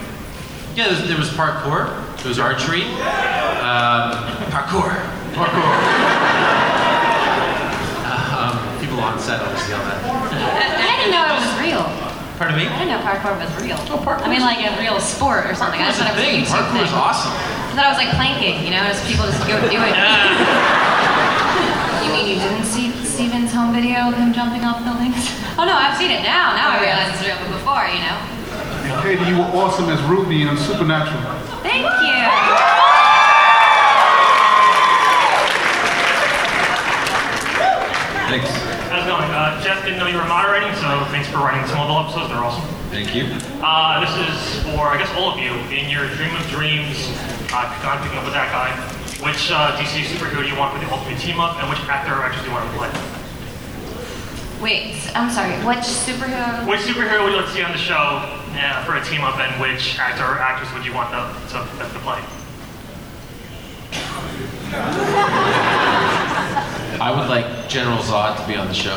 Yeah, 0.76 0.88
there 0.88 0.92
was, 0.92 1.08
there 1.10 1.18
was 1.18 1.30
parkour, 1.32 1.90
there 2.20 2.30
was 2.30 2.40
archery, 2.40 2.84
um, 2.84 4.14
parkour. 4.54 4.94
um, 8.38 8.80
people 8.80 9.00
on 9.02 9.20
set 9.20 9.42
always 9.42 9.68
yell 9.68 9.80
that. 9.80 10.13
I 10.44 11.00
didn't 11.00 11.14
know 11.16 11.24
it 11.30 11.36
was 11.40 11.48
real. 11.60 11.84
Pardon 12.38 12.58
me? 12.58 12.66
I 12.68 12.70
didn't 12.82 12.92
know 12.98 13.02
parkour 13.06 13.38
was 13.40 13.50
real. 13.62 13.78
Oh, 13.94 13.98
parkour. 14.02 14.26
I 14.26 14.28
mean, 14.28 14.42
like 14.42 14.60
a 14.60 14.76
real 14.82 15.00
sport 15.00 15.46
or 15.46 15.54
something. 15.56 15.80
I 15.80 15.84
Parkour's 15.90 15.96
just 15.96 16.04
thought 16.04 16.18
a 16.18 16.20
it 16.20 16.24
was 16.42 16.50
a 16.50 16.52
thing. 16.52 16.52
Parkour 16.52 16.84
is 16.84 16.90
thing. 16.90 17.00
awesome. 17.00 17.32
I 17.32 17.34
thought 17.74 17.86
it 17.90 17.94
was 17.98 18.02
like 18.06 18.14
planking, 18.18 18.56
you 18.66 18.72
know, 18.76 18.84
just 18.86 19.02
people 19.10 19.26
just 19.26 19.42
go 19.50 19.58
do 19.70 19.80
it. 19.82 19.96
you 22.04 22.10
mean 22.14 22.28
you 22.30 22.36
didn't 22.38 22.66
see 22.70 22.92
Stephen's 23.02 23.52
home 23.54 23.74
video 23.74 24.10
of 24.10 24.16
him 24.18 24.34
jumping 24.34 24.64
off 24.66 24.84
buildings? 24.84 25.16
Oh 25.56 25.66
no, 25.66 25.74
I've 25.78 25.96
seen 26.00 26.10
it 26.10 26.24
now. 26.24 26.56
Now 26.58 26.72
I 26.72 26.78
oh, 26.78 26.82
realize 26.82 27.10
it's 27.14 27.22
real, 27.22 27.38
but 27.38 27.48
before, 27.54 27.86
you 27.86 28.00
know. 28.02 28.18
And 28.90 28.98
Katie, 29.04 29.24
you 29.30 29.38
were 29.38 29.46
awesome 29.54 29.88
as 29.88 30.02
Ruby 30.10 30.42
in 30.42 30.58
Supernatural. 30.58 31.22
Thank 31.62 31.86
you. 32.02 32.18
Thanks. 38.34 38.63
How's 39.14 39.30
going? 39.30 39.38
Uh, 39.38 39.62
Geoff 39.62 39.84
didn't 39.86 40.00
know 40.00 40.08
you 40.08 40.18
were 40.18 40.26
moderating, 40.26 40.74
so 40.82 40.90
thanks 41.14 41.30
for 41.30 41.38
running 41.38 41.62
some 41.70 41.78
of 41.78 41.88
the 41.88 41.94
episodes. 41.94 42.34
They're 42.34 42.42
awesome. 42.42 42.66
Thank 42.90 43.14
you. 43.14 43.30
Uh, 43.62 44.02
this 44.02 44.10
is 44.10 44.64
for, 44.66 44.90
I 44.90 44.98
guess, 44.98 45.14
all 45.14 45.30
of 45.30 45.38
you. 45.38 45.54
In 45.70 45.86
your 45.86 46.10
dream 46.18 46.34
of 46.34 46.42
dreams, 46.50 47.14
uh, 47.54 47.70
kind 47.86 47.94
of 47.94 48.02
picking 48.02 48.18
up 48.18 48.26
with 48.26 48.34
that 48.34 48.50
guy, 48.50 48.74
which 49.22 49.54
uh, 49.54 49.78
DC 49.78 50.10
superhero 50.10 50.42
do 50.42 50.50
you 50.50 50.58
want 50.58 50.74
for 50.74 50.82
the 50.82 50.90
ultimate 50.90 51.22
team 51.22 51.38
up, 51.40 51.62
and 51.62 51.70
which 51.70 51.78
actor 51.86 52.10
or 52.10 52.26
actress 52.26 52.42
do 52.42 52.50
you 52.50 52.58
want 52.58 52.66
to 52.66 52.74
play? 52.74 52.90
Wait, 54.58 54.98
I'm 55.14 55.30
sorry. 55.30 55.62
Which 55.62 55.86
superhero? 55.86 56.66
Which 56.66 56.82
superhero 56.82 57.22
would 57.22 57.38
you 57.38 57.38
like 57.38 57.54
to 57.54 57.54
see 57.54 57.62
on 57.62 57.72
the 57.72 57.78
show 57.78 58.18
uh, 58.26 58.82
for 58.82 58.98
a 58.98 59.04
team 59.06 59.22
up, 59.22 59.38
and 59.38 59.62
which 59.62 60.02
actor 60.02 60.26
or 60.26 60.42
actress 60.42 60.74
would 60.74 60.90
you 60.90 60.94
want 60.94 61.14
them 61.14 61.30
to, 61.54 61.62
to 61.62 62.00
play? 62.02 62.18
I 67.04 67.12
would 67.12 67.28
like 67.28 67.68
General 67.68 67.98
Zod 67.98 68.40
to 68.40 68.48
be 68.48 68.56
on 68.56 68.66
the 68.70 68.74
show. 68.74 68.96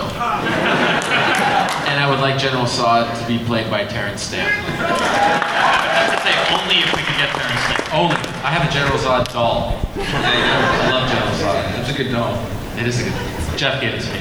and 1.91 1.99
I 1.99 2.07
would 2.09 2.21
like 2.21 2.39
General 2.39 2.63
Zod 2.63 3.19
to 3.19 3.27
be 3.27 3.45
played 3.45 3.69
by 3.69 3.85
Terence 3.85 4.23
Stamp. 4.23 4.49
I'd 4.79 6.23
say 6.23 6.31
only 6.55 6.87
if 6.87 6.95
we 6.95 7.03
could 7.03 7.19
get 7.19 7.35
Terence 7.35 7.61
Stamp. 7.67 7.93
Only. 7.93 8.15
I 8.47 8.55
have 8.55 8.63
a 8.63 8.73
General 8.73 8.97
Zod 8.97 9.33
doll. 9.33 9.83
I 9.97 10.89
love 10.89 11.11
General 11.11 11.35
Zod. 11.35 11.81
It's 11.81 11.91
a 11.91 11.95
good 12.01 12.13
doll. 12.13 12.39
It 12.79 12.87
is 12.87 13.01
a 13.01 13.11
good 13.11 13.59
Geoff 13.59 13.81
gave 13.81 13.95
it 13.95 14.03
to 14.03 14.13
me. 14.13 14.21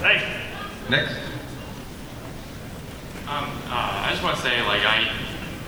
Hey. 0.00 0.48
Next. 0.88 1.12
Um, 3.28 3.52
uh, 3.68 4.06
I 4.06 4.08
just 4.12 4.22
want 4.22 4.36
to 4.36 4.42
say, 4.42 4.62
like, 4.62 4.80
I, 4.80 5.12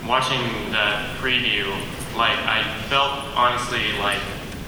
watching 0.07 0.41
the 0.71 1.05
preview, 1.21 1.69
like, 2.17 2.39
I 2.39 2.63
felt 2.89 3.11
honestly 3.37 3.91
like 3.99 4.17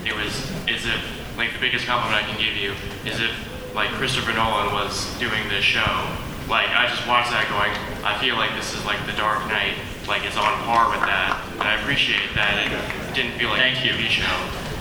it 0.06 0.14
was 0.14 0.52
as 0.70 0.86
if, 0.86 1.21
like, 1.38 1.54
the 1.54 1.60
biggest 1.60 1.86
compliment 1.86 2.24
I 2.24 2.28
can 2.28 2.40
give 2.40 2.56
you 2.56 2.74
is 3.06 3.20
if, 3.20 3.32
like, 3.76 3.90
Christopher 3.92 4.34
Nolan 4.34 4.74
was 4.74 5.08
doing 5.20 5.48
this 5.50 5.64
show. 5.64 6.08
Like, 6.50 6.70
I 6.70 6.88
just 6.90 7.08
watched 7.08 7.32
that 7.32 7.48
going, 7.48 7.72
I 8.04 8.18
feel 8.20 8.36
like 8.36 8.52
this 8.60 8.74
is 8.76 8.84
like 8.84 9.00
The 9.08 9.16
Dark 9.16 9.48
Knight, 9.48 9.80
like, 10.08 10.26
it's 10.26 10.36
on 10.36 10.52
par 10.68 10.92
with 10.92 11.00
that. 11.08 11.40
And 11.54 11.64
I 11.64 11.80
appreciate 11.80 12.34
that 12.36 12.60
it 12.60 12.72
didn't 13.16 13.40
feel 13.40 13.50
like 13.50 13.62
a 13.62 13.72
TV 13.78 14.12
show. 14.12 14.28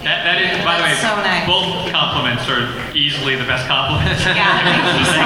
That, 0.02 0.24
that 0.24 0.40
is, 0.40 0.64
by 0.64 0.80
the 0.80 0.88
way, 0.88 0.96
so 0.96 1.12
nice. 1.20 1.44
both 1.44 1.92
compliments 1.92 2.48
are 2.48 2.72
easily 2.96 3.36
the 3.36 3.44
best 3.44 3.68
compliments. 3.68 4.24
Yeah, 4.24 4.48
thank 4.64 4.82
you 4.96 5.04
so. 5.04 5.20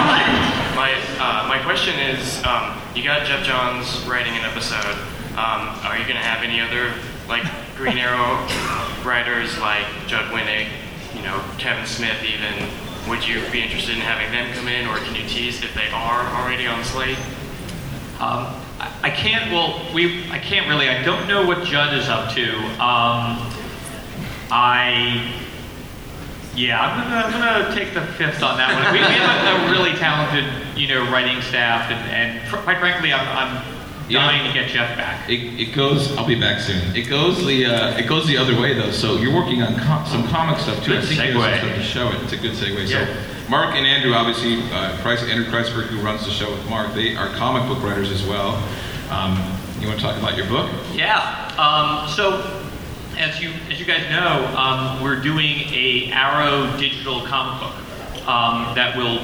My, 0.75 0.91
uh, 1.23 1.47
my 1.47 1.63
question 1.63 1.95
is, 1.97 2.43
um, 2.43 2.75
you 2.93 3.07
got 3.07 3.23
Geoff 3.25 3.47
Johns 3.47 4.03
writing 4.05 4.35
an 4.35 4.43
episode. 4.43 4.99
Um, 5.39 5.71
are 5.87 5.95
you 5.95 6.03
going 6.05 6.19
to 6.19 6.27
have 6.27 6.43
any 6.43 6.61
other, 6.61 6.91
like, 7.31 7.47
Green 7.79 7.99
Arrow 7.99 8.43
writers 9.07 9.57
like 9.63 9.87
Judd 10.07 10.31
Winick, 10.35 10.69
know, 11.25 11.43
Kevin 11.59 11.87
Smith 11.87 12.23
even? 12.23 12.69
Would 13.09 13.27
you 13.27 13.43
be 13.51 13.61
interested 13.63 13.97
in 13.97 14.01
having 14.01 14.31
them 14.33 14.53
come 14.55 14.69
in, 14.69 14.87
or 14.87 14.97
can 14.99 15.15
you 15.15 15.27
tease 15.29 15.63
if 15.63 15.75
they 15.75 15.89
are 15.89 16.27
already 16.41 16.67
on 16.67 16.79
the 16.79 16.85
slate? 16.85 17.19
Um, 18.19 18.49
I 18.81 18.91
I 19.03 19.11
can't. 19.11 19.53
Well, 19.53 19.85
we. 19.93 20.31
I 20.31 20.39
can't 20.39 20.69
really. 20.69 20.89
I 20.89 21.03
don't 21.03 21.27
know 21.29 21.47
what 21.47 21.65
Judd 21.65 21.93
is 21.95 22.09
up 22.09 22.33
to. 22.35 22.57
Um, 22.81 23.51
I. 24.51 25.41
Yeah, 26.57 26.81
I'm 26.81 27.03
gonna, 27.03 27.37
I'm 27.37 27.65
gonna 27.65 27.75
take 27.75 27.95
the 27.95 28.07
fifth 28.15 28.43
on 28.43 28.57
that 28.59 28.73
one. 28.73 28.93
We, 28.95 29.01
we 29.01 29.05
have 29.05 29.61
a, 29.61 29.67
a 29.67 29.71
really 29.73 29.93
talented, 29.99 30.79
you 30.79 30.87
know, 30.87 31.11
writing 31.11 31.43
staff, 31.43 31.91
and, 31.91 32.01
and 32.11 32.49
fr- 32.49 32.59
quite 32.59 32.79
frankly, 32.79 33.13
I'm, 33.13 33.27
I'm 33.27 33.74
dying 34.09 34.47
to 34.47 34.53
get 34.53 34.71
Geoff 34.71 34.97
back. 34.97 35.29
It, 35.29 35.61
it 35.61 35.75
goes. 35.75 36.17
I'll 36.17 36.27
be 36.27 36.39
back 36.39 36.61
soon. 36.61 36.95
It 36.95 37.09
goes 37.09 37.45
the 37.45 37.67
uh, 37.67 37.99
it 37.99 38.07
goes 38.07 38.27
the 38.27 38.37
other 38.37 38.59
way 38.61 38.75
though. 38.75 38.91
So 38.91 39.17
you're 39.17 39.35
working 39.35 39.63
on 39.63 39.79
com- 39.79 40.07
some 40.07 40.27
comic 40.29 40.59
stuff 40.59 40.83
too. 40.85 40.93
Good 40.93 41.05
I 41.05 41.07
think 41.07 41.21
segue. 41.21 41.35
there's 41.35 41.61
some 41.61 41.69
stuff 41.69 41.77
to 41.77 41.83
show 41.83 42.09
it. 42.11 42.23
It's 42.25 42.33
a 42.33 42.37
good 42.37 42.53
segue. 42.53 42.89
Yeah. 42.89 43.07
So 43.07 43.51
Marc 43.51 43.75
and 43.75 43.87
Andrew, 43.87 44.15
obviously, 44.15 44.63
uh, 44.73 44.97
Price, 45.03 45.23
Andrew 45.23 45.45
Kreisberg, 45.45 45.87
who 45.87 46.01
runs 46.01 46.25
the 46.25 46.31
show 46.31 46.51
with 46.51 46.69
Marc, 46.71 46.95
they 46.95 47.15
are 47.15 47.29
comic 47.35 47.69
book 47.69 47.83
writers 47.83 48.11
as 48.11 48.25
well. 48.25 48.57
Um, 49.11 49.37
you 49.81 49.87
want 49.87 50.01
to 50.01 50.07
talk 50.07 50.19
about 50.19 50.37
your 50.37 50.47
book? 50.47 50.71
Yeah. 50.95 51.53
Um, 51.59 52.09
so, 52.09 52.63
as 53.19 53.41
you 53.41 53.53
as 53.71 53.79
you 53.79 53.85
guys 53.85 54.09
know, 54.11 54.47
um, 54.57 55.03
we're 55.03 55.21
doing 55.21 55.61
a 55.73 56.11
Arrow 56.13 56.75
digital 56.79 57.21
comic 57.27 57.61
book 57.61 58.29
um, 58.29 58.75
that 58.75 58.97
will, 58.97 59.23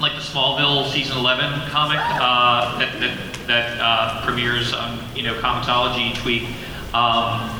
like 0.00 0.12
the 0.12 0.22
Smallville 0.22 0.88
season 0.92 1.18
11 1.18 1.68
comic 1.70 1.98
uh, 1.98 2.78
that 2.78 3.00
that, 3.00 3.18
that 3.50 3.80
uh, 3.80 4.24
premieres 4.24 4.72
on 4.72 5.00
you 5.16 5.24
know 5.24 5.34
Comixology 5.40 6.12
each 6.12 6.24
week. 6.24 6.48
Um, 6.94 7.50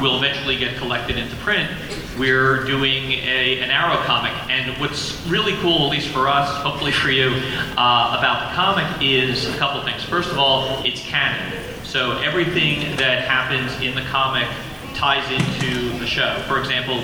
will 0.00 0.16
eventually 0.16 0.56
get 0.56 0.76
collected 0.76 1.16
into 1.16 1.34
print. 1.36 1.68
We're 2.18 2.64
doing 2.64 3.12
a, 3.12 3.60
an 3.60 3.70
Arrow 3.70 3.96
comic, 4.04 4.32
and 4.48 4.80
what's 4.80 5.24
really 5.26 5.54
cool, 5.56 5.86
at 5.86 5.90
least 5.90 6.08
for 6.08 6.28
us, 6.28 6.48
hopefully 6.62 6.92
for 6.92 7.10
you, 7.10 7.30
uh, 7.76 8.16
about 8.18 8.48
the 8.48 8.54
comic 8.54 9.02
is 9.02 9.48
a 9.48 9.56
couple 9.58 9.82
things. 9.82 10.04
First 10.04 10.30
of 10.30 10.38
all, 10.38 10.84
it's 10.84 11.00
canon. 11.02 11.58
So 11.84 12.18
everything 12.18 12.96
that 12.96 13.24
happens 13.24 13.72
in 13.82 13.94
the 13.94 14.02
comic 14.02 14.46
ties 14.94 15.28
into 15.30 15.98
the 15.98 16.06
show. 16.06 16.42
For 16.46 16.58
example, 16.60 17.02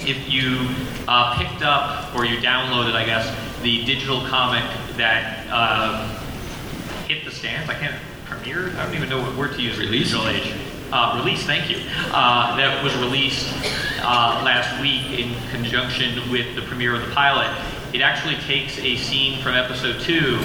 if 0.00 0.28
you 0.28 0.68
uh, 1.06 1.36
picked 1.36 1.62
up 1.62 2.14
or 2.14 2.24
you 2.24 2.38
downloaded, 2.38 2.94
I 2.94 3.04
guess, 3.04 3.28
the 3.62 3.84
digital 3.84 4.22
comic 4.26 4.64
that 4.96 5.46
uh, 5.50 6.19
the 7.30 7.36
stands, 7.36 7.70
I 7.70 7.74
can't 7.74 7.94
premiere. 8.26 8.70
I 8.76 8.84
don't 8.84 8.94
even 8.94 9.08
know 9.08 9.20
what 9.20 9.36
word 9.36 9.52
to 9.54 9.62
use. 9.62 9.78
Release? 9.78 10.14
age. 10.14 10.54
Uh, 10.92 11.20
release, 11.22 11.44
thank 11.44 11.70
you. 11.70 11.76
Uh, 12.12 12.56
that 12.56 12.82
was 12.82 12.94
released 12.96 13.52
uh, 14.02 14.42
last 14.44 14.80
week 14.82 15.18
in 15.18 15.34
conjunction 15.50 16.30
with 16.30 16.54
the 16.56 16.62
premiere 16.62 16.94
of 16.94 17.06
the 17.06 17.14
pilot. 17.14 17.48
It 17.94 18.00
actually 18.00 18.36
takes 18.36 18.78
a 18.78 18.96
scene 18.96 19.40
from 19.42 19.54
episode 19.54 20.00
two 20.00 20.38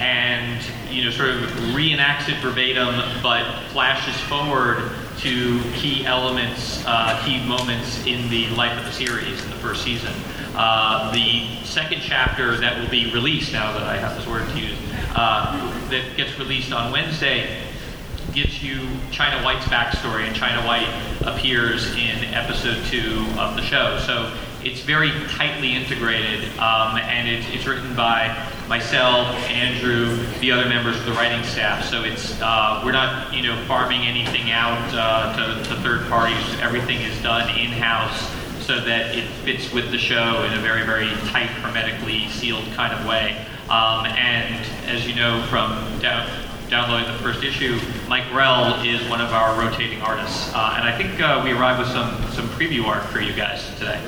and 0.00 0.60
you 0.90 1.04
know 1.04 1.10
sort 1.10 1.30
of 1.30 1.40
reenacts 1.74 2.28
it 2.28 2.36
verbatim, 2.42 2.96
but 3.22 3.44
flashes 3.70 4.20
forward 4.22 4.90
to 5.18 5.62
key 5.74 6.04
elements, 6.06 6.82
uh, 6.86 7.20
key 7.24 7.46
moments 7.46 8.04
in 8.04 8.28
the 8.30 8.48
life 8.50 8.76
of 8.76 8.84
the 8.84 8.92
series 8.92 9.42
in 9.44 9.50
the 9.50 9.56
first 9.56 9.84
season. 9.84 10.12
Uh, 10.56 11.10
the 11.12 11.44
second 11.64 12.00
chapter 12.00 12.56
that 12.56 12.80
will 12.80 12.88
be 12.88 13.12
released 13.12 13.52
now 13.52 13.72
that 13.72 13.82
I 13.82 13.96
have 13.96 14.16
this 14.16 14.26
word 14.26 14.48
to 14.50 14.58
use, 14.58 14.78
uh, 15.16 15.88
that 15.90 16.16
gets 16.16 16.38
released 16.38 16.72
on 16.72 16.92
Wednesday, 16.92 17.60
gives 18.32 18.62
you 18.62 18.86
China 19.10 19.44
White's 19.44 19.64
backstory, 19.66 20.26
and 20.26 20.36
China 20.36 20.64
White 20.64 20.88
appears 21.22 21.92
in 21.96 22.22
episode 22.34 22.84
two 22.86 23.26
of 23.36 23.56
the 23.56 23.62
show. 23.62 23.98
So 24.06 24.32
it's 24.62 24.80
very 24.80 25.10
tightly 25.28 25.74
integrated, 25.74 26.44
um, 26.58 26.98
and 26.98 27.28
it's, 27.28 27.66
written 27.66 27.94
by 27.96 28.28
myself, 28.68 29.26
Andrew, 29.50 30.16
the 30.40 30.52
other 30.52 30.68
members 30.68 30.96
of 30.96 31.04
the 31.04 31.12
writing 31.12 31.42
staff. 31.44 31.84
So 31.84 32.04
it's 32.04 32.40
uh, 32.40 32.82
we're 32.84 32.92
not 32.92 33.34
you 33.34 33.42
know 33.42 33.60
farming 33.66 34.02
anything 34.02 34.50
out 34.52 34.78
uh, 34.94 35.34
to, 35.36 35.68
to 35.68 35.76
third 35.82 36.08
parties. 36.08 36.60
Everything 36.60 37.00
is 37.00 37.20
done 37.22 37.48
in 37.58 37.70
house 37.70 38.30
so 38.66 38.80
that 38.80 39.14
it 39.14 39.24
fits 39.44 39.72
with 39.72 39.90
the 39.90 39.98
show 39.98 40.42
in 40.44 40.54
a 40.54 40.60
very 40.60 40.84
very 40.84 41.08
tight, 41.28 41.48
hermetically 41.62 42.28
sealed 42.30 42.64
kind 42.74 42.92
of 42.92 43.06
way. 43.06 43.36
Um, 43.68 44.06
and 44.06 44.66
as 44.86 45.06
you 45.06 45.14
know 45.14 45.42
from 45.50 45.98
down, 46.00 46.28
downloading 46.70 47.10
the 47.12 47.18
first 47.18 47.44
issue, 47.44 47.78
Mike 48.08 48.28
Grell 48.30 48.82
is 48.84 49.06
one 49.08 49.20
of 49.20 49.32
our 49.32 49.58
rotating 49.58 50.00
artists, 50.00 50.52
uh, 50.54 50.74
and 50.76 50.88
I 50.88 50.96
think 50.96 51.20
uh, 51.20 51.42
we 51.44 51.52
arrived 51.52 51.78
with 51.78 51.88
some 51.88 52.10
some 52.32 52.48
preview 52.56 52.84
art 52.86 53.04
for 53.04 53.20
you 53.20 53.34
guys 53.34 53.66
today. 53.78 54.00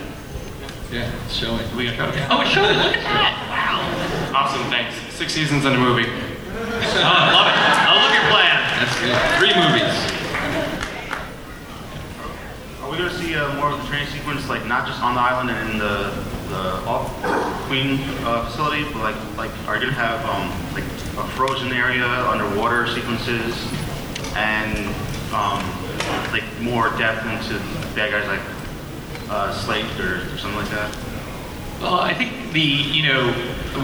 Yeah, 0.91 1.11
it's 1.25 1.35
showing. 1.35 1.65
We 1.77 1.85
gonna 1.85 1.97
show 1.97 2.09
it? 2.09 2.27
Oh, 2.31 2.41
it's 2.41 2.51
showing. 2.51 2.77
Look 2.77 2.97
at 2.97 3.03
that! 3.03 4.33
Wow. 4.33 4.41
Awesome, 4.41 4.63
thanks. 4.71 4.95
Six 5.15 5.33
seasons 5.33 5.65
and 5.65 5.75
a 5.75 5.79
movie. 5.79 6.09
Oh, 6.09 7.03
I 7.05 7.33
love 7.33 7.47
it. 7.49 7.57
I 7.57 7.93
love 7.93 8.13
your 8.15 8.27
plan. 8.33 8.57
That's 8.81 8.97
good. 9.01 9.17
Three 9.39 9.53
movies. 9.53 10.16
Are 12.97 12.99
we 12.99 13.09
going 13.11 13.21
to 13.21 13.25
see 13.27 13.35
uh, 13.35 13.55
more 13.57 13.73
of 13.73 13.83
the 13.83 13.87
training 13.89 14.09
sequence, 14.09 14.49
like 14.49 14.65
not 14.65 14.87
just 14.87 15.03
on 15.03 15.17
the 15.17 15.21
island 15.21 15.51
and 15.51 15.73
in 15.73 15.79
the 15.79 16.25
the 16.49 16.89
off 16.89 17.13
Queen 17.69 18.01
uh, 18.25 18.49
facility, 18.49 18.85
but 18.85 19.03
like 19.03 19.37
like 19.37 19.51
are 19.69 19.77
you 19.77 19.85
to 19.85 19.93
have 19.93 20.25
um, 20.25 20.49
like 20.73 20.85
a 21.23 21.29
frozen 21.37 21.75
area, 21.75 22.07
underwater 22.25 22.87
sequences, 22.87 23.53
and 24.35 24.89
um, 25.35 25.61
like 26.33 26.43
more 26.63 26.89
depth 26.97 27.27
into 27.27 27.59
bad 27.95 28.13
guys 28.13 28.27
like 28.29 28.41
uh, 29.29 29.53
Slade 29.53 29.85
or, 30.01 30.23
or 30.33 30.39
something 30.39 30.57
like 30.57 30.71
that? 30.71 30.97
Well, 31.83 32.01
I 32.01 32.15
think 32.15 32.51
the 32.55 32.61
you 32.61 33.03
know 33.13 33.29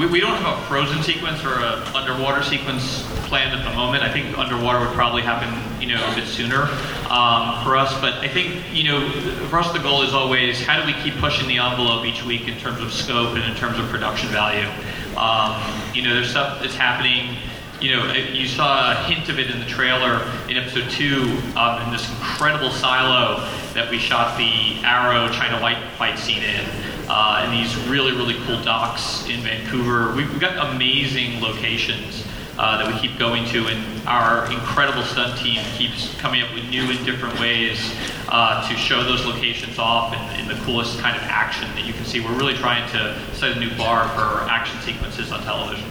we, 0.01 0.07
we 0.07 0.21
don't 0.21 0.41
have 0.41 0.59
a 0.59 0.63
frozen 0.69 1.03
sequence 1.03 1.45
or 1.45 1.53
a 1.53 1.85
underwater 1.95 2.43
sequence 2.43 3.03
planned 3.29 3.55
at 3.55 3.63
the 3.63 3.77
moment. 3.77 4.05
I 4.05 4.11
think 4.11 4.39
underwater 4.39 4.81
would 4.81 4.95
probably 4.95 5.21
happen 5.21 5.72
you 5.83 5.89
know 5.89 6.13
a 6.13 6.15
bit 6.15 6.29
sooner 6.29 6.63
um, 7.11 7.63
for 7.65 7.77
us. 7.77 7.93
But 8.01 8.15
I 8.15 8.29
think 8.29 8.55
you 8.73 8.85
know 8.85 9.11
for 9.51 9.59
us 9.59 9.73
the 9.73 9.81
goal 9.81 10.03
is 10.03 10.15
always 10.15 10.65
how 10.65 10.81
do 10.81 10.87
we 10.87 10.95
keep 11.03 11.15
pushing 11.15 11.49
the 11.49 11.59
envelope 11.59 12.07
each 12.07 12.25
week 12.25 12.47
in 12.47 12.57
terms 12.59 12.81
of 12.81 12.93
scope 12.93 13.35
and 13.35 13.45
in 13.45 13.57
terms 13.57 13.79
of 13.79 13.87
production 13.89 14.29
value. 14.29 14.69
Um, 15.17 15.61
you 15.93 16.03
know, 16.03 16.15
there's 16.15 16.31
stuff 16.31 16.63
that's 16.63 16.77
happening. 16.77 17.37
You 17.81 17.97
know, 17.97 18.13
you 18.13 18.47
saw 18.47 18.93
a 18.93 18.95
hint 19.05 19.29
of 19.29 19.41
it 19.41 19.51
in 19.51 19.59
the 19.59 19.67
trailer 19.67 20.23
in 20.49 20.57
episode 20.57 20.89
two, 20.89 21.37
um, 21.57 21.83
in 21.83 21.91
this 21.91 22.09
incredible 22.09 22.71
silo 22.71 23.41
that 23.75 23.91
we 23.91 23.99
shot 23.99 24.39
the 24.39 24.79
Arrow 24.87 25.29
China 25.33 25.61
White 25.61 25.83
fight 25.99 26.17
scene 26.17 26.45
in, 26.45 26.65
uh, 27.09 27.43
and 27.43 27.53
these 27.53 27.77
really, 27.89 28.13
really 28.13 28.37
cool 28.47 28.63
docks 28.63 29.27
in 29.29 29.41
Vancouver. 29.41 30.15
We've, 30.15 30.31
we've 30.31 30.41
got 30.41 30.73
amazing 30.73 31.41
locations 31.41 32.25
uh, 32.59 32.79
that 32.79 32.87
we 32.87 33.01
keep 33.01 33.19
going 33.19 33.47
to, 33.47 33.67
and 33.69 34.09
our 34.09 34.51
incredible 34.53 35.03
stunt 35.03 35.39
team 35.39 35.63
keeps 35.77 36.15
coming 36.19 36.43
up 36.43 36.53
with 36.55 36.69
new 36.69 36.91
and 36.91 37.05
different 37.07 37.39
ways 37.41 37.95
uh, 38.29 38.67
to 38.69 38.77
show 38.77 39.03
those 39.03 39.25
locations 39.25 39.79
off 39.79 40.15
in, 40.15 40.41
in 40.41 40.49
the 40.49 40.55
coolest 40.65 40.99
kind 40.99 41.17
of 41.17 41.23
action 41.23 41.69
that 41.75 41.87
you 41.87 41.93
can 41.93 42.05
see. 42.05 42.21
We're 42.21 42.37
really 42.37 42.55
trying 42.55 42.91
to 42.93 43.19
set 43.35 43.57
a 43.57 43.61
new 43.61 43.75
bar 43.77 44.09
for 44.11 44.49
action 44.51 44.79
sequences 44.81 45.33
on 45.33 45.43
television. 45.43 45.89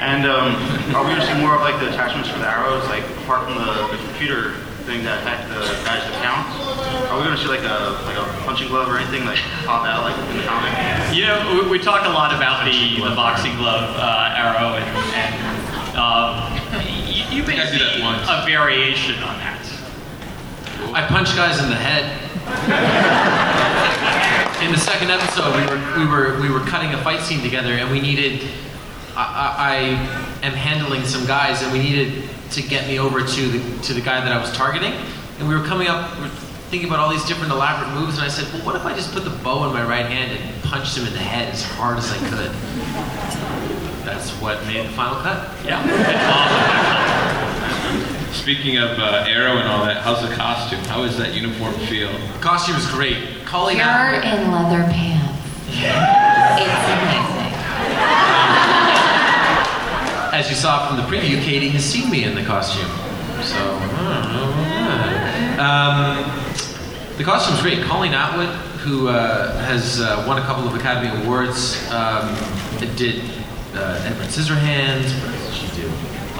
And 0.00 0.26
um, 0.26 0.56
are 0.96 1.04
we 1.04 1.10
going 1.10 1.20
to 1.20 1.26
see 1.26 1.40
more 1.40 1.54
of 1.54 1.60
like 1.60 1.78
the 1.78 1.88
attachments 1.88 2.28
for 2.28 2.38
the 2.38 2.48
arrows, 2.48 2.84
like 2.86 3.04
apart 3.22 3.44
from 3.44 3.54
the, 3.54 3.96
the 3.96 4.02
computer 4.08 4.54
thing 4.82 5.04
that 5.04 5.22
hacked 5.22 5.48
the 5.48 5.62
guy's 5.86 6.02
account? 6.14 6.46
Are 7.10 7.18
we 7.18 7.24
going 7.24 7.36
to 7.36 7.42
see 7.42 7.48
like 7.48 7.62
a 7.62 7.98
like 8.04 8.18
a 8.18 8.26
punching 8.42 8.68
glove 8.68 8.88
or 8.88 8.98
anything 8.98 9.24
like 9.24 9.38
pop 9.64 9.86
out 9.86 10.02
like 10.02 10.16
in 10.18 10.36
the 10.36 10.44
comic? 10.44 10.72
You 11.14 11.26
know, 11.26 11.62
we, 11.62 11.78
we 11.78 11.78
talk 11.78 12.06
a 12.06 12.12
lot 12.12 12.34
about 12.34 12.64
the, 12.64 12.96
the 12.96 13.14
boxing 13.14 13.54
glove 13.56 13.94
uh, 13.96 14.34
arrow, 14.34 14.76
and, 14.76 14.88
and 15.14 15.34
um, 15.96 16.52
you, 17.06 17.24
you 17.30 17.42
may 17.46 17.58
see 17.70 18.02
a 18.02 18.44
variation 18.46 19.22
on 19.22 19.38
that. 19.38 19.60
I 20.92 21.06
punch 21.06 21.34
guys 21.36 21.62
in 21.62 21.70
the 21.70 21.76
head. 21.76 22.18
in 24.62 24.72
the 24.72 24.78
second 24.78 25.10
episode, 25.10 25.54
we 25.56 25.64
were 25.66 25.80
we 25.98 26.06
were 26.06 26.40
we 26.40 26.50
were 26.50 26.64
cutting 26.66 26.92
a 26.92 27.02
fight 27.02 27.20
scene 27.20 27.40
together, 27.40 27.72
and 27.72 27.90
we 27.90 28.00
needed. 28.00 28.48
I, 29.14 29.22
I, 29.58 30.21
am 30.42 30.52
handling 30.52 31.04
some 31.04 31.26
guys, 31.26 31.62
and 31.62 31.72
we 31.72 31.78
needed 31.78 32.24
to 32.50 32.62
get 32.62 32.86
me 32.86 32.98
over 32.98 33.20
to 33.26 33.48
the 33.48 33.82
to 33.84 33.94
the 33.94 34.00
guy 34.00 34.20
that 34.20 34.32
I 34.32 34.40
was 34.40 34.52
targeting, 34.52 34.92
and 35.38 35.48
we 35.48 35.54
were 35.54 35.64
coming 35.64 35.88
up. 35.88 36.14
We 36.16 36.22
were 36.24 36.28
thinking 36.70 36.88
about 36.88 37.00
all 37.00 37.10
these 37.10 37.24
different 37.24 37.52
elaborate 37.52 37.92
moves, 37.98 38.16
and 38.16 38.24
I 38.24 38.28
said, 38.28 38.50
"Well, 38.52 38.62
what 38.64 38.76
if 38.76 38.84
I 38.84 38.94
just 38.94 39.12
put 39.12 39.24
the 39.24 39.30
bow 39.30 39.64
in 39.66 39.72
my 39.72 39.84
right 39.84 40.06
hand 40.06 40.32
and 40.38 40.62
punched 40.64 40.96
him 40.96 41.06
in 41.06 41.12
the 41.12 41.18
head 41.18 41.52
as 41.52 41.62
hard 41.62 41.98
as 41.98 42.10
I 42.10 42.18
could?" 42.30 42.50
That's 44.04 44.30
what 44.42 44.64
made 44.66 44.84
the 44.86 44.92
final 44.92 45.16
cut. 45.22 45.48
Yeah. 45.64 45.80
Speaking 48.32 48.78
of 48.78 48.98
uh, 48.98 49.24
arrow 49.28 49.58
and 49.58 49.68
all 49.68 49.84
that, 49.84 50.02
how's 50.02 50.22
the 50.26 50.34
costume? 50.34 50.80
How 50.84 51.02
does 51.02 51.16
that 51.18 51.34
uniform 51.34 51.74
feel? 51.86 52.10
The 52.10 52.38
Costume 52.40 52.76
is 52.76 52.86
great. 52.90 53.44
Calling 53.44 53.76
You're 53.76 53.86
out. 53.86 54.24
in 54.24 54.50
leather 54.50 54.82
pants. 54.90 55.38
Yeah. 55.70 56.58
It's 56.62 56.88
amazing. 56.88 57.52
As 60.32 60.48
you 60.48 60.56
saw 60.56 60.88
from 60.88 60.96
the 60.96 61.02
preview, 61.02 61.42
Katie 61.42 61.68
has 61.68 61.84
seen 61.84 62.10
me 62.10 62.24
in 62.24 62.34
the 62.34 62.42
costume. 62.42 62.88
So, 63.42 63.76
um, 65.60 66.24
the 67.18 67.22
costume's 67.22 67.60
great. 67.60 67.84
Colleen 67.84 68.14
Atwood, 68.14 68.48
who 68.80 69.08
uh, 69.08 69.58
has 69.58 70.00
uh, 70.00 70.24
won 70.26 70.38
a 70.38 70.40
couple 70.46 70.66
of 70.66 70.74
Academy 70.74 71.22
Awards, 71.22 71.86
um, 71.90 72.34
did 72.96 73.20
uh, 73.74 74.02
Edward 74.06 74.28
Scissorhands. 74.28 75.12
What 75.20 75.32
did 75.32 75.52
she 75.52 75.82
do? 75.82 75.88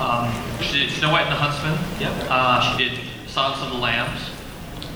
Um, 0.01 0.33
she 0.63 0.87
did 0.87 0.91
Snow 0.93 1.13
White 1.13 1.27
and 1.27 1.33
the 1.33 1.37
Huntsman. 1.37 1.77
Yep. 2.01 2.29
Uh, 2.31 2.75
she 2.75 2.89
did 2.89 2.99
Songs 3.27 3.61
of 3.61 3.73
the 3.73 3.79
Lambs. 3.79 4.23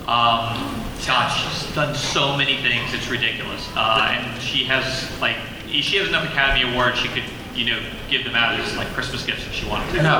Um, 0.08 0.82
gosh, 1.06 1.60
she's 1.60 1.74
done 1.74 1.94
so 1.94 2.34
many 2.34 2.62
things. 2.62 2.94
It's 2.94 3.10
ridiculous. 3.10 3.68
Uh, 3.76 4.08
and 4.10 4.40
she 4.40 4.64
has 4.64 5.10
like 5.20 5.36
she 5.68 5.98
has 5.98 6.08
enough 6.08 6.24
Academy 6.24 6.72
Awards. 6.72 6.98
She 6.98 7.08
could 7.08 7.24
you 7.56 7.64
know 7.64 7.82
give 8.10 8.24
them 8.24 8.34
out 8.34 8.58
as 8.60 8.76
like 8.76 8.88
Christmas 8.88 9.24
gifts 9.24 9.46
if 9.46 9.52
she 9.52 9.66
wanted 9.66 9.90
to. 9.92 10.02
No, 10.02 10.18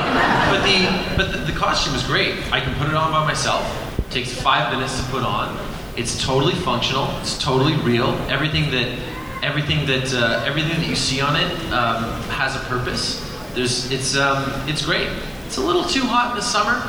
but 0.51 0.63
the 0.65 1.17
but 1.17 1.33
the, 1.33 1.53
the 1.53 1.59
costume 1.59 1.95
is 1.95 2.03
great. 2.03 2.35
I 2.53 2.61
can 2.61 2.75
put 2.77 2.89
it 2.89 2.95
on 2.95 3.13
by 3.13 3.25
myself. 3.25 3.63
It 3.99 4.11
takes 4.11 4.33
five 4.33 4.73
minutes 4.73 4.99
to 4.99 5.11
put 5.11 5.23
on. 5.23 5.57
It's 5.97 6.23
totally 6.25 6.55
functional. 6.55 7.09
It's 7.21 7.39
totally 7.39 7.77
real. 7.77 8.15
Everything 8.29 8.71
that 8.71 8.99
everything 9.43 9.87
that 9.87 10.13
uh, 10.15 10.43
everything 10.47 10.81
that 10.81 10.89
you 10.89 10.97
see 10.97 11.21
on 11.21 11.37
it 11.37 11.53
um, 11.73 12.05
has 12.31 12.57
a 12.57 12.61
purpose. 12.61 13.23
There's 13.55 13.91
it's 13.93 14.17
um, 14.17 14.51
it's 14.69 14.85
great. 14.85 15.09
It's 15.47 15.59
a 15.59 15.63
little 15.63 15.85
too 15.85 16.03
hot 16.03 16.31
in 16.31 16.37
the 16.37 16.43
summer, 16.43 16.83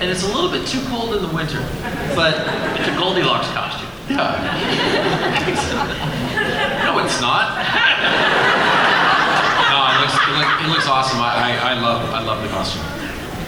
and 0.00 0.10
it's 0.10 0.22
a 0.22 0.28
little 0.34 0.50
bit 0.50 0.66
too 0.66 0.82
cold 0.88 1.14
in 1.14 1.22
the 1.22 1.34
winter. 1.34 1.60
But 2.16 2.34
it's 2.78 2.88
a 2.88 2.96
Goldilocks 2.98 3.48
costume. 3.48 3.88
Yeah. 4.08 4.34
no, 6.84 6.98
it's 7.04 7.20
not. 7.20 8.46
no, 10.40 10.48
it 10.48 10.50
looks, 10.50 10.64
it 10.64 10.64
looks, 10.64 10.64
it 10.64 10.68
looks 10.68 10.88
awesome. 10.88 11.20
I, 11.20 11.58
I, 11.58 11.74
I 11.76 11.80
love 11.80 12.10
I 12.10 12.22
love 12.22 12.42
the 12.42 12.48
costume. 12.48 12.82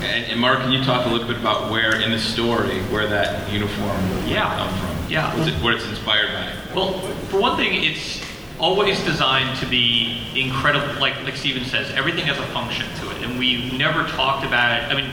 And, 0.05 0.25
and 0.33 0.41
Marc, 0.41 0.61
can 0.61 0.73
you 0.73 0.83
talk 0.83 1.07
a 1.07 1.09
little 1.09 1.27
bit 1.27 1.37
about 1.37 1.71
where 1.71 2.01
in 2.01 2.11
the 2.11 2.19
story 2.19 2.81
where 2.85 3.07
that 3.07 3.51
uniform 3.53 3.97
Yeah. 4.27 4.57
come 4.57 4.69
from? 4.79 5.11
Yeah. 5.11 5.37
What's 5.37 5.49
it, 5.49 5.55
what 5.63 5.75
it's 5.75 5.87
inspired 5.87 6.29
by? 6.33 6.75
Well, 6.75 6.99
for 7.29 7.41
one 7.41 7.57
thing, 7.57 7.85
it's 7.85 8.21
always 8.59 8.99
designed 9.05 9.59
to 9.61 9.67
be 9.67 10.21
incredible. 10.35 11.01
Like 11.01 11.23
like 11.25 11.37
Stephen 11.37 11.65
says, 11.65 11.91
everything 11.93 12.25
has 12.27 12.39
a 12.39 12.47
function 12.53 12.87
to 13.01 13.11
it, 13.11 13.23
and 13.23 13.39
we've 13.39 13.73
never 13.75 14.05
talked 14.09 14.45
about 14.45 14.73
it. 14.79 14.91
I 14.91 14.95
mean, 15.01 15.11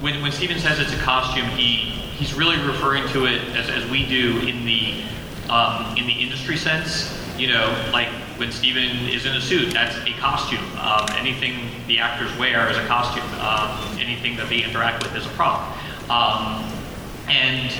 when 0.00 0.20
when 0.22 0.32
Stephen 0.32 0.58
says 0.58 0.78
it's 0.78 0.92
a 0.92 0.98
costume, 0.98 1.46
he 1.50 1.90
he's 2.18 2.34
really 2.34 2.58
referring 2.64 3.06
to 3.08 3.26
it 3.26 3.40
as, 3.56 3.68
as 3.70 3.88
we 3.90 4.06
do 4.06 4.38
in 4.40 4.64
the 4.64 5.02
um, 5.50 5.96
in 5.96 6.06
the 6.06 6.12
industry 6.12 6.56
sense. 6.56 7.14
You 7.38 7.48
know, 7.48 7.90
like 7.92 8.08
when 8.38 8.52
Stephen 8.52 9.08
is 9.08 9.26
in 9.26 9.34
a 9.34 9.40
suit, 9.40 9.72
that's 9.72 9.96
a 9.96 10.12
costume. 10.18 10.64
Um, 10.78 11.06
anything 11.18 11.70
the 11.86 11.98
actors 11.98 12.36
wear 12.38 12.70
is 12.70 12.76
a 12.76 12.86
costume. 12.86 13.28
Um, 13.40 13.98
anything 13.98 14.36
that 14.36 14.48
they 14.48 14.62
interact 14.62 15.02
with 15.02 15.14
is 15.16 15.26
a 15.26 15.30
prop. 15.30 15.76
Um, 16.08 16.64
and 17.28 17.70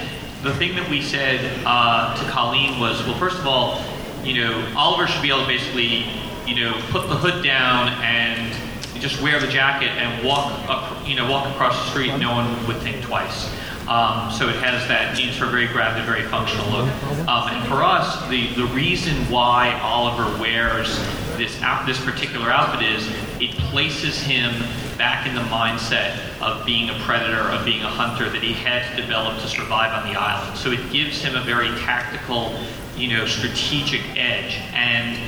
the 0.43 0.55
thing 0.55 0.75
that 0.77 0.89
we 0.91 1.01
said 1.01 1.41
uh, 1.65 2.17
to 2.17 2.31
Colleen 2.31 2.81
was, 2.81 3.03
well, 3.05 3.19
first 3.19 3.39
of 3.39 3.47
all, 3.47 3.85
you 4.25 4.43
know, 4.43 4.73
Oliver 4.77 5.07
should 5.07 5.23
be 5.23 5.29
able 5.29 5.43
to 5.43 5.47
basically, 5.47 6.05
you 6.47 6.57
know, 6.57 6.73
put 6.91 7.09
the 7.09 7.17
hood 7.17 7.43
down 7.45 7.89
and 8.03 8.53
just 9.01 9.23
wear 9.23 9.39
the 9.39 9.47
jacket 9.47 9.91
and 9.91 10.27
walk, 10.27 10.53
up, 10.69 11.07
you 11.07 11.15
know, 11.15 11.31
walk 11.31 11.49
across 11.55 11.77
the 11.85 11.91
street. 11.91 12.17
No 12.19 12.33
one 12.33 12.67
would 12.67 12.79
think 12.79 13.01
twice. 13.03 13.49
Um, 13.89 14.30
so 14.30 14.51
it 14.51 14.57
has 14.57 14.86
that 14.89 15.16
needs 15.16 15.39
for 15.39 15.47
a 15.47 15.49
very 15.49 15.66
grounded, 15.66 16.05
very 16.05 16.24
functional 16.24 16.68
look. 16.68 16.89
Um, 17.26 17.49
and 17.49 17.66
for 17.68 17.82
us, 17.82 18.28
the, 18.28 18.53
the 18.53 18.66
reason 18.66 19.14
why 19.30 19.80
Oliver 19.82 20.39
wears 20.39 20.99
this 21.39 21.61
out, 21.62 21.86
this 21.86 21.99
particular 22.05 22.51
outfit 22.51 22.82
is 22.86 23.09
it 23.41 23.53
places 23.70 24.20
him 24.20 24.53
back 24.99 25.26
in 25.26 25.34
the 25.34 25.41
mindset 25.43 26.18
of 26.43 26.66
being 26.66 26.91
a 26.91 26.99
predator, 27.05 27.41
of 27.41 27.64
being 27.64 27.82
a 27.82 27.89
hunter 27.89 28.28
that 28.28 28.43
he 28.43 28.53
had 28.53 28.95
to 28.95 29.01
develop 29.01 29.41
to 29.41 29.49
survive 29.49 29.93
on 29.93 30.12
the 30.12 30.18
island. 30.18 30.59
So 30.59 30.70
it 30.70 30.93
gives 30.93 31.22
him 31.22 31.34
a 31.34 31.43
very 31.43 31.68
tactical, 31.80 32.61
you 32.95 33.09
know, 33.09 33.24
strategic 33.24 34.03
edge. 34.18 34.61
And 34.74 35.18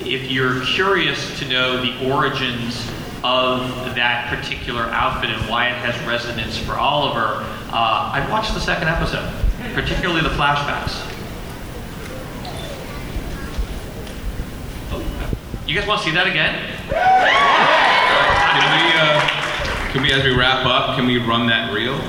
if 0.00 0.30
you're 0.30 0.62
curious 0.66 1.38
to 1.38 1.48
know 1.48 1.80
the 1.80 2.12
origins 2.12 2.86
of 3.22 3.94
that 3.94 4.28
particular 4.34 4.82
outfit 4.82 5.30
and 5.30 5.48
why 5.48 5.68
it 5.68 5.76
has 5.76 5.94
resonance 6.06 6.58
for 6.58 6.74
Oliver, 6.74 7.46
uh, 7.72 8.10
I 8.12 8.26
watched 8.30 8.52
the 8.54 8.60
second 8.60 8.88
episode, 8.88 9.32
particularly 9.74 10.22
the 10.22 10.30
flashbacks. 10.30 11.06
You 15.66 15.78
guys 15.78 15.86
want 15.86 16.00
to 16.00 16.06
see 16.08 16.14
that 16.16 16.26
again? 16.26 16.66
Can 16.90 18.66
we, 18.74 18.90
uh, 18.98 19.22
can 19.92 20.02
we, 20.02 20.10
as 20.10 20.24
we 20.24 20.34
wrap 20.34 20.66
up, 20.66 20.96
can 20.96 21.06
we 21.06 21.18
run 21.22 21.46
that 21.46 21.72
reel? 21.72 21.94
One 21.94 22.02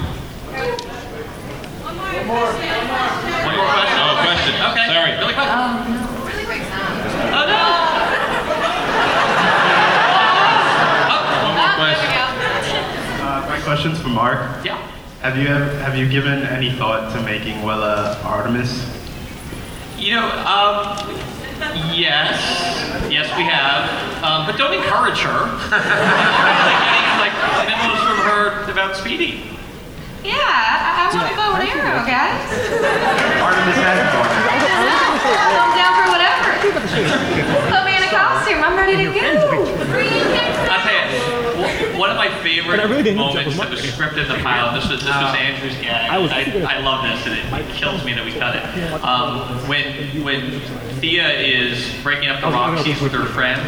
more 2.25 2.41
One 2.41 3.53
more 3.53 3.69
question? 3.69 4.01
Oh, 4.01 4.17
question. 4.25 4.57
Okay. 4.65 4.85
Sorry. 4.89 5.13
Really 5.13 5.37
quick. 5.37 5.45
Really 6.25 6.45
great 6.49 6.65
sound. 6.73 7.05
Oh 7.37 7.45
no! 7.45 7.61
One 11.45 11.53
more 11.53 11.73
question. 11.77 12.09
Uh, 13.21 13.45
my 13.47 13.61
question's 13.61 14.01
for 14.01 14.09
Marc. 14.09 14.65
Yeah. 14.65 14.80
Have 15.21 15.37
you 15.37 15.47
ever, 15.47 15.77
have 15.79 15.95
you 15.95 16.09
given 16.09 16.41
any 16.43 16.71
thought 16.73 17.13
to 17.13 17.21
making 17.21 17.61
Willa 17.63 18.17
Artemis? 18.25 18.89
You 19.97 20.15
know, 20.17 20.25
um, 20.49 20.97
yes, 21.93 22.41
yes, 23.05 23.29
we 23.37 23.43
have, 23.45 23.85
um, 24.25 24.47
but 24.49 24.57
don't 24.57 24.73
encourage 24.73 25.19
her. 25.21 25.45
like 25.69 25.77
getting 26.81 27.17
like 27.21 27.35
memos 27.69 28.01
from 28.01 28.17
her 28.25 28.65
about 28.71 28.95
Speedy. 28.97 29.45
Yeah, 30.25 30.37
I, 30.41 31.05
I 31.05 31.13
want 31.13 31.29
to 31.29 31.37
go 31.37 31.53
with 31.53 31.69
Arrow, 31.69 32.01
guys. 32.01 32.41
Artemis 33.45 33.77
has 33.77 34.01
I'm 35.21 35.69
down 35.77 35.93
for 36.01 36.07
whatever. 36.17 36.49
Put 37.69 37.81
me 37.85 37.93
in 37.93 38.01
a 38.01 38.09
costume. 38.09 38.61
I'm 38.65 38.73
ready 38.73 38.97
to 38.97 39.13
go. 39.13 39.21
I'll 40.65 40.81
tell 40.81 40.97
you, 40.97 41.05
w- 41.61 41.90
one 42.01 42.09
of 42.09 42.17
my 42.17 42.29
favorite 42.41 42.77
moments 43.15 43.57
that 43.57 43.69
was 43.69 43.79
scripted 43.81 44.23
in 44.23 44.27
the 44.27 44.43
pilot, 44.43 44.73
this 44.73 44.89
was, 44.89 45.01
this 45.01 45.09
was 45.09 45.35
Andrew's 45.35 45.75
gag. 45.75 46.09
I, 46.09 46.77
I, 46.77 46.79
love 46.79 47.03
this, 47.03 47.27
and 47.27 47.37
it, 47.37 47.69
it 47.69 47.75
kills 47.75 48.03
me 48.03 48.13
that 48.13 48.25
we 48.25 48.33
cut 48.33 48.55
it. 48.55 48.63
Um, 49.03 49.69
when, 49.69 50.23
when 50.23 50.59
Thea 50.97 51.29
is 51.29 51.93
breaking 52.01 52.29
up 52.29 52.41
the 52.41 52.47
Roxy's 52.47 52.99
with 53.01 53.11
her 53.11 53.25
friend, 53.25 53.61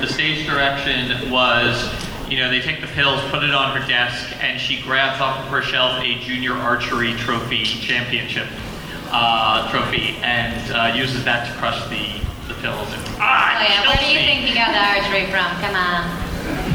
the 0.00 0.06
stage 0.06 0.46
direction 0.46 1.32
was, 1.32 1.92
you 2.30 2.38
know, 2.38 2.48
they 2.48 2.60
take 2.60 2.80
the 2.80 2.86
pills, 2.86 3.20
put 3.32 3.42
it 3.42 3.52
on 3.52 3.76
her 3.76 3.84
desk, 3.88 4.40
and 4.40 4.60
she 4.60 4.80
grabs 4.82 5.20
off 5.20 5.40
of 5.40 5.46
her 5.46 5.60
shelf 5.60 6.00
a 6.00 6.14
junior 6.20 6.54
archery 6.54 7.14
trophy 7.14 7.64
championship 7.64 8.46
uh, 9.10 9.68
trophy 9.72 10.14
and 10.22 10.54
uh, 10.70 10.94
uses 10.94 11.24
that 11.24 11.50
to 11.50 11.58
crush 11.58 11.82
the, 11.88 12.22
the 12.46 12.54
pills. 12.60 12.86
And, 12.92 13.02
ah, 13.18 13.58
Oh, 13.58 13.64
it 13.64 13.68
yeah. 13.68 13.80
Where 13.82 13.96
kills 13.96 14.06
do 14.06 14.14
you 14.14 14.20
me. 14.20 14.26
think 14.26 14.48
you 14.48 14.54
got 14.54 14.70
the 14.70 14.78
archery 14.78 15.26
from? 15.26 15.50
Come 15.58 15.74
on. 15.74 16.19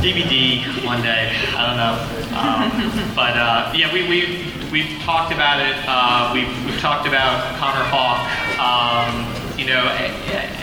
DVD 0.02 0.86
one 0.86 1.02
day. 1.02 1.32
I 1.56 1.62
don't 1.66 1.78
know. 1.78 1.96
Um, 2.38 3.14
but 3.16 3.38
uh, 3.38 3.74
yeah, 3.76 3.92
we, 3.94 4.08
we, 4.08 4.52
we've 4.72 5.00
talked 5.02 5.34
about 5.34 5.60
it. 5.60 5.76
Uh, 5.88 6.32
we've, 6.34 6.66
we've 6.66 6.80
talked 6.80 7.08
about 7.08 7.58
Connor 7.58 7.84
Hawke. 7.90 8.26
Um, 8.60 9.60
you 9.60 9.66
know, 9.68 9.86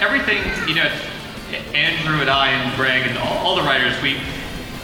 everything, 0.00 0.42
you 0.68 0.74
know, 0.74 0.90
Andrew 1.74 2.20
and 2.20 2.30
I 2.30 2.48
and 2.48 2.76
Greg 2.76 3.06
and 3.06 3.18
all, 3.18 3.38
all 3.38 3.56
the 3.56 3.62
writers, 3.62 4.00
we, 4.02 4.20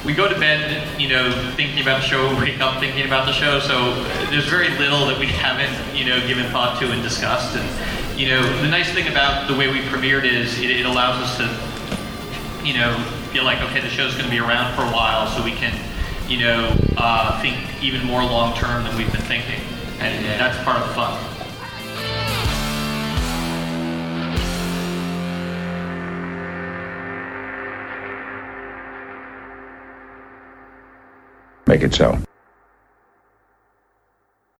we 0.04 0.14
go 0.14 0.28
to 0.28 0.38
bed, 0.38 1.00
you 1.00 1.08
know, 1.08 1.30
thinking 1.56 1.80
about 1.80 2.02
the 2.02 2.06
show, 2.08 2.34
wake 2.40 2.60
up 2.60 2.80
thinking 2.80 3.06
about 3.06 3.26
the 3.26 3.32
show. 3.32 3.60
So 3.60 4.02
there's 4.30 4.48
very 4.48 4.70
little 4.78 5.06
that 5.06 5.18
we 5.18 5.26
haven't, 5.26 5.96
you 5.96 6.06
know, 6.06 6.18
given 6.26 6.50
thought 6.50 6.80
to 6.80 6.90
and 6.90 7.02
discussed. 7.02 7.56
And, 7.56 8.18
you 8.18 8.28
know, 8.28 8.42
the 8.62 8.68
nice 8.68 8.92
thing 8.92 9.08
about 9.08 9.48
the 9.48 9.54
way 9.54 9.68
we 9.68 9.80
premiered 9.80 10.24
is 10.24 10.58
it, 10.58 10.70
it 10.70 10.86
allows 10.86 11.22
us 11.22 11.36
to 11.38 11.68
you 12.68 12.74
know, 12.74 12.92
feel 13.28 13.44
like, 13.44 13.60
okay, 13.62 13.80
the 13.80 13.88
show's 13.88 14.12
going 14.12 14.24
to 14.24 14.30
be 14.30 14.40
around 14.40 14.74
for 14.74 14.82
a 14.82 14.90
while, 14.90 15.26
so 15.26 15.42
we 15.42 15.52
can, 15.52 15.72
you 16.28 16.38
know, 16.38 16.74
uh, 16.96 17.40
think 17.40 17.56
even 17.82 18.04
more 18.04 18.22
long 18.22 18.56
term 18.56 18.84
than 18.84 18.96
we've 18.96 19.12
been 19.12 19.22
thinking. 19.22 19.60
And 20.00 20.24
that's 20.40 20.62
part 20.64 20.80
of 20.80 20.88
the 20.88 20.94
fun. 20.94 21.28
make 31.68 31.82
it 31.82 31.94
so. 31.94 32.18